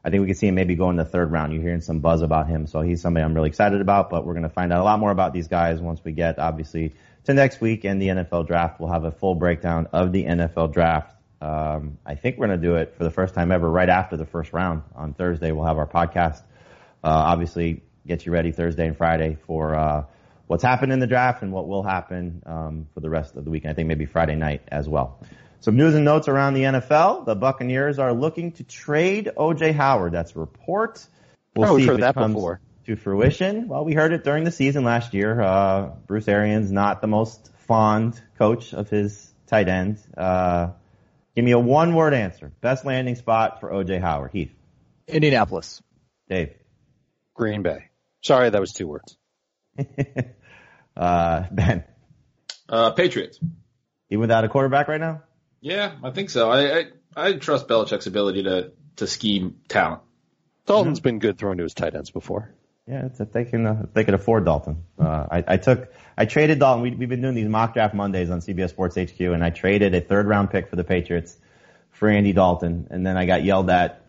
I 0.02 0.10
think 0.10 0.22
we 0.22 0.26
can 0.26 0.36
see 0.36 0.48
him 0.48 0.54
maybe 0.54 0.76
go 0.76 0.88
in 0.88 0.96
the 0.96 1.04
third 1.04 1.30
round. 1.30 1.52
You're 1.52 1.62
hearing 1.62 1.82
some 1.82 2.00
buzz 2.00 2.22
about 2.22 2.48
him, 2.48 2.66
so 2.66 2.80
he's 2.80 3.02
somebody 3.02 3.24
I'm 3.24 3.34
really 3.34 3.48
excited 3.48 3.80
about. 3.80 4.08
But 4.08 4.24
we're 4.24 4.32
going 4.32 4.44
to 4.44 4.48
find 4.48 4.72
out 4.72 4.80
a 4.80 4.84
lot 4.84 4.98
more 4.98 5.10
about 5.10 5.32
these 5.32 5.48
guys 5.48 5.80
once 5.80 6.02
we 6.02 6.12
get 6.12 6.38
obviously 6.38 6.94
to 7.24 7.34
next 7.34 7.60
week 7.60 7.84
and 7.84 8.00
the 8.00 8.08
NFL 8.08 8.46
draft. 8.46 8.80
We'll 8.80 8.92
have 8.92 9.04
a 9.04 9.10
full 9.10 9.34
breakdown 9.34 9.88
of 9.92 10.12
the 10.12 10.24
NFL 10.24 10.72
draft. 10.72 11.14
Um, 11.42 11.98
I 12.04 12.14
think 12.14 12.38
we're 12.38 12.48
going 12.48 12.60
to 12.60 12.66
do 12.66 12.76
it 12.76 12.94
for 12.96 13.04
the 13.04 13.10
first 13.10 13.34
time 13.34 13.52
ever 13.52 13.68
right 13.68 13.88
after 13.88 14.16
the 14.16 14.26
first 14.26 14.52
round 14.52 14.82
on 14.94 15.14
Thursday. 15.14 15.52
We'll 15.52 15.66
have 15.66 15.78
our 15.78 15.86
podcast. 15.86 16.42
Uh, 17.02 17.08
obviously, 17.08 17.82
get 18.06 18.24
you 18.24 18.32
ready 18.32 18.52
Thursday 18.52 18.86
and 18.86 18.96
Friday 18.96 19.36
for 19.46 19.74
uh, 19.74 20.04
what's 20.46 20.62
happened 20.62 20.92
in 20.92 20.98
the 20.98 21.06
draft 21.06 21.42
and 21.42 21.52
what 21.52 21.68
will 21.68 21.82
happen 21.82 22.42
um, 22.46 22.86
for 22.92 23.00
the 23.00 23.10
rest 23.10 23.36
of 23.36 23.44
the 23.44 23.50
week. 23.50 23.66
I 23.66 23.72
think 23.72 23.88
maybe 23.88 24.06
Friday 24.06 24.34
night 24.34 24.62
as 24.68 24.88
well. 24.88 25.20
Some 25.60 25.76
news 25.76 25.94
and 25.94 26.06
notes 26.06 26.26
around 26.26 26.54
the 26.54 26.62
NFL. 26.62 27.26
The 27.26 27.36
Buccaneers 27.36 27.98
are 27.98 28.14
looking 28.14 28.52
to 28.52 28.64
trade 28.64 29.30
OJ 29.36 29.74
Howard. 29.74 30.12
That's 30.12 30.34
a 30.34 30.38
report. 30.38 31.06
We'll 31.54 31.72
oh, 31.72 31.78
see 31.78 31.84
if 31.84 31.98
it 31.98 32.14
comes 32.14 32.34
before. 32.34 32.60
to 32.86 32.96
fruition. 32.96 33.68
Well, 33.68 33.84
we 33.84 33.92
heard 33.92 34.12
it 34.14 34.24
during 34.24 34.44
the 34.44 34.52
season 34.52 34.84
last 34.84 35.12
year. 35.12 35.38
Uh, 35.38 35.90
Bruce 36.06 36.28
Arians 36.28 36.72
not 36.72 37.02
the 37.02 37.08
most 37.08 37.50
fond 37.66 38.18
coach 38.38 38.72
of 38.72 38.88
his 38.88 39.30
tight 39.48 39.68
end. 39.68 39.98
Uh, 40.16 40.70
give 41.36 41.44
me 41.44 41.50
a 41.50 41.58
one-word 41.58 42.14
answer. 42.14 42.52
Best 42.62 42.86
landing 42.86 43.16
spot 43.16 43.60
for 43.60 43.70
OJ 43.70 44.00
Howard. 44.00 44.30
Heath. 44.32 44.54
Indianapolis. 45.08 45.82
Dave. 46.30 46.54
Green 47.34 47.60
Bay. 47.60 47.90
Sorry, 48.22 48.48
that 48.48 48.60
was 48.60 48.72
two 48.72 48.88
words. 48.88 49.18
uh, 50.96 51.44
Ben. 51.50 51.84
Uh, 52.66 52.92
Patriots. 52.92 53.38
Even 54.08 54.20
without 54.20 54.44
a 54.44 54.48
quarterback 54.48 54.88
right 54.88 55.00
now? 55.00 55.22
Yeah, 55.60 55.92
I 56.02 56.10
think 56.10 56.30
so. 56.30 56.50
I, 56.50 56.78
I, 56.78 56.84
I 57.16 57.32
trust 57.34 57.68
Belichick's 57.68 58.06
ability 58.06 58.44
to 58.44 58.72
to 58.96 59.06
scheme 59.06 59.56
talent. 59.68 60.02
Dalton's 60.66 60.98
mm-hmm. 60.98 61.04
been 61.04 61.18
good 61.18 61.38
throwing 61.38 61.58
to 61.58 61.64
his 61.64 61.74
tight 61.74 61.94
ends 61.94 62.10
before. 62.10 62.54
Yeah, 62.86 63.06
it's 63.06 63.20
if 63.20 63.32
they 63.32 63.44
can 63.44 63.66
uh, 63.66 63.86
they 63.92 64.04
could 64.04 64.14
afford 64.14 64.44
Dalton. 64.44 64.84
Uh, 64.98 65.26
I, 65.30 65.44
I 65.46 65.56
took 65.58 65.92
I 66.16 66.24
traded 66.24 66.58
Dalton. 66.58 66.82
We, 66.82 66.90
we've 66.92 67.08
been 67.08 67.22
doing 67.22 67.34
these 67.34 67.48
mock 67.48 67.74
draft 67.74 67.94
Mondays 67.94 68.30
on 68.30 68.40
CBS 68.40 68.70
Sports 68.70 68.96
HQ, 68.96 69.20
and 69.20 69.44
I 69.44 69.50
traded 69.50 69.94
a 69.94 70.00
third 70.00 70.26
round 70.26 70.50
pick 70.50 70.68
for 70.68 70.76
the 70.76 70.84
Patriots 70.84 71.36
for 71.90 72.08
Andy 72.08 72.32
Dalton, 72.32 72.88
and 72.90 73.06
then 73.06 73.16
I 73.16 73.26
got 73.26 73.44
yelled 73.44 73.70
at 73.70 74.06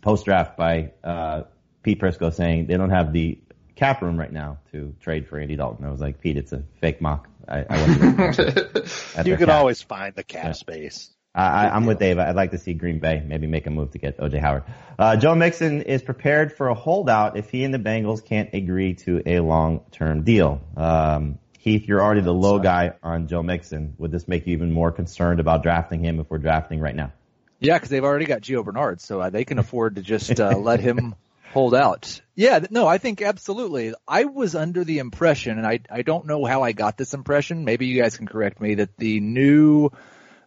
post 0.00 0.26
draft 0.26 0.56
by 0.56 0.92
uh, 1.02 1.44
Pete 1.82 1.98
Prisco 2.00 2.32
saying 2.32 2.66
they 2.66 2.76
don't 2.76 2.90
have 2.90 3.12
the 3.12 3.38
cap 3.76 4.02
room 4.02 4.18
right 4.18 4.32
now 4.32 4.58
to 4.72 4.94
trade 5.00 5.28
for 5.28 5.38
Andy 5.38 5.56
Dalton. 5.56 5.84
I 5.84 5.90
was 5.90 6.00
like, 6.00 6.20
Pete, 6.20 6.36
it's 6.36 6.52
a 6.52 6.62
fake 6.80 7.00
mock. 7.00 7.28
I, 7.48 7.64
I 7.68 7.84
you 9.24 9.36
can 9.36 9.46
cap. 9.46 9.48
always 9.48 9.82
find 9.82 10.14
the 10.14 10.24
cap 10.24 10.44
yeah. 10.44 10.52
space. 10.52 11.10
I, 11.36 11.76
am 11.76 11.86
with 11.86 11.98
Dave. 11.98 12.18
I'd 12.18 12.36
like 12.36 12.52
to 12.52 12.58
see 12.58 12.74
Green 12.74 13.00
Bay 13.00 13.20
maybe 13.26 13.48
make 13.48 13.66
a 13.66 13.70
move 13.70 13.90
to 13.92 13.98
get 13.98 14.18
OJ 14.18 14.38
Howard. 14.38 14.62
Uh, 14.96 15.16
Joe 15.16 15.34
Mixon 15.34 15.82
is 15.82 16.00
prepared 16.00 16.52
for 16.52 16.68
a 16.68 16.74
holdout 16.74 17.36
if 17.36 17.50
he 17.50 17.64
and 17.64 17.74
the 17.74 17.78
Bengals 17.78 18.24
can't 18.24 18.54
agree 18.54 18.94
to 18.94 19.20
a 19.26 19.40
long-term 19.40 20.22
deal. 20.22 20.62
Um, 20.76 21.40
Heath, 21.58 21.88
you're 21.88 22.00
already 22.00 22.20
the 22.20 22.32
low 22.32 22.60
guy 22.60 22.92
on 23.02 23.26
Joe 23.26 23.42
Mixon. 23.42 23.94
Would 23.98 24.12
this 24.12 24.28
make 24.28 24.46
you 24.46 24.52
even 24.52 24.70
more 24.70 24.92
concerned 24.92 25.40
about 25.40 25.64
drafting 25.64 26.04
him 26.04 26.20
if 26.20 26.30
we're 26.30 26.38
drafting 26.38 26.78
right 26.78 26.94
now? 26.94 27.12
Yeah, 27.58 27.74
because 27.74 27.88
they've 27.88 28.04
already 28.04 28.26
got 28.26 28.42
Gio 28.42 28.64
Bernard, 28.64 29.00
so 29.00 29.20
uh, 29.20 29.30
they 29.30 29.44
can 29.44 29.58
afford 29.58 29.96
to 29.96 30.02
just 30.02 30.38
uh, 30.38 30.56
let 30.58 30.80
him 30.80 31.14
hold 31.54 31.74
out. 31.74 32.20
Yeah, 32.34 32.66
no, 32.70 32.86
I 32.86 32.98
think 32.98 33.22
absolutely. 33.22 33.94
I 34.06 34.24
was 34.24 34.54
under 34.54 34.84
the 34.84 34.98
impression, 34.98 35.56
and 35.56 35.66
I 35.66 35.80
I 35.88 36.02
don't 36.02 36.26
know 36.26 36.44
how 36.44 36.62
I 36.62 36.72
got 36.72 36.98
this 36.98 37.14
impression. 37.14 37.64
Maybe 37.64 37.86
you 37.86 38.02
guys 38.02 38.16
can 38.16 38.26
correct 38.26 38.60
me 38.60 38.74
that 38.74 38.96
the 38.98 39.20
new 39.20 39.90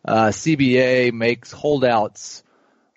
uh, 0.05 0.27
CBA 0.27 1.13
makes 1.13 1.51
holdouts 1.51 2.43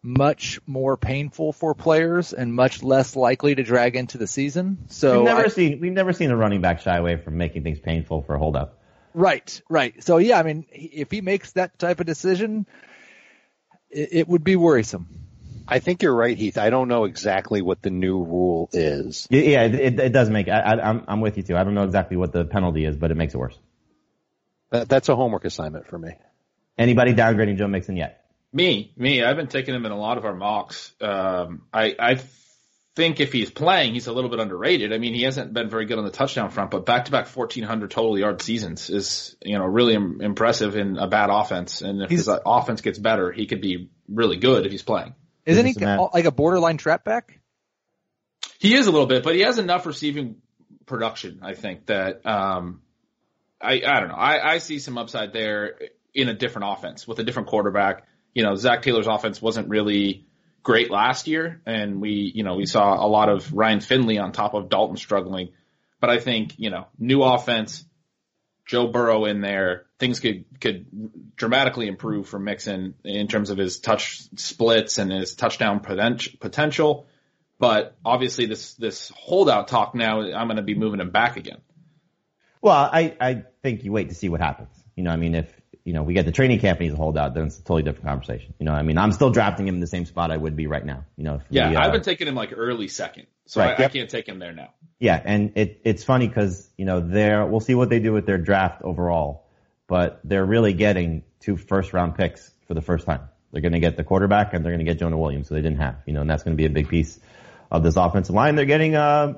much 0.03 0.61
more 0.67 0.97
painful 0.97 1.53
for 1.53 1.75
players 1.75 2.33
and 2.33 2.55
much 2.55 2.83
less 2.83 3.15
likely 3.15 3.55
to 3.55 3.63
drag 3.63 3.97
into 3.97 4.19
the 4.19 4.27
season. 4.27 4.79
So 4.89 5.19
we've 5.19 5.27
never 5.27 5.45
I, 5.45 5.49
seen 5.49 5.81
we've 5.81 5.93
never 5.93 6.13
seen 6.13 6.31
a 6.31 6.37
running 6.37 6.61
back 6.61 6.81
shy 6.81 6.97
away 6.97 7.17
from 7.17 7.39
making 7.39 7.63
things 7.63 7.79
painful 7.79 8.23
for 8.23 8.35
a 8.35 8.39
holdout. 8.39 8.75
Right, 9.15 9.63
right. 9.69 10.03
So 10.03 10.19
yeah, 10.19 10.39
I 10.39 10.43
mean, 10.43 10.67
if 10.73 11.11
he 11.11 11.21
makes 11.21 11.53
that 11.53 11.79
type 11.79 12.01
of 12.01 12.07
decision, 12.07 12.67
it, 13.89 14.09
it 14.13 14.29
would 14.29 14.45
be 14.45 14.57
worrisome. 14.57 15.30
I 15.71 15.79
think 15.79 16.03
you're 16.03 16.15
right, 16.15 16.37
Heath. 16.37 16.59
I 16.59 16.71
don't 16.71 16.89
know 16.89 17.05
exactly 17.05 17.63
what 17.63 17.81
the 17.81 17.91
new 17.91 18.23
rule 18.23 18.69
is. 18.73 19.29
Yeah, 19.31 19.65
it, 19.65 20.01
it 20.01 20.13
does 20.13 20.29
make. 20.29 20.49
I, 20.49 20.61
I, 20.61 20.89
I'm 20.89 21.05
I'm 21.07 21.21
with 21.21 21.37
you 21.37 21.43
too. 21.43 21.57
I 21.57 21.65
don't 21.65 21.75
know 21.75 21.85
exactly 21.85 22.17
what 22.17 22.33
the 22.33 22.45
penalty 22.45 22.85
is, 22.85 22.97
but 22.97 23.11
it 23.11 23.17
makes 23.17 23.35
it 23.35 23.39
worse. 23.39 23.57
That, 24.71 24.89
that's 24.89 25.09
a 25.09 25.17
homework 25.17 25.45
assignment 25.45 25.87
for 25.87 25.99
me. 25.99 26.11
Anybody 26.77 27.15
downgrading 27.15 27.59
Joe 27.59 27.69
Mixon 27.69 27.97
yet? 27.97 28.25
Me, 28.53 28.93
me. 28.97 29.23
I've 29.23 29.37
been 29.37 29.47
taking 29.47 29.75
him 29.75 29.87
in 29.87 29.93
a 29.93 29.99
lot 29.99 30.19
of 30.19 30.25
our 30.25 30.35
mocks. 30.35 30.93
Um, 31.01 31.63
I 31.73 31.95
I 31.99 32.21
think 32.97 33.21
if 33.21 33.33
he's 33.33 33.51
playing, 33.51 33.95
he's 33.95 34.09
a 34.09 34.13
little 34.13 34.31
bit 34.31 34.41
underrated. 34.41 34.93
I 34.93 34.99
mean, 34.99 35.15
he 35.15 35.23
hasn't 35.23 35.53
been 35.53 35.71
very 35.71 35.87
good 35.87 35.99
on 35.99 36.05
the 36.05 36.11
touchdown 36.11 36.51
front, 36.51 36.73
but 36.73 36.85
back 36.85 37.05
to 37.05 37.13
back 37.13 37.29
1400 37.29 37.91
total 37.91 38.19
yard 38.19 38.43
seasons 38.43 38.91
is 38.91 39.37
you 39.43 39.57
know 39.57 39.65
really 39.65 39.95
Im- 39.95 40.21
impressive 40.21 40.77
in 40.77 40.99
a 40.99 41.07
bad 41.07 41.31
offense. 41.31 41.81
And 41.81 42.03
if 42.03 42.11
he's, 42.11 42.27
his 42.27 42.39
offense 42.45 42.81
gets 42.81 42.99
better, 42.99 43.31
he 43.31 43.47
could 43.47 43.61
be 43.61 43.91
really 44.09 44.37
good 44.37 44.67
if 44.67 44.73
he's 44.73 44.83
playing. 44.83 45.15
Isn't 45.51 45.67
he 45.67 45.75
like 45.75 46.25
a 46.25 46.31
borderline 46.31 46.77
trap 46.77 47.05
back? 47.05 47.41
He 48.59 48.75
is 48.75 48.87
a 48.87 48.91
little 48.91 49.07
bit, 49.07 49.23
but 49.23 49.35
he 49.35 49.41
has 49.41 49.59
enough 49.59 49.87
receiving 49.87 50.37
production. 50.87 51.41
I 51.43 51.55
think 51.55 51.87
that 51.87 52.27
um, 52.27 52.83
I 53.61 53.83
I 53.87 54.01
don't 54.01 54.09
know. 54.09 54.15
I, 54.15 54.55
I 54.55 54.59
see 54.59 54.79
some 54.79 54.99
upside 54.99 55.33
there 55.33 55.79
in 56.15 56.29
a 56.29 56.35
different 56.35 56.69
offense 56.71 57.07
with 57.07 57.19
a 57.19 57.25
different 57.25 57.49
quarterback. 57.49 58.07
You 58.35 58.43
know, 58.43 58.55
Zac 58.55 58.83
Taylor's 58.83 59.07
offense 59.07 59.41
wasn't 59.41 59.69
really 59.69 60.27
great 60.63 60.91
last 60.91 61.27
year, 61.27 61.61
and 61.67 62.01
we 62.01 62.33
you 62.35 62.45
know 62.45 62.57
we 62.57 62.67
saw 62.67 63.05
a 63.05 63.09
lot 63.09 63.29
of 63.29 63.53
Ryan 63.53 63.81
Finley 63.81 64.19
on 64.19 64.33
top 64.33 64.55
of 64.55 64.69
Dalton 64.69 64.97
struggling. 64.97 65.51
But 66.01 66.11
I 66.11 66.19
think 66.19 66.55
you 66.59 66.71
know 66.71 66.87
new 66.99 67.23
offense, 67.23 67.85
Joe 68.71 68.87
Burrow 68.87 69.25
in 69.25 69.41
there, 69.41 69.87
things 69.99 70.21
could 70.21 70.45
could 70.61 70.87
dramatically 71.35 71.89
improve 71.89 72.29
for 72.29 72.39
Mixon 72.39 72.95
in 73.03 73.27
terms 73.27 73.51
of 73.51 73.59
his 73.59 73.81
touch 73.81 74.23
splits 74.37 74.99
and 74.99 75.11
his 75.11 75.35
touchdown 75.35 75.81
potential. 75.81 77.09
But 77.59 77.97
obviously, 78.05 78.47
this 78.47 78.75
this 78.75 79.09
holdout 79.09 79.67
talk 79.67 79.97
now, 79.97 80.21
I'm 80.21 80.47
going 80.47 80.57
to 80.57 80.63
be 80.63 80.77
moving 80.77 81.01
him 81.01 81.11
back 81.11 81.37
again. 81.37 81.59
Well, 82.63 82.77
I 82.77 83.17
I 83.21 83.43
think 83.61 83.83
you 83.83 83.91
wait 83.91 84.11
to 84.11 84.15
see 84.15 84.29
what 84.29 84.41
happens. 84.41 84.71
You 84.95 85.03
know, 85.03 85.11
I 85.11 85.17
mean, 85.17 85.35
if 85.35 85.60
you 85.85 85.93
know, 85.93 86.03
we 86.03 86.15
get 86.15 86.27
the 86.27 86.33
training 86.33 86.61
camp 86.61 86.79
and 86.79 86.85
he's 86.85 86.95
a 86.95 86.97
holdout, 86.97 87.35
then 87.35 87.47
it's 87.47 87.59
a 87.59 87.63
totally 87.63 87.83
different 87.83 88.07
conversation. 88.07 88.55
You 88.59 88.67
know, 88.67 88.73
I 88.73 88.83
mean, 88.83 88.99
I'm 88.99 89.13
still 89.13 89.31
drafting 89.31 89.67
him 89.67 89.75
in 89.75 89.81
the 89.81 89.87
same 89.87 90.05
spot 90.05 90.31
I 90.31 90.37
would 90.37 90.57
be 90.57 90.67
right 90.67 90.85
now. 90.85 91.05
You 91.17 91.25
know, 91.25 91.41
Yeah, 91.51 91.71
we, 91.71 91.77
uh, 91.77 91.81
I've 91.81 91.93
been 91.93 92.03
taking 92.03 92.29
him 92.29 92.35
like 92.35 92.53
early 92.55 92.89
second, 92.89 93.27
so 93.47 93.61
Right, 93.61 93.79
I, 93.79 93.83
yep. 93.83 93.91
I 93.91 93.93
can't 93.93 94.11
take 94.11 94.29
him 94.29 94.39
there 94.39 94.53
now. 94.53 94.71
Yeah, 94.99 95.21
and 95.25 95.53
it, 95.57 95.81
it's 95.85 96.05
funny 96.05 96.29
because, 96.29 96.69
you 96.77 96.85
know, 96.85 97.01
they're, 97.01 97.47
we'll 97.47 97.61
see 97.61 97.75
what 97.75 97.89
they 97.89 97.99
do 97.99 98.13
with 98.13 98.27
their 98.27 98.39
draft 98.39 98.83
overall, 98.83 99.47
but 99.87 100.21
they're 100.25 100.45
really 100.45 100.75
getting 100.75 101.25
two 101.41 101.57
first 101.57 101.93
round 101.93 102.17
picks 102.17 102.53
for 102.69 102.75
the 102.75 102.83
first 102.83 103.07
time. 103.07 103.23
They're 103.53 103.63
going 103.63 103.73
to 103.73 103.81
get 103.81 103.97
the 103.97 104.05
quarterback 104.05 104.53
and 104.53 104.65
they're 104.65 104.73
going 104.73 104.85
to 104.85 104.91
get 104.91 104.99
Jonah 104.99 105.19
Williams, 105.19 105.49
so 105.49 105.55
they 105.55 105.63
didn't 105.63 105.81
have, 105.81 105.97
you 106.07 106.13
know, 106.13 106.21
and 106.21 106.31
that's 106.31 106.43
going 106.43 106.57
to 106.57 106.61
be 106.61 106.67
a 106.67 106.71
big 106.71 106.89
piece 106.89 107.19
of 107.71 107.83
this 107.83 107.97
offensive 107.97 108.35
line. 108.35 108.55
They're 108.55 108.65
getting, 108.67 108.95
uh, 108.95 109.35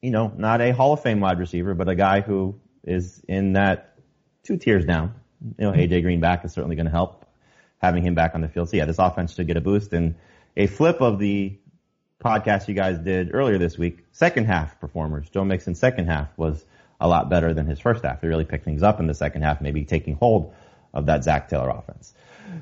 you 0.00 0.10
know, 0.10 0.32
not 0.36 0.60
a 0.60 0.72
Hall 0.72 0.94
of 0.94 1.02
Fame 1.02 1.20
wide 1.20 1.38
receiver, 1.38 1.74
but 1.74 1.88
a 1.88 1.94
guy 1.94 2.20
who 2.20 2.58
is 2.84 3.22
in 3.28 3.52
that 3.52 3.98
two 4.42 4.56
tiers 4.56 4.84
down. 4.84 5.14
You 5.40 5.66
know, 5.66 5.72
AJ 5.72 6.02
Green 6.02 6.20
back 6.20 6.44
is 6.44 6.52
certainly 6.52 6.76
going 6.76 6.86
to 6.86 6.92
help 6.92 7.24
having 7.78 8.02
him 8.02 8.14
back 8.14 8.34
on 8.34 8.40
the 8.40 8.48
field. 8.48 8.68
So 8.68 8.76
yeah, 8.76 8.84
this 8.84 8.98
offense 8.98 9.34
should 9.34 9.46
get 9.46 9.56
a 9.56 9.60
boost 9.60 9.92
and 9.92 10.16
a 10.56 10.66
flip 10.66 11.00
of 11.00 11.18
the 11.18 11.56
podcast 12.22 12.66
you 12.66 12.74
guys 12.74 12.98
did 12.98 13.32
earlier 13.32 13.58
this 13.58 13.78
week, 13.78 14.04
second 14.12 14.46
half 14.46 14.80
performers. 14.80 15.28
Joe 15.30 15.44
Mixon's 15.44 15.78
second 15.78 16.06
half 16.06 16.36
was 16.36 16.64
a 17.00 17.06
lot 17.06 17.28
better 17.30 17.54
than 17.54 17.66
his 17.66 17.78
first 17.78 18.04
half. 18.04 18.20
He 18.20 18.26
really 18.26 18.44
picked 18.44 18.64
things 18.64 18.82
up 18.82 18.98
in 18.98 19.06
the 19.06 19.14
second 19.14 19.42
half, 19.42 19.60
maybe 19.60 19.84
taking 19.84 20.16
hold 20.16 20.52
of 20.92 21.06
that 21.06 21.22
Zac 21.22 21.48
Taylor 21.48 21.70
offense. 21.70 22.12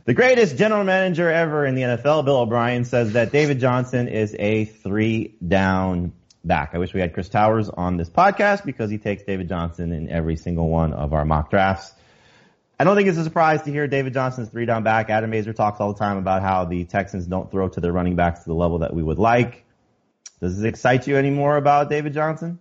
The 0.04 0.14
greatest 0.14 0.56
general 0.56 0.84
manager 0.84 1.30
ever 1.30 1.64
in 1.64 1.74
the 1.74 1.82
NFL, 1.82 2.24
Bill 2.24 2.38
O'Brien, 2.38 2.84
says 2.84 3.12
that 3.12 3.32
David 3.32 3.60
Johnson 3.60 4.08
is 4.08 4.34
a 4.38 4.66
three 4.66 5.36
down 5.46 6.12
back. 6.44 6.70
I 6.74 6.78
wish 6.78 6.92
we 6.92 7.00
had 7.00 7.14
Chris 7.14 7.28
Towers 7.28 7.70
on 7.70 7.96
this 7.96 8.10
podcast 8.10 8.64
because 8.64 8.90
he 8.90 8.98
takes 8.98 9.22
David 9.22 9.48
Johnson 9.48 9.92
in 9.92 10.08
every 10.10 10.36
single 10.36 10.68
one 10.68 10.92
of 10.92 11.12
our 11.12 11.24
mock 11.24 11.50
drafts. 11.50 11.92
I 12.78 12.84
don't 12.84 12.94
think 12.96 13.08
it's 13.08 13.18
a 13.18 13.24
surprise 13.24 13.62
to 13.62 13.70
hear 13.70 13.86
David 13.86 14.12
Johnson's 14.12 14.50
three 14.50 14.66
down 14.66 14.82
back. 14.82 15.08
Adam 15.08 15.30
Aizer 15.30 15.54
talks 15.54 15.80
all 15.80 15.92
the 15.92 15.98
time 15.98 16.18
about 16.18 16.42
how 16.42 16.66
the 16.66 16.84
Texans 16.84 17.26
don't 17.26 17.50
throw 17.50 17.68
to 17.70 17.80
their 17.80 17.92
running 17.92 18.16
backs 18.16 18.40
to 18.40 18.46
the 18.46 18.54
level 18.54 18.80
that 18.80 18.94
we 18.94 19.02
would 19.02 19.18
like. 19.18 19.64
Does 20.40 20.56
this 20.56 20.64
excite 20.64 21.06
you 21.06 21.16
anymore 21.16 21.56
about 21.56 21.88
David 21.88 22.12
Johnson? 22.12 22.58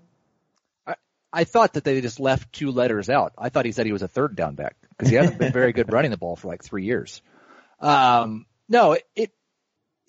I, 0.87 0.95
I 1.33 1.43
thought 1.43 1.73
that 1.73 1.83
they 1.83 1.99
just 1.99 2.21
left 2.21 2.53
two 2.53 2.71
letters 2.71 3.09
out. 3.09 3.33
I 3.37 3.49
thought 3.49 3.65
he 3.65 3.73
said 3.73 3.85
he 3.85 3.91
was 3.91 4.03
a 4.03 4.07
third 4.07 4.37
down 4.37 4.55
back 4.55 4.77
because 4.91 5.09
he 5.09 5.17
hasn't 5.17 5.37
been 5.37 5.51
very 5.51 5.73
good 5.73 5.91
running 5.93 6.11
the 6.11 6.17
ball 6.17 6.37
for 6.37 6.47
like 6.47 6.63
three 6.63 6.85
years. 6.85 7.21
Um, 7.81 8.45
no, 8.69 8.93
it, 8.93 9.03
it, 9.15 9.31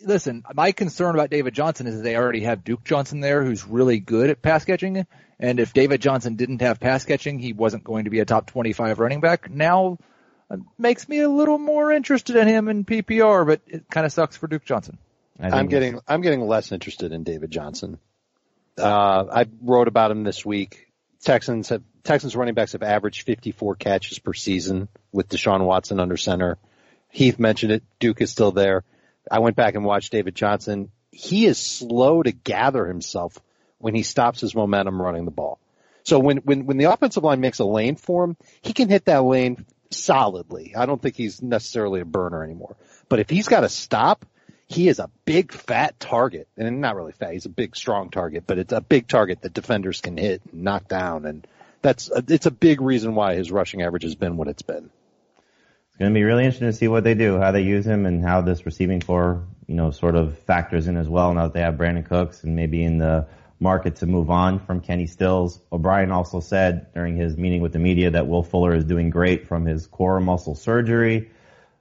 listen, 0.02 0.44
my 0.54 0.72
concern 0.72 1.14
about 1.14 1.30
David 1.30 1.54
Johnson 1.54 1.86
is 1.86 1.96
that 1.96 2.02
they 2.02 2.16
already 2.16 2.40
have 2.40 2.64
Duke 2.64 2.84
Johnson 2.84 3.20
there 3.20 3.44
who's 3.44 3.66
really 3.66 3.98
good 3.98 4.30
at 4.30 4.42
pass 4.42 4.64
catching. 4.64 5.06
And 5.38 5.60
if 5.60 5.72
David 5.72 6.00
Johnson 6.00 6.36
didn't 6.36 6.62
have 6.62 6.80
pass 6.80 7.04
catching, 7.04 7.38
he 7.38 7.52
wasn't 7.52 7.84
going 7.84 8.04
to 8.04 8.10
be 8.10 8.20
a 8.20 8.24
top 8.24 8.46
25 8.46 8.98
running 8.98 9.20
back. 9.20 9.50
Now 9.50 9.98
it 10.50 10.60
makes 10.78 11.08
me 11.08 11.20
a 11.20 11.28
little 11.28 11.58
more 11.58 11.92
interested 11.92 12.36
in 12.36 12.48
him 12.48 12.68
in 12.68 12.84
PPR, 12.84 13.46
but 13.46 13.60
it 13.66 13.90
kind 13.90 14.06
of 14.06 14.12
sucks 14.12 14.36
for 14.36 14.46
Duke 14.46 14.64
Johnson. 14.64 14.98
I 15.38 15.44
think 15.44 15.54
I'm 15.54 15.66
getting 15.66 16.00
I'm 16.08 16.20
getting 16.22 16.40
less 16.40 16.72
interested 16.72 17.12
in 17.12 17.22
David 17.22 17.50
Johnson. 17.50 17.98
Uh, 18.78 19.24
I 19.32 19.46
wrote 19.60 19.88
about 19.88 20.10
him 20.10 20.24
this 20.24 20.44
week. 20.44 20.86
Texans 21.22 21.68
have 21.70 21.82
Texans 22.04 22.36
running 22.36 22.54
backs 22.54 22.72
have 22.72 22.82
averaged 22.82 23.26
54 23.26 23.76
catches 23.76 24.18
per 24.18 24.32
season 24.32 24.88
with 25.12 25.28
Deshaun 25.28 25.64
Watson 25.64 26.00
under 26.00 26.16
center. 26.16 26.58
Heath 27.10 27.38
mentioned 27.38 27.72
it. 27.72 27.82
Duke 27.98 28.20
is 28.20 28.30
still 28.30 28.52
there. 28.52 28.84
I 29.30 29.40
went 29.40 29.56
back 29.56 29.74
and 29.74 29.84
watched 29.84 30.12
David 30.12 30.34
Johnson. 30.34 30.90
He 31.10 31.46
is 31.46 31.58
slow 31.58 32.22
to 32.22 32.32
gather 32.32 32.86
himself 32.86 33.38
when 33.78 33.94
he 33.94 34.02
stops 34.02 34.40
his 34.40 34.54
momentum 34.54 35.00
running 35.00 35.24
the 35.24 35.30
ball. 35.30 35.58
So 36.04 36.18
when 36.18 36.38
when 36.38 36.66
when 36.66 36.76
the 36.76 36.84
offensive 36.84 37.24
line 37.24 37.40
makes 37.40 37.58
a 37.58 37.64
lane 37.64 37.96
for 37.96 38.24
him, 38.24 38.36
he 38.62 38.72
can 38.72 38.88
hit 38.88 39.06
that 39.06 39.24
lane 39.24 39.64
solidly. 39.90 40.74
I 40.76 40.86
don't 40.86 41.00
think 41.00 41.16
he's 41.16 41.42
necessarily 41.42 42.00
a 42.00 42.04
burner 42.04 42.44
anymore. 42.44 42.76
But 43.08 43.18
if 43.18 43.28
he's 43.30 43.48
got 43.48 43.60
to 43.60 43.68
stop, 43.68 44.24
he 44.68 44.88
is 44.88 44.98
a 44.98 45.10
big 45.24 45.52
fat 45.52 45.98
target, 46.00 46.48
and 46.56 46.80
not 46.80 46.96
really 46.96 47.12
fat. 47.12 47.32
He's 47.32 47.46
a 47.46 47.50
big 47.50 47.76
strong 47.76 48.10
target, 48.10 48.44
but 48.46 48.58
it's 48.58 48.72
a 48.72 48.80
big 48.80 49.06
target 49.08 49.42
that 49.42 49.54
defenders 49.54 50.00
can 50.00 50.16
hit 50.16 50.42
and 50.52 50.64
knock 50.64 50.88
down, 50.88 51.24
and 51.24 51.46
that's 51.82 52.10
it's 52.28 52.46
a 52.46 52.50
big 52.50 52.80
reason 52.80 53.14
why 53.14 53.34
his 53.34 53.52
rushing 53.52 53.82
average 53.82 54.02
has 54.02 54.14
been 54.14 54.36
what 54.36 54.48
it's 54.48 54.62
been. 54.62 54.90
It's 55.96 56.00
going 56.00 56.12
to 56.12 56.14
be 56.14 56.24
really 56.24 56.44
interesting 56.44 56.68
to 56.68 56.74
see 56.74 56.88
what 56.88 57.04
they 57.04 57.14
do, 57.14 57.38
how 57.38 57.52
they 57.52 57.62
use 57.62 57.86
him, 57.86 58.04
and 58.04 58.22
how 58.22 58.42
this 58.42 58.66
receiving 58.66 59.00
corps, 59.00 59.42
you 59.66 59.74
know, 59.74 59.90
sort 59.92 60.14
of 60.14 60.38
factors 60.40 60.88
in 60.88 60.98
as 60.98 61.08
well. 61.08 61.32
Now 61.32 61.44
that 61.44 61.54
they 61.54 61.62
have 61.62 61.76
Brandin 61.76 62.04
Cooks 62.04 62.44
and 62.44 62.54
maybe 62.54 62.84
in 62.84 62.98
the 62.98 63.26
market 63.58 63.96
to 63.96 64.06
move 64.06 64.28
on 64.28 64.58
from 64.58 64.82
Kenny 64.82 65.06
Stills. 65.06 65.58
O'Brien 65.72 66.12
also 66.12 66.40
said 66.40 66.92
during 66.92 67.16
his 67.16 67.38
meeting 67.38 67.62
with 67.62 67.72
the 67.72 67.78
media 67.78 68.10
that 68.10 68.26
Will 68.26 68.42
Fuller 68.42 68.74
is 68.74 68.84
doing 68.84 69.08
great 69.08 69.48
from 69.48 69.64
his 69.64 69.86
core 69.86 70.20
muscle 70.20 70.54
surgery. 70.54 71.30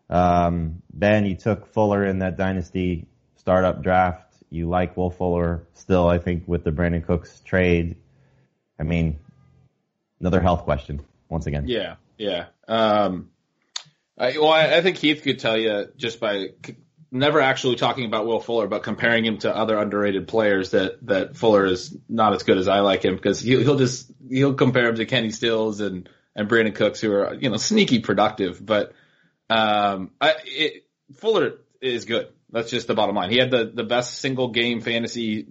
Um, 0.10 0.82
ben, 0.94 1.26
you 1.26 1.36
took 1.36 1.68
Fuller 1.74 2.06
in 2.06 2.20
that 2.20 2.38
dynasty 2.38 3.08
startup 3.36 3.84
draft. 3.84 4.34
You 4.50 4.70
like 4.70 4.96
Will 4.96 5.10
Fuller 5.10 5.68
still, 5.74 6.08
I 6.08 6.20
think, 6.20 6.48
with 6.48 6.64
the 6.64 6.72
Brandin 6.72 7.06
Cooks 7.06 7.42
trade. 7.42 7.98
I 8.80 8.84
mean, 8.84 9.20
another 10.22 10.40
health 10.40 10.64
question 10.64 11.04
once 11.28 11.48
again. 11.48 11.66
Yeah, 11.68 11.96
yeah. 12.18 12.46
Um, 12.66 13.32
I, 14.18 14.38
well, 14.38 14.50
I, 14.50 14.78
I 14.78 14.82
think 14.82 14.98
Heath 14.98 15.24
could 15.24 15.40
tell 15.40 15.58
you 15.58 15.88
just 15.98 16.20
by 16.20 16.50
never 17.12 17.40
actually 17.40 17.76
talking 17.76 18.06
about 18.06 18.26
Will 18.26 18.40
Fuller, 18.40 18.68
but 18.68 18.84
comparing 18.84 19.26
him 19.26 19.38
to 19.40 19.56
other 19.56 19.78
underrated 19.78 20.28
players 20.28 20.72
that 20.72 21.06
that 21.06 21.38
Fuller 21.38 21.66
is 21.66 21.96
not 22.08 22.34
as 22.34 22.44
good 22.44 22.58
as 22.58 22.68
I 22.68 22.80
like 22.80 23.04
him 23.04 23.16
because 23.16 23.40
he'll, 23.40 23.62
he'll 23.62 23.78
just 23.78 24.12
he'll 24.30 24.54
compare 24.54 24.90
him 24.90 24.96
to 24.96 25.06
Kenny 25.06 25.32
Stills 25.32 25.82
and 25.82 26.10
and 26.36 26.50
Brandin 26.50 26.76
Cooks 26.76 27.00
who 27.00 27.12
are 27.12 27.34
you 27.34 27.50
know 27.50 27.58
sneaky 27.58 28.00
productive, 28.00 28.64
but 28.64 28.94
um, 29.50 30.12
I, 30.20 30.36
it, 30.46 30.86
Fuller 31.16 31.60
is 31.82 32.06
good. 32.06 32.30
That's 32.52 32.70
just 32.70 32.88
the 32.88 32.96
bottom 32.96 33.16
line. 33.16 33.32
He 33.32 33.38
had 33.38 33.52
the 33.52 33.72
the 33.74 33.84
best 33.84 34.20
single 34.20 34.50
game 34.50 34.82
fantasy 34.82 35.48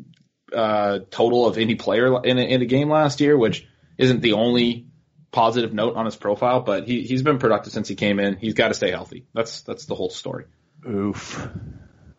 uh, 0.53 1.01
total 1.11 1.47
of 1.47 1.59
any 1.59 1.75
player 1.75 2.23
in 2.25 2.39
a, 2.39 2.43
in 2.43 2.63
a 2.63 2.67
game 2.67 2.89
last 2.89 3.21
year, 3.21 3.37
which 3.37 3.67
isn't 3.99 4.21
the 4.21 4.33
only 4.33 4.87
positive 5.35 5.75
note 5.75 5.97
on 5.97 6.07
his 6.07 6.17
profile, 6.17 6.61
but 6.61 6.87
he 6.87 7.03
he's 7.03 7.23
been 7.23 7.39
productive 7.39 7.73
since 7.73 7.89
he 7.89 7.95
came 7.97 8.19
in. 8.21 8.37
He's 8.37 8.55
got 8.55 8.69
to 8.69 8.75
stay 8.75 8.91
healthy. 8.91 9.27
That's 9.35 9.61
that's 9.63 9.85
the 9.85 9.95
whole 9.95 10.09
story. 10.11 10.47
Oof. 10.89 11.47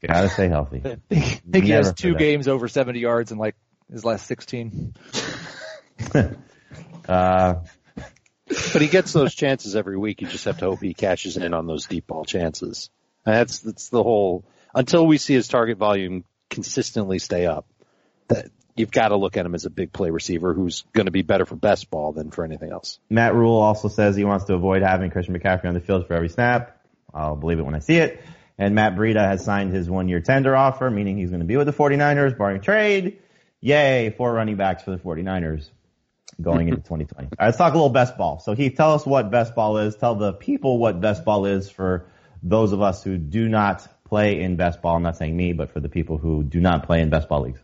Gotta 0.05 0.29
stay 0.29 0.49
healthy. 0.49 0.81
I 0.85 0.97
think, 1.09 1.41
think 1.51 1.65
he 1.65 1.71
has 1.71 1.93
two 1.93 2.09
forget. 2.13 2.19
games 2.19 2.47
over 2.47 2.67
70 2.67 2.99
yards 2.99 3.31
in 3.31 3.39
like 3.39 3.55
his 3.91 4.05
last 4.05 4.27
16. 4.27 4.93
Uh, 7.07 7.55
But 8.47 8.81
he 8.81 8.87
gets 8.87 9.13
those 9.13 9.33
chances 9.35 9.75
every 9.75 9.97
week. 9.97 10.21
You 10.21 10.27
just 10.27 10.45
have 10.45 10.57
to 10.59 10.65
hope 10.65 10.81
he 10.81 10.93
cashes 10.93 11.37
in 11.37 11.53
on 11.53 11.65
those 11.67 11.85
deep 11.87 12.07
ball 12.07 12.25
chances. 12.25 12.89
That's 13.23 13.59
that's 13.59 13.89
the 13.89 14.03
whole. 14.03 14.45
Until 14.73 15.05
we 15.07 15.17
see 15.17 15.33
his 15.33 15.47
target 15.47 15.77
volume 15.77 16.25
consistently 16.49 17.19
stay 17.19 17.45
up, 17.47 17.65
that 18.27 18.49
you've 18.75 18.91
got 18.91 19.09
to 19.09 19.15
look 19.15 19.37
at 19.37 19.45
him 19.45 19.55
as 19.55 19.65
a 19.65 19.69
big 19.69 19.93
play 19.93 20.09
receiver 20.09 20.53
who's 20.53 20.83
going 20.93 21.05
to 21.05 21.11
be 21.11 21.21
better 21.21 21.45
for 21.45 21.55
best 21.55 21.89
ball 21.89 22.11
than 22.11 22.31
for 22.31 22.43
anything 22.43 22.71
else. 22.71 22.99
Matt 23.09 23.33
Rhule 23.33 23.57
also 23.57 23.87
says 23.87 24.15
he 24.15 24.25
wants 24.25 24.45
to 24.45 24.53
avoid 24.53 24.81
having 24.81 25.11
Christian 25.11 25.37
McCaffrey 25.37 25.65
on 25.65 25.73
the 25.73 25.79
field 25.79 26.07
for 26.07 26.13
every 26.13 26.29
snap. 26.29 26.77
I'll 27.13 27.35
believe 27.35 27.59
it 27.59 27.63
when 27.63 27.75
I 27.75 27.79
see 27.79 27.97
it. 27.97 28.21
And 28.57 28.75
Matt 28.75 28.95
Breida 28.95 29.25
has 29.25 29.43
signed 29.43 29.73
his 29.73 29.89
one 29.89 30.07
year 30.07 30.21
tender 30.21 30.55
offer, 30.55 30.89
meaning 30.89 31.17
he's 31.17 31.29
going 31.29 31.41
to 31.41 31.45
be 31.45 31.57
with 31.57 31.67
the 31.67 31.73
49ers, 31.73 32.37
barring 32.37 32.61
trade. 32.61 33.19
Yay, 33.61 34.13
four 34.17 34.33
running 34.33 34.57
backs 34.57 34.83
for 34.83 34.91
the 34.91 34.97
49ers 34.97 35.69
going 36.41 36.67
into 36.67 36.81
2020. 36.81 37.13
All 37.15 37.29
right, 37.39 37.45
let's 37.47 37.57
talk 37.57 37.73
a 37.73 37.77
little 37.77 37.89
best 37.89 38.17
ball. 38.17 38.39
So 38.39 38.53
Heath, 38.53 38.75
tell 38.75 38.93
us 38.93 39.05
what 39.05 39.31
best 39.31 39.55
ball 39.55 39.77
is. 39.77 39.95
Tell 39.95 40.15
the 40.15 40.33
people 40.33 40.77
what 40.77 41.01
best 41.01 41.25
ball 41.25 41.45
is 41.45 41.69
for 41.69 42.07
those 42.43 42.73
of 42.73 42.81
us 42.81 43.03
who 43.03 43.17
do 43.17 43.49
not 43.49 43.87
play 44.05 44.41
in 44.41 44.55
best 44.55 44.81
ball. 44.81 44.95
I'm 44.95 45.03
not 45.03 45.17
saying 45.17 45.35
me, 45.35 45.53
but 45.53 45.71
for 45.71 45.79
the 45.79 45.89
people 45.89 46.17
who 46.17 46.43
do 46.43 46.59
not 46.59 46.85
play 46.85 47.01
in 47.01 47.09
best 47.09 47.27
ball 47.27 47.41
leagues. 47.41 47.59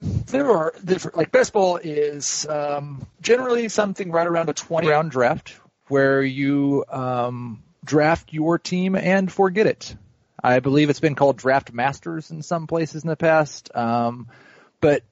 There 0.00 0.50
are 0.50 0.72
different, 0.82 1.16
like 1.16 1.30
best 1.30 1.52
ball 1.52 1.76
is 1.76 2.46
um, 2.48 3.06
generally 3.20 3.68
something 3.68 4.10
right 4.10 4.26
around 4.26 4.48
a 4.48 4.54
20 4.54 4.88
round 4.88 5.10
draft 5.10 5.54
where 5.88 6.22
you 6.22 6.84
um, 6.88 7.62
draft 7.84 8.32
your 8.32 8.58
team 8.58 8.94
and 8.94 9.30
forget 9.30 9.66
it. 9.66 9.94
I 10.42 10.60
believe 10.60 10.88
it's 10.88 11.00
been 11.00 11.16
called 11.16 11.36
draft 11.36 11.72
masters 11.72 12.30
in 12.30 12.42
some 12.42 12.66
places 12.66 13.02
in 13.02 13.08
the 13.08 13.16
past. 13.16 13.74
Um, 13.76 14.28
but 14.80 15.02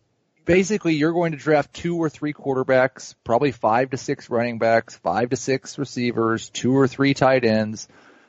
basically 0.46 0.94
you're 0.94 1.12
going 1.12 1.32
to 1.32 1.38
draft 1.38 1.74
two 1.74 1.98
or 1.98 2.08
three 2.08 2.32
quarterbacks, 2.32 3.14
probably 3.24 3.52
five 3.52 3.90
to 3.90 3.98
six 3.98 4.30
running 4.30 4.58
backs, 4.58 4.96
five 4.96 5.30
to 5.30 5.36
six 5.36 5.76
receivers, 5.78 6.48
two 6.48 6.74
or 6.74 6.88
three 6.88 7.12
tight 7.12 7.44
ends, 7.44 7.88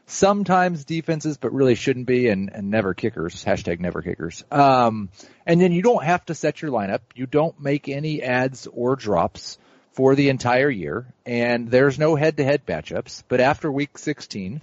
sometimes 0.09 0.85
defenses, 0.85 1.37
but 1.37 1.53
really 1.53 1.75
shouldn't 1.75 2.07
be, 2.07 2.27
and, 2.29 2.51
and 2.53 2.69
never 2.69 2.93
kickers. 2.93 3.43
Hashtag 3.45 3.79
never 3.79 4.01
kickers. 4.01 4.43
Um, 4.51 5.09
and 5.45 5.61
then 5.61 5.71
you 5.71 5.81
don't 5.81 6.03
have 6.03 6.25
to 6.25 6.35
set 6.35 6.61
your 6.61 6.71
lineup. 6.71 7.01
You 7.15 7.25
don't 7.25 7.59
make 7.61 7.87
any 7.87 8.21
ads 8.21 8.67
or 8.71 8.95
drops 8.95 9.57
for 9.93 10.15
the 10.15 10.29
entire 10.29 10.69
year, 10.69 11.13
and 11.25 11.69
there's 11.69 11.99
no 11.99 12.15
head-to-head 12.15 12.65
matchups. 12.65 13.23
But 13.27 13.39
after 13.39 13.71
week 13.71 13.97
16, 13.97 14.61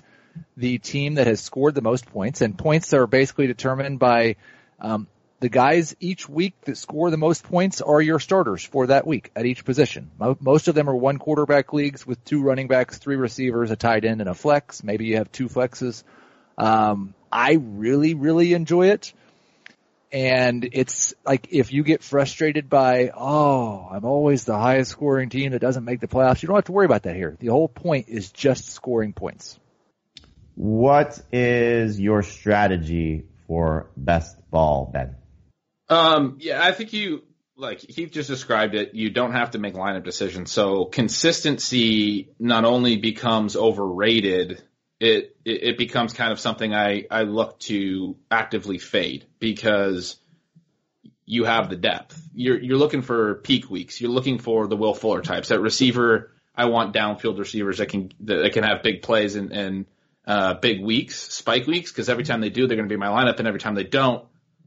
the 0.57 0.79
team 0.79 1.15
that 1.15 1.27
has 1.27 1.41
scored 1.41 1.75
the 1.75 1.83
most 1.83 2.07
points, 2.07 2.41
and 2.41 2.57
points 2.59 2.93
are 2.93 3.07
basically 3.07 3.47
determined 3.47 3.99
by 3.99 4.37
um, 4.81 5.07
the 5.41 5.49
guys 5.49 5.95
each 6.01 6.29
week 6.29 6.55
that 6.63 6.77
score 6.77 7.11
the 7.11 7.17
most 7.17 7.43
points 7.45 7.83
are 7.83 8.01
your 8.01 8.19
starters 8.19 8.65
for 8.65 8.87
that 8.87 9.07
week 9.07 9.31
at 9.37 9.45
each 9.45 9.65
position. 9.65 10.11
Most 10.41 10.69
of 10.69 10.75
them 10.75 10.89
are 10.89 10.97
one 10.97 11.19
quarterback 11.19 11.73
leagues 11.73 12.07
with 12.07 12.25
two 12.25 12.43
running 12.43 12.69
backs, 12.69 12.99
three 12.99 13.17
receivers, 13.17 13.71
a 13.71 13.77
tight 13.77 14.05
end, 14.05 14.21
and 14.21 14.31
a 14.31 14.35
flex. 14.35 14.83
Maybe 14.83 15.07
you 15.07 15.17
have 15.17 15.31
two 15.31 15.49
flexes. 15.49 16.05
Um, 16.57 17.15
I 17.31 17.59
really, 17.61 18.15
really 18.15 18.55
enjoy 18.55 18.89
it. 18.91 19.13
And 20.11 20.67
it's 20.73 21.13
like 21.27 21.49
if 21.51 21.73
you 21.73 21.83
get 21.83 22.03
frustrated 22.03 22.71
by, 22.71 23.11
oh, 23.15 23.89
I'm 23.91 24.05
always 24.05 24.45
the 24.45 24.57
highest 24.57 24.93
scoring 24.93 25.29
team 25.29 25.53
that 25.53 25.59
doesn't 25.59 25.85
make 25.85 26.01
the 26.01 26.07
playoffs, 26.07 26.43
you 26.43 26.47
don't 26.47 26.57
have 26.57 26.65
to 26.65 26.73
worry 26.73 26.87
about 26.87 27.03
that 27.03 27.17
here. 27.17 27.37
The 27.39 27.49
whole 27.49 27.69
point 27.69 28.09
is 28.09 28.31
just 28.31 28.69
scoring 28.69 29.13
points. 29.13 29.59
What 30.55 31.21
is 31.33 32.01
your 32.01 32.23
strategy 32.23 33.27
for 33.47 33.91
best 33.97 34.39
ball, 34.51 34.89
Ben? 34.91 35.17
Um, 35.89 36.39
yeah, 36.41 36.63
I 36.63 36.73
think 36.73 36.93
you 36.93 37.23
like 37.57 37.81
Heath 37.81 38.11
just 38.13 38.29
described 38.29 38.75
it. 38.75 38.95
You 38.95 39.11
don't 39.11 39.33
have 39.33 39.53
to 39.53 39.59
make 39.59 39.75
lineup 39.75 40.05
decisions. 40.05 40.53
So 40.53 40.85
consistency 40.85 42.31
not 42.39 42.65
only 42.65 42.97
becomes 42.97 43.57
overrated, 43.57 44.63
it, 45.01 45.37
it, 45.45 45.79
becomes 45.79 46.13
kind 46.13 46.33
of 46.33 46.41
something 46.41 46.75
I, 46.75 47.07
I 47.11 47.23
look 47.23 47.59
to 47.61 48.17
actively 48.31 48.79
fade 48.79 49.27
because 49.39 50.17
you 51.27 51.45
have 51.45 51.69
the 51.69 51.77
depth. 51.77 52.21
You're 52.35 52.59
you're 52.59 52.79
looking 52.79 53.03
for 53.03 53.37
peak 53.37 53.69
weeks. 53.69 54.01
You're 54.01 54.11
looking 54.11 54.39
for 54.39 54.67
the 54.69 54.77
Will 54.77 54.95
Fuller 54.95 55.23
types. 55.23 55.51
At 55.51 55.61
receiver, 55.61 56.31
I 56.55 56.67
want 56.67 56.95
downfield 56.95 57.39
receivers 57.39 57.79
that 57.79 57.89
can 57.89 58.13
that 58.21 58.53
can 58.53 58.65
have 58.65 58.83
big 58.83 59.03
plays 59.03 59.35
and, 59.35 59.53
and 59.53 59.87
uh, 60.27 60.55
big 60.55 60.83
weeks, 60.83 61.17
spike 61.17 61.67
weeks, 61.67 61.91
because 61.91 62.09
every 62.09 62.25
time 62.25 62.41
they 62.41 62.51
do, 62.51 62.67
they're 62.67 62.77
going 62.77 62.89
to 62.89 62.93
be 62.93 62.99
my 62.99 63.09
lineup, 63.09 63.39
and 63.39 63.47
every 63.47 63.61
time 63.61 63.75
they 63.75 63.85
don't, 63.85 64.25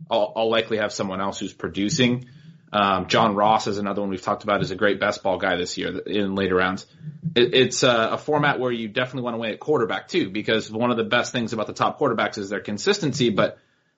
I'll, 0.09 0.33
I'll 0.35 0.49
likely 0.49 0.77
have 0.77 0.91
someone 0.93 1.21
else 1.21 1.39
who's 1.39 1.53
producing. 1.53 2.25
Um, 2.71 3.07
John 3.07 3.35
Ross 3.35 3.67
is 3.67 3.79
another 3.79 4.01
one 4.01 4.11
we've 4.11 4.21
talked 4.21 4.43
about 4.43 4.61
as 4.61 4.69
a 4.69 4.75
great 4.75 4.99
best 4.99 5.23
ball 5.23 5.37
guy 5.37 5.55
this 5.55 5.77
year 5.77 5.97
in 5.99 6.35
later 6.35 6.55
rounds. 6.55 6.85
It, 7.35 7.53
it's 7.55 7.83
a, 7.83 8.09
a, 8.11 8.17
format 8.17 8.59
where 8.59 8.71
you 8.71 8.87
definitely 8.87 9.23
want 9.23 9.35
to 9.35 9.39
win 9.39 9.51
at 9.51 9.59
quarterback 9.59 10.07
too, 10.07 10.29
because 10.29 10.71
one 10.71 10.91
of 10.91 10.97
the 10.97 11.03
best 11.03 11.31
things 11.31 11.51
about 11.51 11.65
the 11.65 11.73
top 11.73 11.99
quarterbacks 11.99 12.37
is 12.37 12.49
their 12.49 12.59
consistency, 12.59 13.31
but 13.31 13.57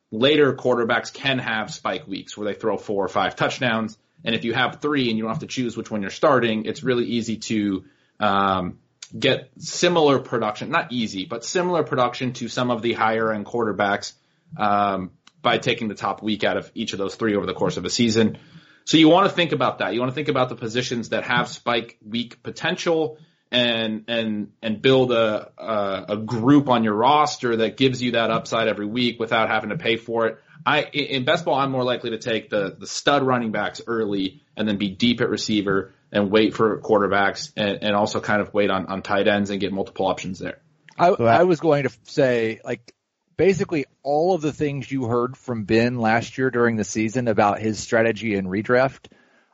later 0.10 0.54
quarterbacks 0.54 1.12
can 1.12 1.40
have 1.40 1.74
spike 1.74 2.08
weeks 2.08 2.38
where 2.38 2.46
they 2.46 2.58
throw 2.58 2.78
four 2.78 3.04
or 3.04 3.10
five 3.10 3.36
touchdowns. 3.36 3.98
And 4.24 4.36
if 4.36 4.46
you 4.46 4.54
have 4.54 4.80
three 4.82 5.10
and 5.10 5.18
you 5.18 5.24
don't 5.24 5.34
have 5.34 5.40
to 5.40 5.48
choose 5.48 5.76
which 5.76 5.92
one 5.92 6.02
you're 6.02 6.12
starting, 6.12 6.66
it's 6.66 6.82
really 6.82 7.06
easy 7.06 7.38
to, 7.38 7.84
um, 8.22 8.78
get 9.18 9.52
similar 9.58 10.20
production, 10.20 10.70
not 10.70 10.92
easy, 10.92 11.26
but 11.26 11.44
similar 11.44 11.84
production 11.84 12.34
to 12.34 12.48
some 12.48 12.72
of 12.72 12.82
the 12.82 12.94
higher 12.94 13.34
end 13.34 13.46
quarterbacks, 13.46 14.14
um, 14.58 15.12
by 15.42 15.58
taking 15.58 15.88
the 15.88 15.96
top 15.96 16.22
week 16.22 16.44
out 16.44 16.58
of 16.58 16.72
each 16.76 16.94
of 16.94 17.00
those 17.00 17.16
three 17.16 17.36
over 17.36 17.46
the 17.46 17.54
course 17.54 17.78
of 17.78 17.86
a 17.86 17.90
season. 17.90 18.38
So 18.86 18.98
you 18.98 19.10
want 19.10 19.30
to 19.30 19.36
think 19.36 19.52
about 19.52 19.80
that. 19.80 19.94
You 19.94 20.00
want 20.00 20.12
to 20.12 20.16
think 20.16 20.28
about 20.28 20.50
the 20.50 20.56
positions 20.56 21.10
that 21.10 21.24
have 21.24 21.48
spike 21.48 21.98
week 22.06 22.42
potential 22.44 23.18
and 23.52 24.06
and 24.08 24.54
and 24.62 24.82
build 24.82 25.12
a, 25.12 25.52
a, 25.58 26.06
a 26.10 26.18
group 26.18 26.70
on 26.70 26.84
your 26.84 26.94
roster 26.94 27.58
that 27.58 27.78
gives 27.78 28.02
you 28.02 28.12
that 28.12 28.32
upside 28.32 28.68
every 28.68 28.86
week 28.86 29.20
without 29.20 29.50
having 29.50 29.70
to 29.70 29.78
pay 29.78 29.98
for 29.98 30.28
it. 30.28 30.40
I 30.66 30.84
in 30.84 31.26
best 31.26 31.46
ball, 31.46 31.56
I'm 31.56 31.72
more 31.72 31.84
likely 31.84 32.12
to 32.12 32.18
take 32.18 32.50
the 32.50 32.76
the 32.78 32.88
stud 32.88 33.24
running 33.24 33.52
backs 33.52 33.82
early 33.86 34.42
and 34.56 34.68
then 34.68 34.78
be 34.78 34.90
deep 34.90 35.22
at 35.22 35.30
receiver 35.30 35.94
and 36.12 36.30
wait 36.30 36.54
for 36.54 36.80
quarterbacks 36.82 37.52
and, 37.56 37.80
and 37.84 37.96
also 37.96 38.20
kind 38.20 38.42
of 38.42 38.54
wait 38.54 38.70
on, 38.70 38.86
on 38.88 39.02
tight 39.02 39.28
ends 39.28 39.50
and 39.50 39.60
get 39.60 39.72
multiple 39.72 40.08
options 40.08 40.40
there. 40.40 40.60
I, 40.98 41.08
I 41.08 41.44
was 41.44 41.60
going 41.60 41.84
to 41.84 41.90
say 42.04 42.60
like 42.64 42.94
basically 43.42 43.88
all 44.04 44.36
of 44.36 44.42
the 44.44 44.54
things 44.54 44.92
you 44.92 45.06
heard 45.06 45.36
from 45.36 45.64
Ben 45.64 45.98
last 45.98 46.38
year 46.38 46.52
during 46.52 46.76
the 46.76 46.84
season 46.84 47.28
about 47.28 47.58
his 47.58 47.80
strategy 47.80 48.36
in 48.36 48.46
redraft, 48.46 49.08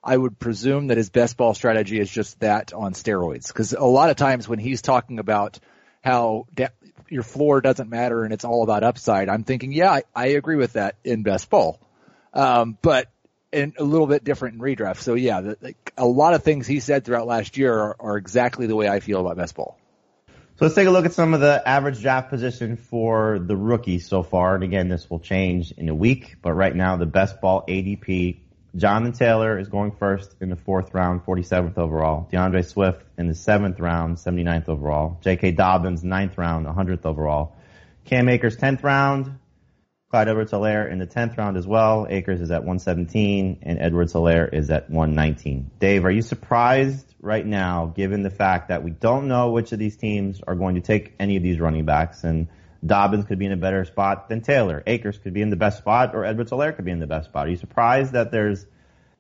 I 0.04 0.18
would 0.18 0.38
presume 0.38 0.88
that 0.88 0.98
his 0.98 1.10
best 1.10 1.38
ball 1.38 1.54
strategy 1.54 1.98
is 1.98 2.12
just 2.12 2.38
that 2.42 2.74
on 2.74 2.92
steroids. 2.92 3.48
Because 3.48 3.72
a 3.72 3.86
lot 3.86 4.10
of 4.10 4.18
times 4.18 4.46
when 4.46 4.60
he's 4.60 4.82
talking 4.82 5.20
about 5.20 5.62
how 6.04 6.48
de- 6.54 6.74
your 7.08 7.24
floor 7.24 7.62
doesn't 7.62 7.90
matter 7.90 8.26
and 8.26 8.34
it's 8.34 8.44
all 8.44 8.62
about 8.62 8.84
upside, 8.84 9.30
I'm 9.30 9.46
thinking, 9.46 9.72
yeah, 9.72 9.90
I, 9.90 10.04
I 10.14 10.28
agree 10.32 10.58
with 10.58 10.74
that 10.74 10.96
in 11.06 11.24
best 11.24 11.50
ball. 11.50 11.80
Um, 12.34 12.78
but 12.82 13.10
and 13.54 13.72
a 13.80 13.86
little 13.86 14.08
bit 14.08 14.26
different 14.26 14.56
in 14.56 14.60
redraft. 14.60 14.98
So 14.98 15.14
yeah, 15.14 15.40
the, 15.40 15.58
the, 15.62 15.76
a 15.96 16.06
lot 16.06 16.34
of 16.34 16.44
things 16.44 16.68
he 16.68 16.82
said 16.82 17.06
throughout 17.06 17.26
last 17.26 17.56
year 17.56 17.74
are, 17.74 17.96
are 18.02 18.18
exactly 18.18 18.68
the 18.68 18.76
way 18.76 18.90
I 18.90 19.00
feel 19.00 19.22
about 19.22 19.38
best 19.38 19.56
ball. 19.56 19.80
So 20.58 20.66
let's 20.66 20.74
take 20.74 20.88
a 20.88 20.92
look 20.92 21.06
at 21.06 21.14
some 21.14 21.36
of 21.36 21.40
the 21.40 21.62
average 21.70 22.02
draft 22.02 22.32
position 22.32 22.78
for 22.78 23.38
the 23.38 23.56
rookies 23.56 24.08
so 24.08 24.24
far. 24.24 24.56
And 24.56 24.64
again, 24.64 24.90
this 24.90 25.08
will 25.08 25.20
change 25.20 25.72
in 25.72 25.88
a 25.88 25.94
week, 25.94 26.38
but 26.42 26.54
right 26.54 26.76
now 26.76 26.98
the 26.98 27.06
best 27.06 27.40
ball 27.42 27.64
ADP, 27.68 28.38
Jonathan 28.76 29.14
Taylor 29.14 29.60
is 29.60 29.68
going 29.68 29.92
first 29.92 30.34
in 30.42 30.50
the 30.50 30.56
fourth 30.56 30.96
round, 30.96 31.24
47th 31.24 31.78
overall. 31.78 32.28
D'Andre 32.32 32.64
Swift 32.64 33.04
in 33.20 33.28
the 33.28 33.36
seventh 33.36 33.80
round, 33.80 34.18
79th 34.18 34.68
overall. 34.68 35.20
J.K. 35.22 35.52
Dobbins, 35.52 36.04
ninth 36.04 36.40
round, 36.40 36.66
100th 36.66 37.06
overall. 37.06 37.56
Cam 38.06 38.28
Akers, 38.28 38.58
10th 38.58 38.82
round. 38.82 39.38
Clyde 40.10 40.30
Edwards-Helaire 40.30 40.90
in 40.90 41.00
the 41.00 41.08
10th 41.08 41.38
round 41.38 41.58
as 41.58 41.68
well. 41.68 42.08
Akers 42.10 42.40
is 42.40 42.50
at 42.50 42.62
117 42.62 43.60
and 43.64 43.78
Edwards-Helaire 43.78 44.54
is 44.54 44.70
at 44.70 44.90
119. 44.90 45.72
Dave, 45.80 46.06
are 46.06 46.12
you 46.12 46.22
surprised 46.22 47.14
right 47.20 47.46
now, 47.46 47.88
given 47.88 48.24
the 48.24 48.30
fact 48.30 48.70
that 48.70 48.84
we 48.84 48.92
don't 48.92 49.28
know 49.28 49.52
which 49.52 49.74
of 49.74 49.80
these 49.80 49.98
teams 49.98 50.40
are 50.48 50.56
going 50.56 50.76
to 50.76 50.82
take 50.82 51.14
any 51.20 51.36
of 51.36 51.44
these 51.44 51.60
running 51.60 51.84
backs, 51.84 52.24
and 52.24 52.48
Dobbins 52.86 53.26
could 53.26 53.38
be 53.38 53.48
in 53.48 53.52
a 53.52 53.58
better 53.58 53.84
spot 53.84 54.30
than 54.30 54.40
Taylor. 54.40 54.82
Akers 54.88 55.18
could 55.18 55.34
be 55.34 55.42
in 55.42 55.50
the 55.50 55.58
best 55.58 55.78
spot, 55.80 56.16
or 56.16 56.24
Edwards-Helaire 56.24 56.74
could 56.74 56.86
be 56.86 56.92
in 56.92 57.00
the 57.00 57.08
best 57.08 57.28
spot. 57.28 57.48
Are 57.48 57.50
you 57.50 57.58
surprised 57.58 58.14
that 58.14 58.32
there's 58.32 58.66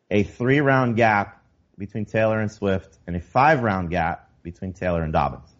a 0.10 0.24
three 0.24 0.62
round 0.62 0.96
gap 0.96 1.44
between 1.78 2.06
Taylor 2.06 2.40
and 2.40 2.50
Swift 2.50 2.98
and 3.06 3.14
a 3.18 3.20
five 3.20 3.62
round 3.62 3.90
gap 3.90 4.30
between 4.42 4.72
Taylor 4.72 5.04
and 5.04 5.12
Dobbins? 5.12 5.57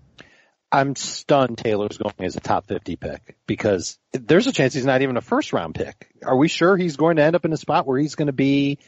I'm 0.72 0.95
stunned 0.95 1.57
Taylor's 1.57 1.97
going 1.97 2.13
as 2.20 2.36
a 2.36 2.41
top 2.41 2.68
50 2.68 2.97
pick 2.97 3.38
because 3.47 3.97
there's 4.11 4.47
a 4.47 4.51
chance 4.51 4.74
he's 4.74 4.86
not 4.86 5.01
even 5.01 5.15
a 5.15 5.22
first 5.22 5.53
round 5.53 5.76
pick. 5.76 6.09
Are 6.24 6.36
we 6.36 6.49
sure 6.49 6.76
he's 6.76 6.97
going 6.97 7.18
to 7.18 7.24
end 7.24 7.36
up 7.36 7.45
in 7.45 7.53
a 7.53 7.57
spot 7.57 7.88
where 7.88 7.97
he's 7.97 8.15
going 8.15 8.28
to 8.28 8.34
be 8.34 8.80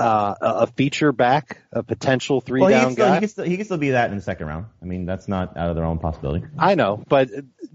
uh, 0.00 0.34
a 0.40 0.66
feature 0.66 1.12
back, 1.12 1.58
a 1.72 1.82
potential 1.82 2.40
three 2.40 2.62
well, 2.62 2.70
down 2.70 2.92
still, 2.92 3.06
guy. 3.06 3.14
He 3.14 3.20
can, 3.20 3.28
still, 3.28 3.44
he 3.44 3.56
can 3.56 3.64
still 3.66 3.76
be 3.76 3.90
that 3.90 4.10
in 4.10 4.16
the 4.16 4.22
second 4.22 4.46
round. 4.46 4.66
I 4.80 4.86
mean, 4.86 5.04
that's 5.04 5.28
not 5.28 5.58
out 5.58 5.68
of 5.68 5.76
their 5.76 5.84
own 5.84 5.98
possibility. 5.98 6.46
I 6.58 6.74
know, 6.74 7.04
but 7.06 7.28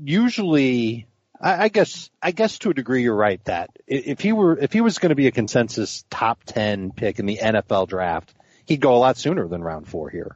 usually, 0.03 1.05
I, 1.39 1.65
I 1.65 1.67
guess, 1.67 2.09
I 2.23 2.31
guess 2.31 2.57
to 2.59 2.71
a 2.71 2.73
degree, 2.73 3.03
you're 3.03 3.15
right 3.15 3.43
that 3.45 3.69
if 3.85 4.21
he 4.21 4.31
were, 4.31 4.57
if 4.57 4.73
he 4.73 4.81
was 4.81 4.97
going 4.97 5.11
to 5.11 5.15
be 5.15 5.27
a 5.27 5.31
consensus 5.31 6.03
top 6.09 6.43
10 6.45 6.93
pick 6.93 7.19
in 7.19 7.27
the 7.27 7.37
NFL 7.37 7.87
draft, 7.89 8.33
he'd 8.65 8.81
go 8.81 8.95
a 8.95 8.97
lot 8.97 9.17
sooner 9.17 9.47
than 9.47 9.63
round 9.63 9.87
four 9.87 10.09
here. 10.09 10.35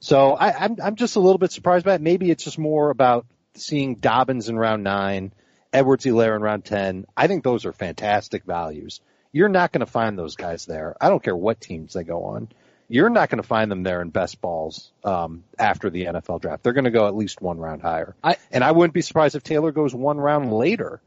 So 0.00 0.32
I, 0.32 0.64
I'm, 0.64 0.76
I'm 0.82 0.96
just 0.96 1.16
a 1.16 1.20
little 1.20 1.38
bit 1.38 1.52
surprised 1.52 1.84
by 1.84 1.94
it. 1.94 2.00
Maybe 2.00 2.30
it's 2.30 2.44
just 2.44 2.58
more 2.58 2.90
about 2.90 3.26
seeing 3.54 3.96
Dobbins 3.96 4.48
in 4.48 4.58
round 4.58 4.84
nine, 4.84 5.32
Edwards-Helaire 5.72 6.36
in 6.36 6.42
round 6.42 6.64
10. 6.64 7.06
I 7.16 7.26
think 7.26 7.44
those 7.44 7.64
are 7.64 7.72
fantastic 7.72 8.44
values. 8.44 9.00
You're 9.32 9.48
not 9.48 9.72
going 9.72 9.84
to 9.84 9.90
find 9.90 10.18
those 10.18 10.36
guys 10.36 10.66
there. 10.66 10.96
I 11.00 11.08
don't 11.08 11.22
care 11.22 11.36
what 11.36 11.60
teams 11.60 11.92
they 11.92 12.04
go 12.04 12.24
on. 12.24 12.48
You're 12.88 13.10
not 13.10 13.30
going 13.30 13.42
to 13.42 13.46
find 13.46 13.70
them 13.70 13.82
there 13.82 14.00
in 14.00 14.10
best 14.10 14.40
balls 14.40 14.92
um, 15.02 15.42
after 15.58 15.90
the 15.90 16.04
NFL 16.04 16.40
draft. 16.40 16.62
They're 16.62 16.72
going 16.72 16.84
to 16.84 16.90
go 16.90 17.08
at 17.08 17.16
least 17.16 17.42
one 17.42 17.58
round 17.58 17.82
higher. 17.82 18.14
I, 18.22 18.36
and 18.52 18.62
I 18.62 18.72
wouldn't 18.72 18.94
be 18.94 19.02
surprised 19.02 19.34
if 19.34 19.42
Taylor 19.42 19.72
goes 19.72 19.94
one 19.94 20.18
round 20.18 20.52
later 20.52 21.00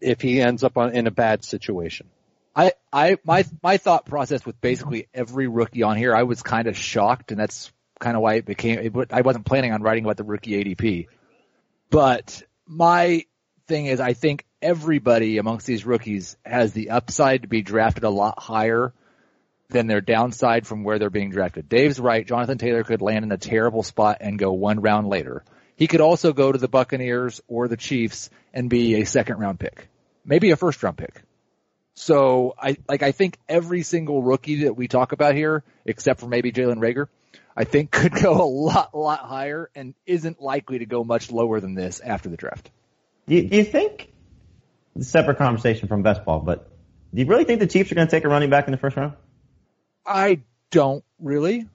if 0.00 0.20
he 0.20 0.40
ends 0.40 0.64
up 0.64 0.76
on, 0.76 0.92
in 0.92 1.06
a 1.06 1.10
bad 1.12 1.44
situation. 1.44 2.08
I, 2.56 2.72
I, 2.92 3.18
my, 3.24 3.44
my 3.62 3.76
thought 3.76 4.06
process 4.06 4.44
with 4.44 4.60
basically 4.60 5.06
every 5.14 5.46
rookie 5.46 5.84
on 5.84 5.96
here, 5.96 6.16
I 6.16 6.24
was 6.24 6.42
kind 6.42 6.66
of 6.66 6.76
shocked, 6.76 7.30
and 7.30 7.38
that's 7.38 7.70
kind 8.00 8.16
of 8.16 8.22
why 8.22 8.34
it 8.34 8.44
became. 8.44 8.78
It, 8.78 9.12
I 9.12 9.20
wasn't 9.20 9.46
planning 9.46 9.72
on 9.72 9.82
writing 9.82 10.04
about 10.04 10.16
the 10.16 10.24
rookie 10.24 10.52
ADP, 10.52 11.06
but 11.90 12.42
my 12.66 13.24
thing 13.68 13.86
is, 13.86 14.00
I 14.00 14.14
think 14.14 14.44
everybody 14.60 15.38
amongst 15.38 15.66
these 15.66 15.86
rookies 15.86 16.36
has 16.44 16.72
the 16.72 16.90
upside 16.90 17.42
to 17.42 17.48
be 17.48 17.62
drafted 17.62 18.04
a 18.04 18.10
lot 18.10 18.38
higher 18.38 18.92
than 19.68 19.86
their 19.86 20.00
downside 20.00 20.66
from 20.66 20.82
where 20.82 20.98
they're 20.98 21.10
being 21.10 21.30
drafted. 21.30 21.68
Dave's 21.68 22.00
right. 22.00 22.26
Jonathan 22.26 22.58
Taylor 22.58 22.82
could 22.82 23.02
land 23.02 23.24
in 23.24 23.32
a 23.32 23.38
terrible 23.38 23.82
spot 23.82 24.18
and 24.20 24.38
go 24.38 24.52
one 24.52 24.80
round 24.80 25.08
later. 25.08 25.44
He 25.76 25.86
could 25.86 26.00
also 26.00 26.32
go 26.32 26.50
to 26.50 26.58
the 26.58 26.68
Buccaneers 26.68 27.40
or 27.48 27.68
the 27.68 27.76
Chiefs 27.76 28.30
and 28.52 28.68
be 28.68 29.00
a 29.00 29.06
second 29.06 29.38
round 29.38 29.60
pick, 29.60 29.88
maybe 30.24 30.50
a 30.50 30.56
first 30.56 30.82
round 30.82 30.98
pick. 30.98 31.22
So 31.94 32.54
I 32.58 32.76
like 32.88 33.02
I 33.02 33.12
think 33.12 33.38
every 33.48 33.82
single 33.82 34.22
rookie 34.22 34.64
that 34.64 34.76
we 34.76 34.88
talk 34.88 35.12
about 35.12 35.34
here, 35.34 35.64
except 35.84 36.20
for 36.20 36.26
maybe 36.26 36.52
Jalen 36.52 36.78
Reagor, 36.78 37.06
I 37.56 37.64
think 37.64 37.90
could 37.92 38.12
go 38.12 38.42
a 38.42 38.44
lot, 38.44 38.96
lot 38.96 39.20
higher 39.20 39.70
and 39.74 39.94
isn't 40.06 40.40
likely 40.40 40.78
to 40.78 40.86
go 40.86 41.04
much 41.04 41.30
lower 41.30 41.60
than 41.60 41.74
this 41.74 42.00
after 42.00 42.28
the 42.28 42.36
draft. 42.36 42.70
Do 43.26 43.34
you, 43.36 43.48
do 43.48 43.56
you 43.56 43.64
think, 43.64 44.12
separate 45.00 45.38
conversation 45.38 45.88
from 45.88 46.02
best 46.02 46.24
ball, 46.24 46.40
but 46.40 46.70
do 47.14 47.20
you 47.20 47.26
really 47.26 47.44
think 47.44 47.60
the 47.60 47.66
Chiefs 47.66 47.90
are 47.92 47.94
going 47.94 48.06
to 48.06 48.10
take 48.10 48.24
a 48.24 48.28
running 48.28 48.50
back 48.50 48.66
in 48.66 48.72
the 48.72 48.78
first 48.78 48.96
round? 48.96 49.14
I 50.06 50.40
don't 50.70 51.04
really. 51.18 51.66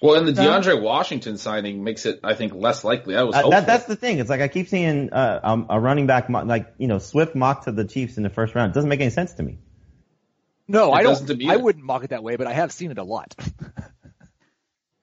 Well, 0.00 0.16
and 0.16 0.26
the 0.26 0.32
DeAndre 0.32 0.82
Washington 0.82 1.38
signing 1.38 1.84
makes 1.84 2.06
it, 2.06 2.20
I 2.24 2.34
think, 2.34 2.54
less 2.54 2.82
likely. 2.82 3.16
I 3.16 3.22
was 3.22 3.36
Uh, 3.36 3.50
that, 3.50 3.66
that's 3.66 3.84
the 3.84 3.94
thing. 3.94 4.18
It's 4.18 4.28
like 4.28 4.40
I 4.40 4.48
keep 4.48 4.68
seeing 4.68 5.12
uh, 5.12 5.40
um, 5.44 5.66
a 5.70 5.78
running 5.78 6.08
back 6.08 6.28
mo- 6.28 6.42
like 6.42 6.74
you 6.78 6.88
know 6.88 6.98
Swift 6.98 7.36
mock 7.36 7.66
to 7.66 7.72
the 7.72 7.84
Chiefs 7.84 8.16
in 8.16 8.24
the 8.24 8.30
first 8.30 8.56
round. 8.56 8.72
It 8.72 8.74
doesn't 8.74 8.90
make 8.90 9.00
any 9.00 9.10
sense 9.10 9.34
to 9.34 9.44
me. 9.44 9.58
No, 10.66 10.92
It 10.92 10.98
I 10.98 11.02
don't. 11.02 11.44
I 11.48 11.56
wouldn't 11.56 11.84
mock 11.84 12.02
it 12.02 12.10
that 12.10 12.24
way, 12.24 12.34
but 12.34 12.48
I 12.48 12.52
have 12.52 12.72
seen 12.72 12.90
it 12.90 12.98
a 12.98 13.04
lot. 13.04 13.34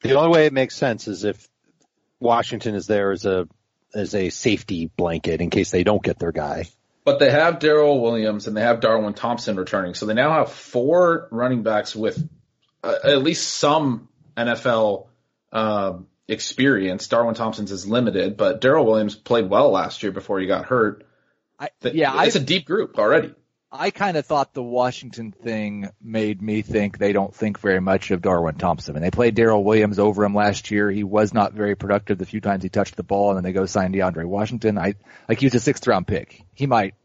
The 0.02 0.14
only 0.14 0.30
way 0.30 0.46
it 0.46 0.54
makes 0.54 0.76
sense 0.76 1.08
is 1.08 1.24
if 1.24 1.48
Washington 2.20 2.76
is 2.76 2.88
there 2.88 3.12
as 3.12 3.26
a 3.26 3.48
as 3.94 4.14
a 4.14 4.30
safety 4.30 4.92
blanket 4.98 5.42
in 5.42 5.50
case 5.50 5.72
they 5.72 5.84
don't 5.84 6.04
get 6.04 6.20
their 6.20 6.32
guy. 6.32 6.66
But 7.06 7.20
they 7.20 7.32
have 7.32 7.60
Daryl 7.60 8.02
Williams 8.02 8.46
and 8.48 8.56
they 8.56 8.62
have 8.62 8.82
Darwin 8.82 9.14
Thompson 9.14 9.56
returning, 9.56 9.96
so 9.96 10.06
they 10.06 10.14
now 10.14 10.32
have 10.32 10.52
four 10.52 11.28
running 11.32 11.64
backs 11.64 11.96
with 11.96 12.22
uh, 12.84 12.96
at 13.04 13.24
least 13.24 13.48
some 13.48 14.10
NFL 14.38 15.08
um, 15.52 16.08
experience. 16.28 17.08
Darwin 17.08 17.36
Thompson's 17.36 17.72
is 17.72 17.88
limited, 17.88 18.38
but 18.38 18.62
Daryl 18.62 18.86
Williams 18.86 19.16
played 19.16 19.50
well 19.50 19.72
last 19.72 20.04
year 20.04 20.12
before 20.12 20.40
he 20.40 20.46
got 20.46 20.66
hurt. 20.66 21.06
I, 21.58 21.70
Th- 21.82 21.96
yeah, 21.96 22.14
I 22.14 22.26
it's 22.26 22.36
a 22.36 22.40
deep 22.40 22.66
group 22.66 22.98
already. 23.00 23.34
I 23.72 23.92
kind 23.92 24.18
of 24.18 24.26
thought 24.26 24.54
the 24.56 24.64
Washington 24.64 25.32
thing 25.32 25.90
made 26.02 26.42
me 26.42 26.64
think 26.64 26.98
they 26.98 27.14
don't 27.14 27.34
think 27.36 27.60
very 27.60 27.80
much 27.80 28.10
of 28.10 28.22
Darwin 28.22 28.56
Thompson. 28.56 28.96
And 28.96 29.06
they 29.06 29.12
played 29.12 29.36
Daryl 29.36 29.64
Williams 29.64 30.00
over 30.00 30.24
him 30.26 30.34
last 30.34 30.72
year. 30.72 30.90
He 30.90 31.04
was 31.04 31.36
not 31.36 31.54
very 31.54 31.76
productive 31.76 32.18
the 32.18 32.26
few 32.26 32.42
times 32.42 32.64
he 32.64 32.70
touched 32.70 32.96
the 32.96 33.04
ball, 33.04 33.30
and 33.30 33.38
then 33.38 33.44
they 33.44 33.54
go 33.54 33.68
sign 33.68 33.94
DeAndre 33.94 34.26
Washington. 34.26 34.80
I 34.80 34.96
like 35.28 35.40
he 35.40 35.46
was 35.46 35.54
a 35.54 35.60
sixth 35.60 35.86
round 35.86 36.08
pick. 36.08 36.42
He 36.54 36.66
might 36.66 36.96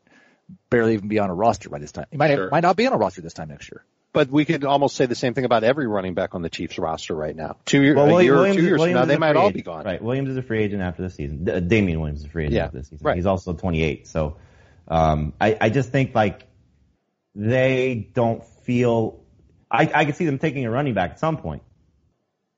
barely 0.71 0.95
even 0.95 1.09
be 1.09 1.19
on 1.19 1.29
a 1.29 1.35
roster 1.35 1.69
by 1.69 1.79
this 1.81 1.93
time. 1.93 2.07
He 2.11 2.17
might 2.17 2.35
Sure. 2.35 2.49
might 2.51 2.61
not 2.63 2.77
be 2.77 2.87
on 2.87 2.95
a 2.95 2.97
roster 2.97 3.21
this 3.21 3.35
time 3.35 3.49
next 3.49 3.71
year. 3.71 3.85
But 4.15 4.31
we 4.31 4.45
could 4.47 4.65
almost 4.65 4.97
say 4.97 5.05
the 5.07 5.15
same 5.17 5.35
thing 5.35 5.45
about 5.45 5.65
every 5.65 5.87
running 5.87 6.15
back 6.15 6.35
on 6.35 6.41
the 6.41 6.49
Chiefs 6.49 6.79
roster 6.79 7.15
right 7.15 7.35
now. 7.37 7.57
Two 7.67 7.83
years, 7.83 7.97
Well, 7.97 8.07
a 8.07 8.09
William- 8.09 8.25
year, 8.27 8.35
Williams, 8.37 8.57
two 8.57 8.63
years 8.63 8.71
from 8.71 8.79
Williams 8.81 9.01
now, 9.01 9.05
they 9.07 9.19
might 9.19 9.37
all 9.37 9.45
agent. 9.47 9.57
be 9.57 9.63
gone. 9.63 9.85
Right. 9.85 10.01
Williams 10.01 10.31
is 10.31 10.37
a 10.39 10.43
free 10.43 10.63
agent 10.63 10.81
after 10.83 11.03
the 11.03 11.11
season. 11.11 11.45
D- 11.45 11.61
Damien 11.61 12.01
Williams 12.01 12.21
is 12.21 12.27
a 12.27 12.29
free 12.31 12.45
agent 12.45 12.55
Yeah, 12.55 12.65
after 12.67 12.79
the 12.79 12.85
season. 12.85 13.01
right. 13.05 13.17
He's 13.17 13.27
also 13.27 13.53
28. 13.53 14.07
So, 14.07 14.37
um, 14.89 15.33
I, 15.41 15.57
I 15.61 15.69
just 15.69 15.91
think 15.91 16.15
like 16.15 16.47
they 17.35 18.11
don't 18.15 18.45
feel. 18.45 19.21
I, 19.71 19.91
I 19.93 20.05
could 20.05 20.17
see 20.17 20.27
them 20.27 20.39
taking 20.39 20.65
a 20.65 20.71
running 20.71 20.95
back 20.95 21.13
at 21.13 21.21
some 21.21 21.37
point, 21.37 21.63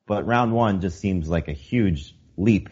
but 0.07 0.27
round 0.27 0.53
one 0.53 0.81
just 0.81 1.01
seems 1.01 1.29
like 1.29 1.49
a 1.49 1.53
huge 1.53 2.15
leap. 2.37 2.69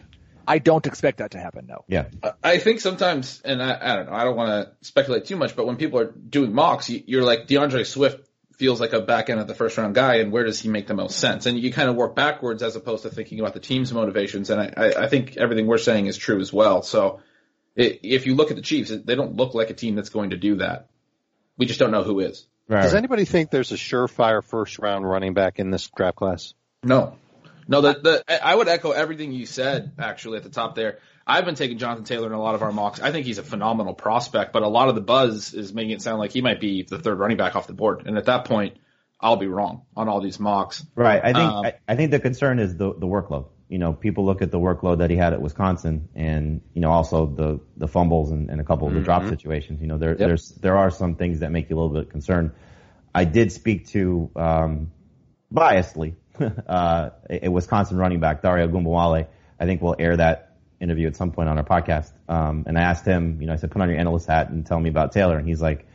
I 0.47 0.59
don't 0.59 0.85
expect 0.85 1.17
that 1.19 1.31
to 1.31 1.39
happen. 1.39 1.65
No. 1.67 1.85
Yeah. 1.87 2.05
I 2.43 2.59
think 2.59 2.79
sometimes, 2.79 3.41
and 3.43 3.63
I, 3.63 3.79
I 3.81 3.95
don't 3.95 4.05
know, 4.05 4.13
I 4.13 4.23
don't 4.23 4.35
want 4.35 4.49
to 4.49 4.87
speculate 4.87 5.25
too 5.25 5.35
much, 5.35 5.55
but 5.55 5.65
when 5.65 5.77
people 5.77 5.99
are 5.99 6.11
doing 6.11 6.53
mocks, 6.53 6.89
you, 6.89 7.03
you're 7.07 7.23
like 7.23 7.47
D'Andre 7.47 7.83
Swift 7.83 8.29
feels 8.57 8.79
like 8.79 8.93
a 8.93 9.01
back 9.01 9.29
end 9.29 9.39
of 9.39 9.47
the 9.47 9.55
first 9.55 9.77
round 9.77 9.95
guy, 9.95 10.15
and 10.17 10.31
where 10.31 10.43
does 10.43 10.59
he 10.59 10.69
make 10.69 10.87
the 10.87 10.93
most 10.93 11.19
sense? 11.19 11.45
And 11.45 11.59
you 11.59 11.73
kind 11.73 11.89
of 11.89 11.95
work 11.95 12.15
backwards 12.15 12.63
as 12.63 12.75
opposed 12.75 13.03
to 13.03 13.09
thinking 13.09 13.39
about 13.39 13.53
the 13.53 13.59
team's 13.59 13.91
motivations. 13.91 14.49
And 14.49 14.61
I, 14.61 14.71
I, 14.77 15.03
I 15.03 15.07
think 15.07 15.37
everything 15.37 15.67
we're 15.67 15.77
saying 15.77 16.05
is 16.05 16.17
true 16.17 16.39
as 16.39 16.53
well. 16.53 16.81
So 16.81 17.21
i 17.77 17.99
if 18.03 18.25
you 18.25 18.35
look 18.35 18.51
at 18.51 18.55
the 18.55 18.61
Chiefs, 18.61 18.91
they 18.91 19.15
don't 19.15 19.35
look 19.35 19.53
like 19.53 19.69
a 19.69 19.73
team 19.73 19.95
that's 19.95 20.09
going 20.09 20.29
to 20.29 20.37
do 20.37 20.57
that. 20.57 20.89
We 21.57 21.65
just 21.65 21.79
don't 21.79 21.91
know 21.91 22.03
who 22.03 22.19
is. 22.19 22.47
Right. 22.67 22.81
Does 22.81 22.93
right. 22.93 22.97
anybody 22.97 23.25
think 23.25 23.51
there's 23.51 23.71
a 23.71 23.75
surefire 23.75 24.43
first 24.43 24.79
round 24.79 25.07
running 25.07 25.33
back 25.33 25.59
in 25.59 25.69
this 25.69 25.89
draft 25.95 26.17
class? 26.17 26.53
No. 26.83 27.17
No, 27.67 27.81
the, 27.81 27.93
the, 28.27 28.45
I 28.45 28.53
would 28.53 28.67
echo 28.67 28.91
everything 28.91 29.31
you 29.31 29.45
said 29.45 29.93
actually 29.97 30.37
at 30.37 30.43
the 30.43 30.49
top 30.49 30.75
there. 30.75 30.99
I've 31.25 31.45
been 31.45 31.55
taking 31.55 31.79
Jonathan 31.79 32.05
Taylor 32.05 32.27
in 32.27 32.33
a 32.33 32.41
lot 32.41 32.53
of 32.53 32.61
our 32.61 32.71
mocks. 32.71 33.01
I 33.01 33.11
think 33.11 33.25
he's 33.25 33.39
a 33.39 33.43
phenomenal 33.43 33.95
prospect, 33.95 34.53
but 34.53 34.61
a 34.61 34.67
lot 34.67 34.89
of 34.89 34.95
the 34.95 35.01
buzz 35.01 35.53
is 35.55 35.73
making 35.73 35.91
it 35.91 36.01
sound 36.01 36.19
like 36.19 36.31
he 36.31 36.41
might 36.41 36.59
be 36.59 36.83
the 36.83 36.99
third 36.99 37.17
running 37.17 37.37
back 37.37 37.55
off 37.55 37.65
the 37.65 37.73
board. 37.73 38.03
And 38.05 38.17
at 38.17 38.25
that 38.25 38.45
point, 38.45 38.77
I'll 39.19 39.37
be 39.37 39.47
wrong 39.47 39.83
on 39.95 40.07
all 40.07 40.21
these 40.21 40.39
mocks. 40.39 40.85
Right. 40.93 41.19
I 41.23 41.33
think 41.33 41.51
Um, 41.51 41.65
I, 41.65 41.73
I 41.87 41.95
think 41.95 42.11
the 42.11 42.19
concern 42.19 42.59
is 42.59 42.77
the 42.77 42.93
the 42.93 43.07
workload. 43.07 43.47
You 43.67 43.79
know, 43.79 43.93
people 43.93 44.25
look 44.25 44.41
at 44.41 44.51
the 44.51 44.59
workload 44.59 44.99
that 44.99 45.09
he 45.09 45.15
had 45.15 45.33
at 45.33 45.41
Wisconsin, 45.41 46.09
and 46.13 46.61
you 46.73 46.81
know 46.81 46.91
also 46.91 47.25
the 47.25 47.59
the 47.77 47.87
fumbles 47.87 48.31
and, 48.31 48.49
and 48.49 48.61
a 48.61 48.63
couple 48.63 48.87
of 48.87 48.93
the 48.93 49.01
drop 49.01 49.27
situations. 49.27 49.81
You 49.81 49.87
know, 49.87 49.97
there 49.97 50.15
there's 50.15 50.49
there 50.49 50.77
are 50.77 50.91
some 50.91 51.15
things 51.15 51.39
that 51.39 51.51
make 51.51 51.69
you 51.69 51.75
a 51.75 51.79
little 51.79 51.93
bit 52.01 52.11
concerned. 52.11 52.51
I 53.13 53.25
did 53.25 53.51
speak 53.51 53.87
to 53.89 54.29
um, 54.35 54.91
biasedly 55.53 56.15
uh, 56.67 57.09
a 57.29 57.45
a 57.45 57.49
Wisconsin 57.49 57.97
running 57.97 58.19
back 58.19 58.41
Dare 58.41 58.67
Ogunbowale. 58.67 59.27
I 59.59 59.65
think 59.65 59.81
we'll 59.81 59.95
air 59.97 60.17
that 60.17 60.57
interview 60.79 61.07
at 61.07 61.15
some 61.15 61.31
point 61.31 61.49
on 61.49 61.57
our 61.57 61.63
podcast. 61.63 62.11
Um, 62.27 62.65
and 62.67 62.77
I 62.77 62.81
asked 62.81 63.05
him, 63.05 63.41
you 63.41 63.47
know, 63.47 63.53
I 63.53 63.55
said, 63.55 63.71
put 63.71 63.81
on 63.81 63.89
your 63.89 63.97
analyst 63.97 64.27
hat 64.27 64.49
and 64.49 64.65
tell 64.65 64.79
me 64.79 64.89
about 64.89 65.11
Taylor, 65.11 65.37
and 65.37 65.47
he's 65.47 65.61
like 65.61 65.87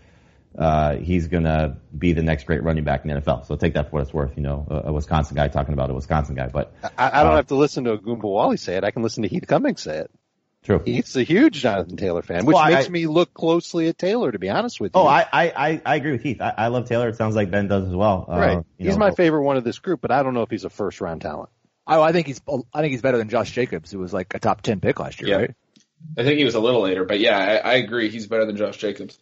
uh, 0.59 0.97
he's 0.97 1.29
gonna 1.29 1.79
be 1.97 2.13
the 2.13 2.23
next 2.23 2.45
great 2.45 2.63
running 2.63 2.85
back 2.85 3.05
in 3.05 3.11
the 3.15 3.21
NFL. 3.21 3.47
So 3.47 3.57
take 3.57 3.75
that 3.75 3.87
for 3.91 3.97
what 3.97 4.03
it's 4.03 4.13
worth. 4.15 4.33
You 4.37 4.43
know, 4.43 4.67
a, 4.69 4.89
a 4.89 4.93
Wisconsin 4.93 5.37
guy 5.37 5.49
talking 5.49 5.73
about 5.75 5.91
a 5.91 5.95
Wisconsin 5.95 6.35
guy, 6.35 6.49
but 6.49 6.73
I, 6.99 7.21
I 7.21 7.23
don't 7.23 7.33
Uh, 7.33 7.37
have 7.37 7.47
to 7.49 7.55
listen 7.57 7.85
to 7.85 7.97
Ogunbowale 7.97 8.59
say 8.59 8.77
it. 8.77 8.85
I 8.85 8.91
can 8.91 9.03
listen 9.03 9.23
to 9.23 9.29
Heath 9.29 9.47
Cummings 9.47 9.83
say 9.83 9.99
it. 9.99 10.11
true. 10.65 10.83
He's 10.85 11.15
a 11.17 11.23
huge 11.23 11.55
Jonathan 11.61 11.97
Taylor 11.97 12.23
fan, 12.23 12.45
which 12.47 12.55
Well, 12.55 12.63
I- 12.63 12.71
makes 12.71 12.91
me 12.91 13.07
look 13.07 13.33
closely 13.33 13.89
at 13.89 13.97
Taylor, 13.99 14.31
to 14.33 14.39
be 14.39 14.49
honest 14.51 14.81
with 14.81 14.93
you. 14.95 15.01
Oh, 15.01 15.07
I, 15.07 15.25
I, 15.33 15.45
I, 15.57 15.83
I 15.87 15.97
agree 15.97 16.13
with 16.13 16.23
Heath. 16.23 16.41
I, 16.41 16.53
I 16.59 16.67
love 16.69 16.87
Taylor. 16.89 17.09
It 17.09 17.17
sounds 17.17 17.37
like 17.37 17.51
Ben 17.51 17.69
does 17.69 17.87
as 17.89 17.95
well. 17.95 18.27
Uh, 18.29 18.39
right. 18.39 18.57
you 18.77 18.87
He's 18.87 18.95
know, 18.97 18.99
my 18.99 19.13
favorite 19.13 19.43
one 19.43 19.57
of 19.57 19.65
this 19.65 19.79
group, 19.79 20.01
but 20.01 20.11
I 20.11 20.23
don't 20.23 20.35
know 20.35 20.43
if 20.43 20.51
he's 20.51 20.65
a 20.65 20.71
first 20.71 21.01
round 21.01 21.23
talent. 21.23 21.49
I, 21.87 21.99
I 22.01 22.13
think 22.13 22.27
he's 22.27 22.41
I 22.75 22.81
think 22.83 22.91
he's 22.93 23.03
better 23.03 23.19
than 23.19 23.29
Josh 23.31 23.53
Jacobs, 23.53 23.91
who 23.91 23.99
was 24.01 24.13
like 24.13 24.35
a 24.35 24.39
top 24.39 24.61
ten 24.63 24.81
pick 24.81 24.99
last 25.01 25.21
year, 25.21 25.31
Yeah. 25.31 25.37
right? 25.37 25.55
I 26.19 26.23
think 26.25 26.39
he 26.39 26.45
was 26.45 26.55
a 26.55 26.61
little 26.61 26.81
later, 26.83 27.05
but 27.05 27.21
yeah, 27.21 27.39
I, 27.39 27.71
I 27.71 27.75
agree. 27.75 28.11
He's 28.11 28.27
better 28.27 28.47
than 28.47 28.57
Josh 28.57 28.77
Jacobs. 28.79 29.19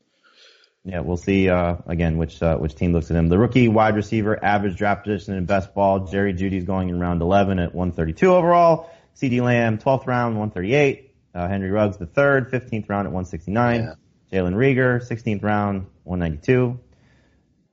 Yeah, 0.89 1.01
we'll 1.01 1.19
see 1.19 1.51
uh, 1.51 1.77
again 1.87 2.17
which 2.17 2.43
uh, 2.43 2.57
which 2.57 2.75
team 2.75 2.95
looks 2.95 3.11
at 3.11 3.17
him. 3.17 3.29
The 3.29 3.39
rookie 3.39 3.69
wide 3.69 3.95
receiver, 3.95 4.43
average 4.43 4.77
draft 4.77 5.05
position 5.05 5.35
in 5.35 5.45
best 5.45 5.75
ball. 5.75 6.07
Jerry 6.07 6.33
Jeudy's 6.33 6.65
going 6.65 6.89
in 6.89 6.99
round 6.99 7.21
11 7.21 7.59
at 7.59 7.75
132 7.75 8.33
overall. 8.33 8.91
CeeDee 9.15 9.43
Lamb, 9.43 9.77
12th 9.79 10.07
round, 10.07 10.39
138. 10.39 11.15
Uh, 11.35 11.47
Henry 11.47 11.71
Ruggs, 11.71 11.99
the 11.99 12.07
third, 12.07 12.51
15th 12.51 12.89
round 12.89 13.07
at 13.07 13.13
169. 13.13 13.95
Jalen 14.33 14.55
Reagor, 14.55 15.07
16th 15.07 15.43
round, 15.43 15.87
192. 16.05 16.81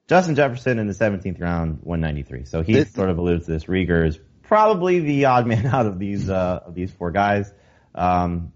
Justin 0.08 0.36
Jefferson 0.36 0.78
in 0.80 0.88
the 0.88 0.94
17th 0.94 1.40
round, 1.40 1.80
193. 1.84 2.46
So 2.46 2.64
he 2.64 2.74
This- 2.74 2.92
sort 2.92 3.10
of 3.10 3.18
alludes 3.18 3.46
to 3.46 3.52
this. 3.52 3.66
Rieger 3.66 4.06
is 4.06 4.20
probably 4.44 5.00
the 5.00 5.26
odd 5.26 5.48
man 5.48 5.66
out 5.74 5.86
of 5.86 6.00
these 6.00 6.30
uh, 6.30 6.64
of 6.66 6.76
these 6.76 6.92
four 6.92 7.12
guys. 7.12 7.52
Um, 7.94 8.52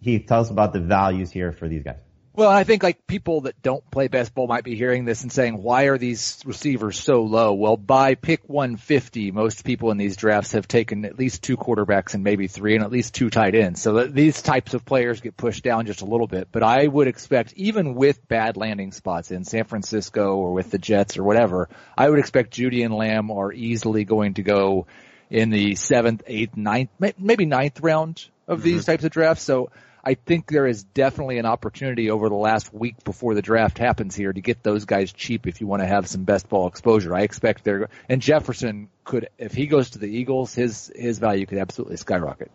Heath, 0.00 0.24
tell 0.26 0.40
us 0.40 0.50
about 0.50 0.72
the 0.72 0.80
values 0.80 1.30
here 1.30 1.52
for 1.52 1.68
these 1.68 1.84
guys. 1.84 2.00
Well, 2.32 2.48
I 2.48 2.62
think 2.62 2.84
like 2.84 3.08
people 3.08 3.42
that 3.42 3.60
don't 3.60 3.88
play 3.90 4.06
best 4.06 4.34
ball 4.34 4.46
might 4.46 4.62
be 4.62 4.76
hearing 4.76 5.04
this 5.04 5.22
and 5.22 5.32
saying, 5.32 5.60
why 5.60 5.84
are 5.84 5.98
these 5.98 6.40
receivers 6.44 6.98
so 6.98 7.22
low? 7.22 7.54
Well, 7.54 7.76
by 7.76 8.14
pick 8.14 8.48
150, 8.48 9.32
most 9.32 9.64
people 9.64 9.90
in 9.90 9.96
these 9.96 10.16
drafts 10.16 10.52
have 10.52 10.68
taken 10.68 11.04
at 11.04 11.18
least 11.18 11.42
two 11.42 11.56
quarterbacks 11.56 12.14
and 12.14 12.22
maybe 12.22 12.46
three 12.46 12.76
and 12.76 12.84
at 12.84 12.92
least 12.92 13.14
two 13.14 13.30
tight 13.30 13.56
ends. 13.56 13.82
So 13.82 13.94
that 13.94 14.14
these 14.14 14.42
types 14.42 14.74
of 14.74 14.84
players 14.84 15.20
get 15.20 15.36
pushed 15.36 15.64
down 15.64 15.86
just 15.86 16.02
a 16.02 16.06
little 16.06 16.28
bit. 16.28 16.48
But 16.52 16.62
I 16.62 16.86
would 16.86 17.08
expect 17.08 17.52
even 17.54 17.96
with 17.96 18.26
bad 18.28 18.56
landing 18.56 18.92
spots 18.92 19.32
in 19.32 19.44
San 19.44 19.64
Francisco 19.64 20.36
or 20.36 20.52
with 20.52 20.70
the 20.70 20.78
Jets 20.78 21.18
or 21.18 21.24
whatever, 21.24 21.68
I 21.98 22.08
would 22.08 22.20
expect 22.20 22.54
Jeudy 22.54 22.84
and 22.84 22.94
Lamb 22.94 23.32
are 23.32 23.52
easily 23.52 24.04
going 24.04 24.34
to 24.34 24.42
go 24.42 24.86
in 25.30 25.50
the 25.50 25.74
seventh, 25.74 26.22
eighth, 26.28 26.56
ninth, 26.56 26.90
may- 27.00 27.14
maybe 27.18 27.44
ninth 27.44 27.80
round 27.80 28.24
of 28.46 28.62
these 28.62 28.82
mm-hmm. 28.82 28.92
types 28.92 29.04
of 29.04 29.10
drafts. 29.10 29.42
So 29.42 29.70
I 30.10 30.14
think 30.14 30.48
there 30.50 30.66
is 30.66 30.82
definitely 30.82 31.38
an 31.38 31.46
opportunity 31.46 32.10
over 32.10 32.28
the 32.28 32.34
last 32.34 32.74
week 32.74 33.04
before 33.04 33.34
the 33.34 33.42
draft 33.42 33.78
happens 33.78 34.16
here 34.16 34.32
to 34.32 34.40
get 34.40 34.60
those 34.64 34.84
guys 34.84 35.12
cheap 35.12 35.46
if 35.46 35.60
you 35.60 35.68
want 35.68 35.82
to 35.82 35.86
have 35.86 36.08
some 36.08 36.24
best 36.24 36.48
ball 36.48 36.66
exposure. 36.66 37.14
I 37.14 37.20
expect 37.20 37.62
they're, 37.62 37.90
and 38.08 38.20
Jefferson 38.20 38.88
could, 39.04 39.28
if 39.38 39.52
he 39.52 39.68
goes 39.68 39.90
to 39.90 40.00
the 40.00 40.08
Eagles, 40.08 40.52
his, 40.52 40.90
his 40.96 41.20
value 41.20 41.46
could 41.46 41.58
absolutely 41.58 41.96
skyrocket. 41.96 42.50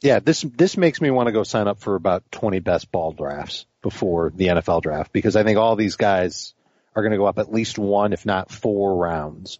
Yeah, 0.00 0.20
this 0.20 0.42
this 0.42 0.76
makes 0.76 1.00
me 1.00 1.10
want 1.10 1.26
to 1.26 1.32
go 1.32 1.42
sign 1.42 1.66
up 1.66 1.80
for 1.80 1.96
about 1.96 2.22
20 2.30 2.60
best 2.60 2.92
ball 2.92 3.10
drafts 3.10 3.66
before 3.82 4.32
the 4.32 4.46
NFL 4.46 4.82
draft 4.82 5.12
because 5.12 5.34
I 5.34 5.42
think 5.42 5.58
all 5.58 5.74
these 5.74 5.96
guys 5.96 6.54
are 6.94 7.02
going 7.02 7.12
to 7.12 7.18
go 7.18 7.26
up 7.26 7.40
at 7.40 7.52
least 7.52 7.80
one, 7.80 8.12
if 8.12 8.24
not 8.24 8.52
four 8.52 8.96
rounds. 8.96 9.58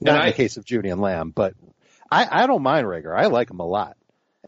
Not 0.00 0.14
And 0.14 0.24
in 0.24 0.30
the 0.30 0.36
case 0.36 0.56
of 0.56 0.64
Jeudy 0.64 0.90
and 0.90 1.02
Lamb, 1.02 1.32
but 1.34 1.52
I, 2.10 2.44
I 2.44 2.46
don't 2.46 2.62
mind 2.62 2.86
Reagor. 2.86 3.14
I 3.14 3.26
like 3.26 3.50
him 3.50 3.60
a 3.60 3.66
lot, 3.66 3.97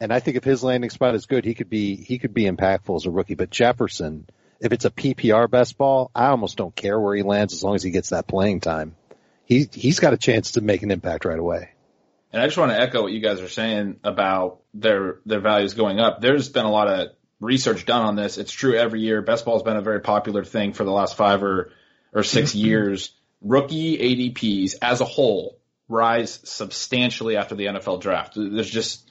and 0.00 0.12
I 0.12 0.20
think 0.20 0.36
if 0.36 0.44
his 0.44 0.64
landing 0.64 0.90
spot 0.90 1.14
is 1.14 1.26
good, 1.26 1.44
he 1.44 1.54
could 1.54 1.68
be 1.68 1.94
he 1.96 2.18
could 2.18 2.32
be 2.32 2.44
impactful 2.44 2.96
as 2.96 3.06
a 3.06 3.10
rookie. 3.10 3.34
But 3.34 3.50
Jefferson, 3.50 4.26
if 4.58 4.72
it's 4.72 4.86
a 4.86 4.90
PPR 4.90 5.50
best 5.50 5.76
ball, 5.76 6.10
I 6.14 6.28
almost 6.28 6.56
don't 6.56 6.74
care 6.74 6.98
where 6.98 7.14
he 7.14 7.22
lands 7.22 7.52
as 7.52 7.62
long 7.62 7.74
as 7.74 7.82
he 7.82 7.90
gets 7.90 8.10
that 8.10 8.26
playing 8.26 8.60
time. 8.60 8.96
He 9.44 9.68
he's 9.70 10.00
got 10.00 10.14
a 10.14 10.18
chance 10.18 10.52
to 10.52 10.62
make 10.62 10.82
an 10.82 10.90
impact 10.90 11.24
right 11.24 11.38
away. 11.38 11.70
And 12.32 12.40
I 12.40 12.46
just 12.46 12.56
want 12.56 12.70
to 12.70 12.80
echo 12.80 13.02
what 13.02 13.12
you 13.12 13.20
guys 13.20 13.40
are 13.40 13.48
saying 13.48 14.00
about 14.02 14.60
their 14.72 15.18
their 15.26 15.40
values 15.40 15.74
going 15.74 16.00
up. 16.00 16.20
There's 16.20 16.48
been 16.48 16.64
a 16.64 16.70
lot 16.70 16.88
of 16.88 17.08
research 17.40 17.84
done 17.84 18.02
on 18.02 18.16
this. 18.16 18.38
It's 18.38 18.52
true 18.52 18.76
every 18.76 19.00
year. 19.00 19.20
Best 19.20 19.44
ball 19.44 19.56
has 19.56 19.62
been 19.62 19.76
a 19.76 19.82
very 19.82 20.00
popular 20.00 20.44
thing 20.44 20.72
for 20.72 20.84
the 20.84 20.92
last 20.92 21.16
five 21.16 21.42
or 21.42 21.72
or 22.12 22.22
six 22.22 22.50
mm-hmm. 22.50 22.66
years. 22.66 23.12
Rookie 23.42 23.98
ADPs 23.98 24.76
as 24.80 25.00
a 25.00 25.04
whole 25.04 25.58
rise 25.88 26.40
substantially 26.44 27.36
after 27.36 27.54
the 27.54 27.66
NFL 27.66 28.00
draft. 28.00 28.34
There's 28.36 28.70
just 28.70 29.09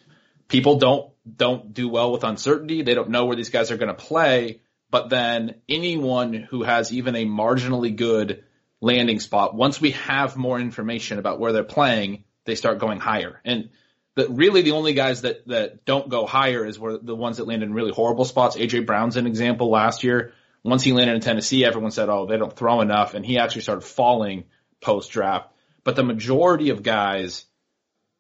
people 0.49 0.79
don't 0.79 1.11
don't 1.37 1.73
do 1.73 1.87
well 1.87 2.11
with 2.11 2.25
uncertainty. 2.25 2.81
They 2.81 2.95
don't 2.95 3.09
know 3.09 3.25
where 3.25 3.37
these 3.37 3.49
guys 3.49 3.71
are 3.71 3.77
going 3.77 3.87
to 3.87 3.93
play. 3.93 4.61
But 4.91 5.09
then 5.09 5.55
anyone 5.69 6.33
who 6.33 6.63
has 6.63 6.91
even 6.91 7.15
a 7.15 7.25
marginally 7.25 7.95
good 7.95 8.43
landing 8.81 9.19
spot, 9.19 9.55
once 9.55 9.79
we 9.79 9.91
have 9.91 10.35
more 10.35 10.59
information 10.59 11.19
about 11.19 11.39
where 11.39 11.53
they're 11.53 11.63
playing, 11.63 12.23
they 12.45 12.55
start 12.55 12.79
going 12.79 12.99
higher. 12.99 13.39
And 13.45 13.69
the, 14.15 14.27
really 14.29 14.63
the 14.63 14.71
only 14.71 14.93
guys 14.93 15.21
that, 15.21 15.47
that 15.47 15.85
don't 15.85 16.09
go 16.09 16.25
higher 16.25 16.65
is 16.65 16.79
were 16.79 16.97
the 16.97 17.15
ones 17.15 17.37
that 17.37 17.47
land 17.47 17.61
in 17.61 17.73
really 17.73 17.91
horrible 17.91 18.25
spots. 18.25 18.57
AJ 18.57 18.87
Brown's 18.87 19.17
an 19.17 19.27
example 19.27 19.69
last 19.69 20.03
year. 20.03 20.33
Once 20.63 20.83
he 20.83 20.91
landed 20.91 21.15
in 21.15 21.21
Tennessee, 21.21 21.63
everyone 21.63 21.91
said, 21.91 22.09
oh, 22.09 22.25
they 22.25 22.37
don't 22.37 22.55
throw 22.55 22.81
enough. 22.81 23.13
And 23.13 23.25
he 23.25 23.37
actually 23.37 23.61
started 23.61 23.81
falling 23.81 24.45
post 24.81 25.11
draft. 25.11 25.51
But 25.83 25.95
the 25.95 26.03
majority 26.03 26.71
of 26.71 26.81
guys 26.81 27.45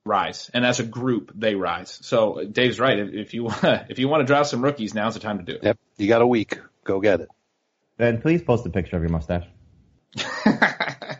rise. 0.05 0.49
And 0.53 0.65
as 0.65 0.79
a 0.79 0.83
group, 0.83 1.31
they 1.35 1.55
rise. 1.55 1.99
So 2.01 2.43
Dave's 2.43 2.79
right. 2.79 2.99
If 2.99 3.33
you 3.33 3.43
want 3.45 3.61
to, 3.61 3.85
if 3.89 3.99
you 3.99 4.07
want 4.09 4.21
to 4.21 4.25
draft 4.25 4.49
some 4.49 4.63
rookies, 4.63 4.93
now's 4.93 5.13
the 5.13 5.19
time 5.19 5.37
to 5.39 5.43
do 5.43 5.53
it. 5.53 5.63
Yep. 5.63 5.77
You 5.97 6.07
got 6.07 6.21
a 6.21 6.27
week. 6.27 6.59
Go 6.83 6.99
get 6.99 7.21
it. 7.21 7.29
Ben, 7.97 8.21
please 8.21 8.41
post 8.41 8.65
a 8.65 8.69
picture 8.69 8.95
of 8.95 9.01
your 9.01 9.11
mustache. 9.11 9.45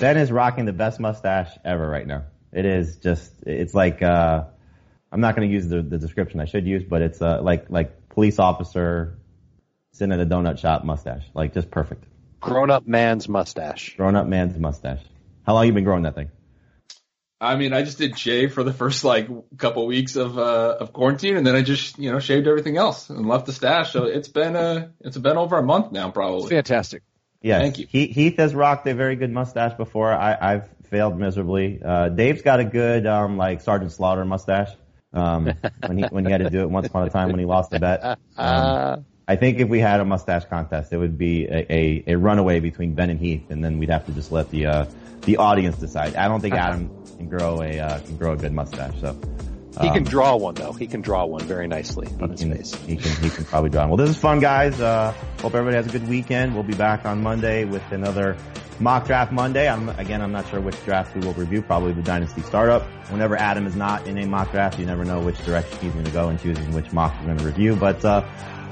ben 0.00 0.16
is 0.16 0.32
rocking 0.32 0.64
the 0.64 0.72
best 0.72 0.98
mustache 0.98 1.50
ever 1.64 1.88
right 1.88 2.06
now. 2.06 2.24
It 2.52 2.66
is 2.66 2.96
just, 2.96 3.32
it's 3.46 3.74
like, 3.74 4.02
uh, 4.02 4.44
I'm 5.10 5.20
not 5.20 5.36
going 5.36 5.48
to 5.48 5.54
use 5.54 5.68
the, 5.68 5.82
the 5.82 5.98
description 5.98 6.40
I 6.40 6.46
should 6.46 6.66
use, 6.66 6.82
but 6.82 7.02
it's, 7.02 7.22
uh, 7.22 7.40
like, 7.42 7.70
like 7.70 8.08
police 8.08 8.38
officer 8.38 9.18
sitting 9.94 10.12
at 10.12 10.20
a 10.20 10.26
donut 10.26 10.58
shop 10.58 10.84
mustache. 10.84 11.24
Like 11.34 11.54
just 11.54 11.70
perfect. 11.70 12.04
Grown 12.40 12.70
up 12.70 12.86
man's 12.86 13.28
mustache. 13.28 13.96
Grown 13.96 14.16
up 14.16 14.26
man's 14.26 14.58
mustache. 14.58 15.00
How 15.46 15.54
long 15.54 15.66
you 15.66 15.72
been 15.72 15.84
growing 15.84 16.02
that 16.02 16.14
thing? 16.14 16.30
I 17.44 17.56
mean, 17.56 17.72
I 17.72 17.82
just 17.82 17.98
did 17.98 18.18
shave 18.18 18.54
for 18.54 18.62
the 18.62 18.72
first 18.72 19.04
like 19.04 19.28
couple 19.56 19.86
weeks 19.86 20.16
of 20.16 20.38
uh, 20.38 20.76
of 20.80 20.92
quarantine, 20.92 21.36
and 21.36 21.46
then 21.46 21.54
I 21.54 21.62
just 21.62 21.98
you 21.98 22.10
know 22.10 22.18
shaved 22.18 22.46
everything 22.46 22.76
else 22.76 23.10
and 23.10 23.26
left 23.26 23.46
the 23.46 23.52
stash. 23.52 23.92
So 23.92 24.04
it's 24.04 24.28
been 24.28 24.56
uh 24.56 24.88
it's 25.00 25.18
been 25.18 25.36
over 25.36 25.58
a 25.58 25.62
month 25.62 25.92
now, 25.92 26.10
probably. 26.10 26.50
Fantastic. 26.50 27.02
Yes. 27.42 27.60
Thank 27.60 27.78
you. 27.78 27.86
He, 27.88 28.06
Heath 28.06 28.38
has 28.38 28.54
rocked 28.54 28.86
a 28.86 28.94
very 28.94 29.16
good 29.16 29.30
mustache 29.30 29.76
before. 29.76 30.12
I, 30.12 30.36
I've 30.40 30.68
failed 30.84 31.18
miserably. 31.18 31.78
Uh, 31.84 32.08
Dave's 32.08 32.40
got 32.42 32.58
a 32.60 32.64
good 32.64 33.06
um 33.06 33.36
like 33.36 33.60
Sergeant 33.60 33.92
Slaughter 33.92 34.24
mustache. 34.24 34.70
Um, 35.12 35.52
when 35.86 35.98
he 35.98 36.04
when 36.04 36.24
he 36.24 36.32
had 36.32 36.40
to 36.40 36.50
do 36.50 36.62
it 36.62 36.70
once 36.70 36.88
upon 36.88 37.06
a 37.06 37.10
time 37.10 37.28
when 37.28 37.38
he 37.38 37.46
lost 37.46 37.70
the 37.70 37.78
bet. 37.78 38.18
Um, 38.36 39.04
I 39.26 39.36
think 39.36 39.58
if 39.58 39.68
we 39.68 39.80
had 39.80 40.00
a 40.00 40.04
mustache 40.04 40.44
contest, 40.46 40.92
it 40.92 40.98
would 40.98 41.16
be 41.16 41.46
a, 41.46 41.66
a, 41.70 42.04
a 42.08 42.14
runaway 42.16 42.60
between 42.60 42.94
Ben 42.94 43.08
and 43.08 43.18
Heath, 43.18 43.48
and 43.48 43.64
then 43.64 43.78
we'd 43.78 43.88
have 43.88 44.04
to 44.06 44.12
just 44.12 44.30
let 44.30 44.50
the 44.50 44.66
uh, 44.66 44.86
the 45.22 45.38
audience 45.38 45.76
decide. 45.78 46.14
I 46.16 46.28
don't 46.28 46.40
think 46.40 46.54
Adam 46.66 47.03
can 47.14 47.28
grow 47.28 47.62
a 47.62 47.78
uh, 47.80 47.98
can 48.00 48.16
grow 48.16 48.32
a 48.32 48.36
good 48.36 48.52
mustache. 48.52 48.94
So 49.00 49.16
He 49.80 49.90
can 49.90 50.04
draw 50.04 50.36
one 50.36 50.54
though. 50.54 50.72
He 50.72 50.86
can 50.86 51.00
draw 51.00 51.24
one 51.24 51.42
very 51.42 51.66
nicely 51.66 52.08
on 52.20 52.30
his 52.30 52.40
he 52.40 52.48
can, 52.48 52.56
face. 52.56 52.74
he 52.74 52.96
can 52.96 53.22
he 53.22 53.30
can 53.30 53.44
probably 53.44 53.70
draw. 53.70 53.86
Well, 53.86 53.96
this 53.96 54.10
is 54.10 54.16
fun, 54.18 54.40
guys. 54.40 54.80
Uh, 54.80 55.12
hope 55.40 55.54
everybody 55.54 55.76
has 55.76 55.86
a 55.86 55.90
good 55.90 56.08
weekend. 56.08 56.54
We'll 56.54 56.62
be 56.62 56.74
back 56.74 57.04
on 57.06 57.22
Monday 57.22 57.64
with 57.64 57.82
another 57.90 58.36
mock 58.80 59.06
draft 59.06 59.32
Monday. 59.32 59.68
I'm 59.68 59.88
again, 59.90 60.20
I'm 60.20 60.32
not 60.32 60.48
sure 60.48 60.60
which 60.60 60.82
draft 60.84 61.14
we 61.14 61.26
will 61.26 61.34
review. 61.34 61.62
Probably 61.62 61.92
the 61.92 62.02
dynasty 62.02 62.42
startup. 62.42 62.82
Whenever 63.10 63.36
Adam 63.36 63.66
is 63.66 63.76
not 63.76 64.06
in 64.06 64.18
a 64.18 64.26
mock 64.26 64.50
draft, 64.50 64.78
you 64.78 64.86
never 64.86 65.04
know 65.04 65.20
which 65.20 65.42
direction 65.44 65.78
he's 65.80 65.92
going 65.92 66.04
to 66.04 66.10
go 66.10 66.28
in 66.28 66.38
choosing 66.38 66.72
which 66.72 66.92
mock 66.92 67.14
we're 67.20 67.26
going 67.26 67.38
to 67.38 67.44
review. 67.44 67.76
But 67.76 68.04
uh, 68.04 68.24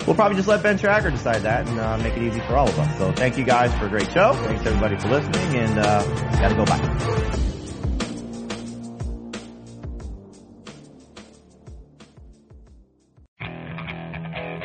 we'll 0.06 0.16
probably 0.16 0.36
just 0.36 0.48
let 0.48 0.62
Ben 0.62 0.78
Tracker 0.78 1.10
decide 1.10 1.42
that 1.42 1.68
and 1.68 1.78
uh, 1.78 1.98
make 1.98 2.16
it 2.16 2.22
easy 2.22 2.40
for 2.40 2.56
all 2.56 2.68
of 2.68 2.78
us. 2.78 2.98
So 2.98 3.12
thank 3.12 3.36
you 3.36 3.44
guys 3.44 3.72
for 3.78 3.86
a 3.86 3.88
great 3.88 4.10
show. 4.12 4.34
Thanks 4.34 4.64
everybody 4.66 4.96
for 4.96 5.08
listening, 5.08 5.56
and 5.56 5.78
uh, 5.78 6.02
gotta 6.38 6.54
go 6.54 6.64
back. 6.64 7.31